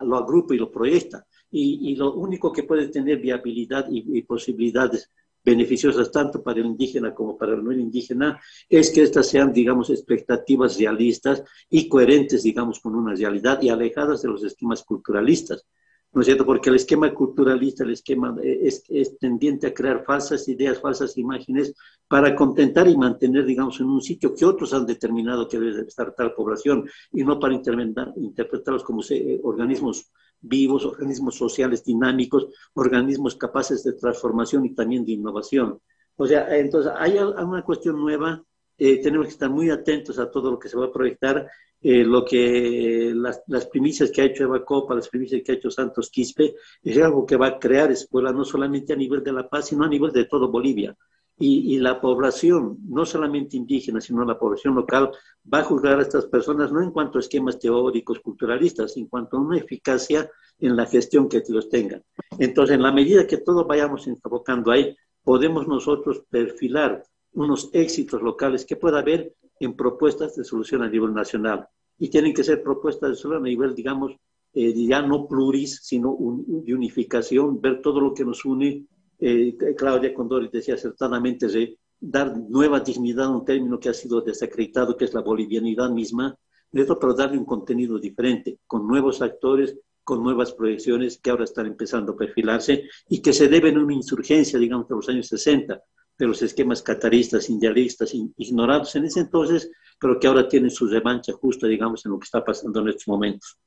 lo 0.00 0.16
agrupa 0.16 0.54
y 0.54 0.58
lo 0.58 0.70
proyecta. 0.70 1.26
Y, 1.50 1.90
y, 1.90 1.96
lo 1.96 2.14
único 2.14 2.52
que 2.52 2.64
puede 2.64 2.88
tener 2.88 3.18
viabilidad 3.18 3.86
y, 3.90 4.18
y 4.18 4.22
posibilidades 4.22 5.10
beneficiosas 5.48 6.10
tanto 6.10 6.42
para 6.42 6.60
el 6.60 6.66
indígena 6.66 7.14
como 7.14 7.36
para 7.36 7.54
el 7.54 7.64
no 7.64 7.72
indígena, 7.72 8.40
es 8.68 8.90
que 8.90 9.02
estas 9.02 9.28
sean, 9.28 9.52
digamos, 9.52 9.90
expectativas 9.90 10.78
realistas 10.78 11.42
y 11.70 11.88
coherentes, 11.88 12.42
digamos, 12.42 12.80
con 12.80 12.94
una 12.94 13.14
realidad 13.14 13.60
y 13.62 13.68
alejadas 13.68 14.22
de 14.22 14.28
los 14.28 14.44
esquemas 14.44 14.82
culturalistas. 14.82 15.66
¿No 16.10 16.22
es 16.22 16.26
cierto? 16.26 16.46
Porque 16.46 16.70
el 16.70 16.76
esquema 16.76 17.12
culturalista, 17.12 17.84
el 17.84 17.90
esquema 17.90 18.34
eh, 18.42 18.60
es, 18.62 18.82
es 18.88 19.18
tendiente 19.18 19.66
a 19.66 19.74
crear 19.74 20.04
falsas 20.04 20.48
ideas, 20.48 20.80
falsas 20.80 21.18
imágenes 21.18 21.74
para 22.08 22.34
contentar 22.34 22.88
y 22.88 22.96
mantener, 22.96 23.44
digamos, 23.44 23.78
en 23.80 23.86
un 23.86 24.00
sitio 24.00 24.34
que 24.34 24.46
otros 24.46 24.72
han 24.72 24.86
determinado 24.86 25.46
que 25.46 25.60
debe 25.60 25.82
estar 25.82 26.14
tal 26.14 26.32
población 26.32 26.88
y 27.12 27.24
no 27.24 27.38
para 27.38 27.54
interpretarlos 27.54 28.84
como 28.84 29.02
eh, 29.10 29.38
organismos 29.42 30.10
vivos, 30.40 30.84
organismos 30.84 31.36
sociales 31.36 31.84
dinámicos, 31.84 32.48
organismos 32.74 33.36
capaces 33.36 33.82
de 33.84 33.94
transformación 33.94 34.64
y 34.64 34.74
también 34.74 35.04
de 35.04 35.12
innovación. 35.12 35.80
O 36.16 36.26
sea, 36.26 36.56
entonces 36.56 36.92
hay 36.96 37.16
una 37.18 37.62
cuestión 37.62 37.96
nueva, 37.96 38.42
eh, 38.76 39.00
tenemos 39.02 39.26
que 39.26 39.32
estar 39.32 39.50
muy 39.50 39.70
atentos 39.70 40.18
a 40.18 40.30
todo 40.30 40.50
lo 40.50 40.58
que 40.58 40.68
se 40.68 40.76
va 40.76 40.86
a 40.86 40.92
proyectar, 40.92 41.48
eh, 41.80 42.04
lo 42.04 42.24
que 42.24 43.12
las, 43.14 43.42
las, 43.46 43.66
primicias 43.66 44.10
que 44.10 44.22
ha 44.22 44.24
hecho 44.24 44.44
Eva 44.44 44.64
Copa, 44.64 44.96
las 44.96 45.08
primicias 45.08 45.42
que 45.44 45.52
ha 45.52 45.54
hecho 45.54 45.70
Santos 45.70 46.10
Quispe, 46.10 46.54
es 46.82 46.98
algo 46.98 47.24
que 47.24 47.36
va 47.36 47.46
a 47.46 47.58
crear 47.58 47.90
escuela 47.92 48.32
no 48.32 48.44
solamente 48.44 48.92
a 48.92 48.96
nivel 48.96 49.22
de 49.22 49.32
La 49.32 49.48
Paz, 49.48 49.66
sino 49.66 49.84
a 49.84 49.88
nivel 49.88 50.10
de 50.12 50.24
todo 50.24 50.50
Bolivia. 50.50 50.96
Y, 51.40 51.78
la 51.78 52.00
población, 52.00 52.78
no 52.88 53.06
solamente 53.06 53.56
indígena, 53.56 54.00
sino 54.00 54.24
la 54.24 54.38
población 54.38 54.74
local, 54.74 55.12
va 55.52 55.60
a 55.60 55.64
juzgar 55.64 55.98
a 55.98 56.02
estas 56.02 56.26
personas 56.26 56.72
no 56.72 56.82
en 56.82 56.90
cuanto 56.90 57.18
a 57.18 57.20
esquemas 57.20 57.60
teóricos, 57.60 58.18
culturalistas, 58.18 58.96
en 58.96 59.06
cuanto 59.06 59.36
a 59.36 59.40
una 59.40 59.58
eficacia 59.58 60.28
en 60.58 60.74
la 60.74 60.86
gestión 60.86 61.28
que 61.28 61.42
los 61.48 61.68
tengan. 61.68 62.02
Entonces, 62.38 62.74
en 62.74 62.82
la 62.82 62.90
medida 62.90 63.26
que 63.26 63.36
todos 63.36 63.66
vayamos 63.66 64.08
enfocando 64.08 64.72
ahí, 64.72 64.96
podemos 65.22 65.68
nosotros 65.68 66.24
perfilar 66.28 67.04
unos 67.34 67.70
éxitos 67.72 68.20
locales 68.20 68.66
que 68.66 68.76
pueda 68.76 68.98
haber 68.98 69.32
en 69.60 69.76
propuestas 69.76 70.34
de 70.36 70.44
solución 70.44 70.82
a 70.82 70.88
nivel 70.88 71.14
nacional. 71.14 71.68
Y 71.98 72.08
tienen 72.08 72.34
que 72.34 72.44
ser 72.44 72.62
propuestas 72.62 73.10
de 73.10 73.16
solución 73.16 73.46
a 73.46 73.48
nivel, 73.48 73.74
digamos, 73.74 74.16
eh, 74.54 74.72
ya 74.74 75.02
no 75.02 75.28
pluris, 75.28 75.80
sino 75.82 76.16
de 76.46 76.74
unificación, 76.74 77.60
ver 77.60 77.80
todo 77.82 78.00
lo 78.00 78.14
que 78.14 78.24
nos 78.24 78.44
une 78.44 78.86
eh, 79.18 79.56
Claudia 79.76 80.14
Condori 80.14 80.48
decía 80.52 80.74
acertadamente 80.74 81.48
de 81.48 81.78
dar 82.00 82.36
nueva 82.36 82.80
dignidad 82.80 83.26
a 83.26 83.36
un 83.36 83.44
término 83.44 83.78
que 83.80 83.88
ha 83.88 83.94
sido 83.94 84.20
desacreditado, 84.20 84.96
que 84.96 85.04
es 85.04 85.14
la 85.14 85.20
bolivianidad 85.20 85.90
misma, 85.90 86.36
pero 86.70 87.14
darle 87.14 87.38
un 87.38 87.44
contenido 87.44 87.98
diferente, 87.98 88.58
con 88.66 88.86
nuevos 88.86 89.22
actores, 89.22 89.76
con 90.04 90.22
nuevas 90.22 90.52
proyecciones 90.52 91.18
que 91.18 91.30
ahora 91.30 91.44
están 91.44 91.66
empezando 91.66 92.12
a 92.12 92.16
perfilarse 92.16 92.84
y 93.08 93.20
que 93.20 93.32
se 93.32 93.48
deben 93.48 93.76
a 93.76 93.82
una 93.82 93.94
insurgencia, 93.94 94.58
digamos, 94.58 94.88
de 94.88 94.94
los 94.94 95.08
años 95.08 95.26
60, 95.28 95.82
de 96.18 96.26
los 96.26 96.42
esquemas 96.42 96.82
cataristas, 96.82 97.50
indialistas, 97.50 98.12
ignorados 98.36 98.94
en 98.96 99.04
ese 99.04 99.20
entonces, 99.20 99.70
pero 100.00 100.18
que 100.18 100.26
ahora 100.26 100.48
tienen 100.48 100.70
su 100.70 100.86
revancha 100.86 101.32
justa, 101.32 101.66
digamos, 101.66 102.04
en 102.04 102.12
lo 102.12 102.18
que 102.18 102.24
está 102.24 102.44
pasando 102.44 102.80
en 102.80 102.88
estos 102.88 103.08
momentos. 103.08 103.58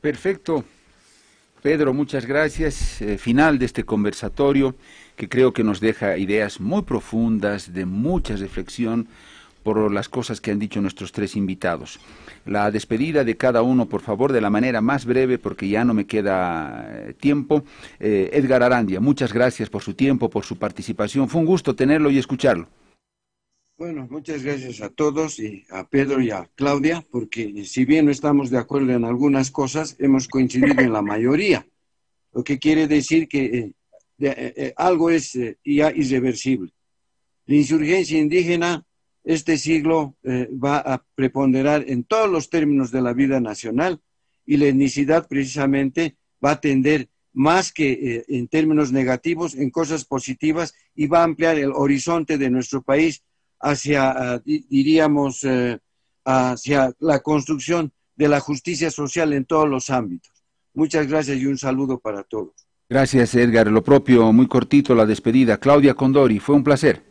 Perfecto. 0.00 0.64
Pedro, 1.62 1.94
muchas 1.94 2.26
gracias. 2.26 3.00
Eh, 3.00 3.18
final 3.18 3.60
de 3.60 3.66
este 3.66 3.84
conversatorio 3.84 4.74
que 5.14 5.28
creo 5.28 5.52
que 5.52 5.62
nos 5.62 5.78
deja 5.78 6.18
ideas 6.18 6.58
muy 6.58 6.82
profundas, 6.82 7.72
de 7.72 7.86
mucha 7.86 8.34
reflexión 8.34 9.06
por 9.62 9.92
las 9.92 10.08
cosas 10.08 10.40
que 10.40 10.50
han 10.50 10.58
dicho 10.58 10.80
nuestros 10.80 11.12
tres 11.12 11.36
invitados. 11.36 12.00
La 12.46 12.72
despedida 12.72 13.22
de 13.22 13.36
cada 13.36 13.62
uno, 13.62 13.86
por 13.86 14.00
favor, 14.00 14.32
de 14.32 14.40
la 14.40 14.50
manera 14.50 14.80
más 14.80 15.04
breve, 15.04 15.38
porque 15.38 15.68
ya 15.68 15.84
no 15.84 15.94
me 15.94 16.04
queda 16.04 16.84
eh, 16.88 17.14
tiempo. 17.14 17.62
Eh, 18.00 18.30
Edgar 18.32 18.64
Arandia, 18.64 18.98
muchas 18.98 19.32
gracias 19.32 19.70
por 19.70 19.82
su 19.82 19.94
tiempo, 19.94 20.28
por 20.28 20.44
su 20.44 20.56
participación. 20.58 21.28
Fue 21.28 21.40
un 21.40 21.46
gusto 21.46 21.76
tenerlo 21.76 22.10
y 22.10 22.18
escucharlo. 22.18 22.66
Bueno, 23.82 24.06
muchas 24.08 24.44
gracias 24.44 24.80
a 24.80 24.90
todos 24.90 25.40
y 25.40 25.64
a 25.68 25.82
Pedro 25.88 26.20
y 26.20 26.30
a 26.30 26.48
Claudia, 26.54 27.04
porque 27.10 27.64
si 27.64 27.84
bien 27.84 28.04
no 28.04 28.12
estamos 28.12 28.48
de 28.48 28.58
acuerdo 28.58 28.92
en 28.92 29.04
algunas 29.04 29.50
cosas, 29.50 29.96
hemos 29.98 30.28
coincidido 30.28 30.80
en 30.80 30.92
la 30.92 31.02
mayoría, 31.12 31.66
lo 32.32 32.44
que 32.44 32.60
quiere 32.60 32.86
decir 32.86 33.26
que 33.26 33.72
eh, 34.20 34.72
algo 34.76 35.10
es 35.10 35.32
ya 35.64 35.90
irreversible. 35.90 36.72
La 37.46 37.56
insurgencia 37.56 38.16
indígena 38.16 38.86
este 39.24 39.58
siglo 39.58 40.14
eh, 40.22 40.48
va 40.52 40.78
a 40.78 41.04
preponderar 41.16 41.84
en 41.88 42.04
todos 42.04 42.30
los 42.30 42.50
términos 42.50 42.92
de 42.92 43.02
la 43.02 43.12
vida 43.12 43.40
nacional 43.40 44.00
y 44.46 44.58
la 44.58 44.66
etnicidad 44.66 45.26
precisamente 45.26 46.14
va 46.40 46.52
a 46.52 46.60
tender 46.60 47.08
más 47.32 47.72
que 47.72 47.90
eh, 47.90 48.24
en 48.28 48.46
términos 48.46 48.92
negativos 48.92 49.56
en 49.56 49.70
cosas 49.70 50.04
positivas 50.04 50.72
y 50.94 51.08
va 51.08 51.22
a 51.22 51.24
ampliar 51.24 51.58
el 51.58 51.72
horizonte 51.72 52.38
de 52.38 52.48
nuestro 52.48 52.80
país 52.80 53.24
hacia, 53.62 54.10
ah, 54.10 54.42
diríamos, 54.44 55.44
eh, 55.44 55.78
hacia 56.24 56.92
la 56.98 57.20
construcción 57.20 57.92
de 58.16 58.28
la 58.28 58.40
justicia 58.40 58.90
social 58.90 59.32
en 59.32 59.44
todos 59.44 59.68
los 59.68 59.88
ámbitos. 59.88 60.32
Muchas 60.74 61.06
gracias 61.06 61.38
y 61.38 61.46
un 61.46 61.56
saludo 61.56 61.98
para 61.98 62.24
todos. 62.24 62.52
Gracias, 62.88 63.34
Edgar. 63.34 63.68
Lo 63.68 63.82
propio, 63.82 64.32
muy 64.32 64.48
cortito 64.48 64.94
la 64.94 65.06
despedida. 65.06 65.58
Claudia 65.58 65.94
Condori, 65.94 66.38
fue 66.38 66.54
un 66.54 66.64
placer. 66.64 67.02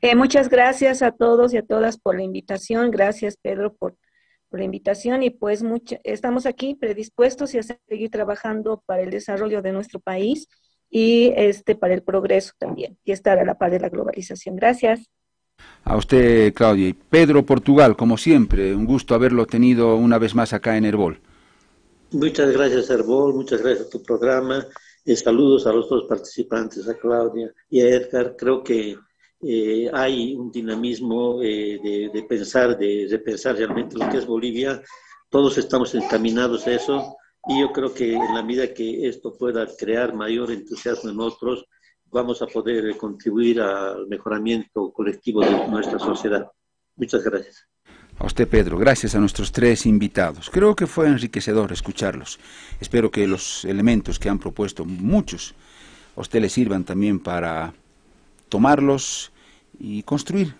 Eh, 0.00 0.14
muchas 0.14 0.48
gracias 0.48 1.02
a 1.02 1.12
todos 1.12 1.54
y 1.54 1.56
a 1.56 1.62
todas 1.62 1.98
por 1.98 2.14
la 2.16 2.22
invitación. 2.22 2.90
Gracias, 2.90 3.36
Pedro, 3.40 3.74
por, 3.74 3.96
la 4.50 4.64
invitación. 4.64 5.22
Y 5.22 5.30
pues 5.30 5.64
estamos 6.04 6.46
aquí 6.46 6.74
predispuestos 6.74 7.54
y 7.54 7.58
a 7.58 7.62
seguir 7.62 8.10
trabajando 8.10 8.82
para 8.86 9.02
el 9.02 9.10
desarrollo 9.10 9.62
de 9.62 9.72
nuestro 9.72 9.98
país 9.98 10.46
y 10.94 11.32
este 11.34 11.74
para 11.74 11.92
el 11.92 12.04
progreso 12.04 12.52
también 12.56 12.96
y 13.04 13.10
estar 13.10 13.40
a 13.40 13.44
la 13.44 13.58
par 13.58 13.72
de 13.72 13.80
la 13.80 13.88
globalización. 13.88 14.54
Gracias. 14.54 15.10
A 15.82 15.96
usted, 15.96 16.54
Claudia. 16.54 16.88
Y 16.88 16.92
Pedro 16.92 17.44
Portugal, 17.44 17.96
como 17.96 18.16
siempre, 18.16 18.72
un 18.72 18.84
gusto 18.84 19.12
haberlo 19.16 19.44
tenido 19.44 19.96
una 19.96 20.18
vez 20.18 20.36
más 20.36 20.52
acá 20.52 20.76
en 20.76 20.84
Herbol. 20.84 21.20
Muchas 22.12 22.52
gracias, 22.52 22.88
Herbol. 22.90 23.34
Muchas 23.34 23.60
gracias 23.60 23.88
a 23.88 23.90
tu 23.90 24.04
programa. 24.04 24.64
Y 25.04 25.16
saludos 25.16 25.66
a 25.66 25.72
los 25.72 25.88
dos 25.88 26.04
participantes, 26.08 26.88
a 26.88 26.94
Claudia 26.94 27.52
y 27.68 27.80
a 27.80 27.88
Edgar. 27.88 28.36
Creo 28.38 28.62
que 28.62 28.96
eh, 29.42 29.90
hay 29.92 30.36
un 30.36 30.52
dinamismo 30.52 31.42
eh, 31.42 32.10
de, 32.12 32.22
pensar, 32.22 32.78
de 32.78 33.08
repensar 33.10 33.56
realmente 33.56 33.98
lo 33.98 34.08
que 34.08 34.18
es 34.18 34.26
Bolivia. 34.26 34.80
Todos 35.28 35.58
estamos 35.58 35.92
encaminados 35.96 36.68
a 36.68 36.72
eso 36.74 37.16
y 37.46 37.60
yo 37.60 37.72
creo 37.72 37.92
que 37.92 38.14
en 38.14 38.34
la 38.34 38.42
medida 38.42 38.72
que 38.72 39.08
esto 39.08 39.36
pueda 39.36 39.66
crear 39.78 40.14
mayor 40.14 40.50
entusiasmo 40.50 41.10
en 41.10 41.20
otros, 41.20 41.66
vamos 42.10 42.40
a 42.42 42.46
poder 42.46 42.96
contribuir 42.96 43.60
al 43.60 44.06
mejoramiento 44.06 44.92
colectivo 44.92 45.42
de 45.42 45.68
nuestra 45.68 45.98
sociedad. 45.98 46.50
Muchas 46.96 47.22
gracias. 47.24 47.66
A 48.18 48.26
usted, 48.26 48.46
Pedro, 48.46 48.78
gracias 48.78 49.14
a 49.16 49.18
nuestros 49.18 49.50
tres 49.50 49.86
invitados. 49.86 50.48
Creo 50.48 50.76
que 50.76 50.86
fue 50.86 51.08
enriquecedor 51.08 51.72
escucharlos. 51.72 52.38
Espero 52.80 53.10
que 53.10 53.26
los 53.26 53.64
elementos 53.64 54.20
que 54.20 54.28
han 54.28 54.38
propuesto 54.38 54.84
muchos 54.84 55.54
a 56.16 56.20
usted 56.20 56.40
le 56.40 56.48
sirvan 56.48 56.84
también 56.84 57.18
para 57.18 57.74
tomarlos 58.48 59.32
y 59.80 60.04
construir 60.04 60.54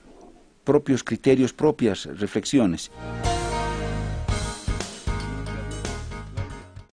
propios 0.65 1.05
criterios, 1.05 1.52
propias 1.52 2.06
reflexiones. 2.06 2.90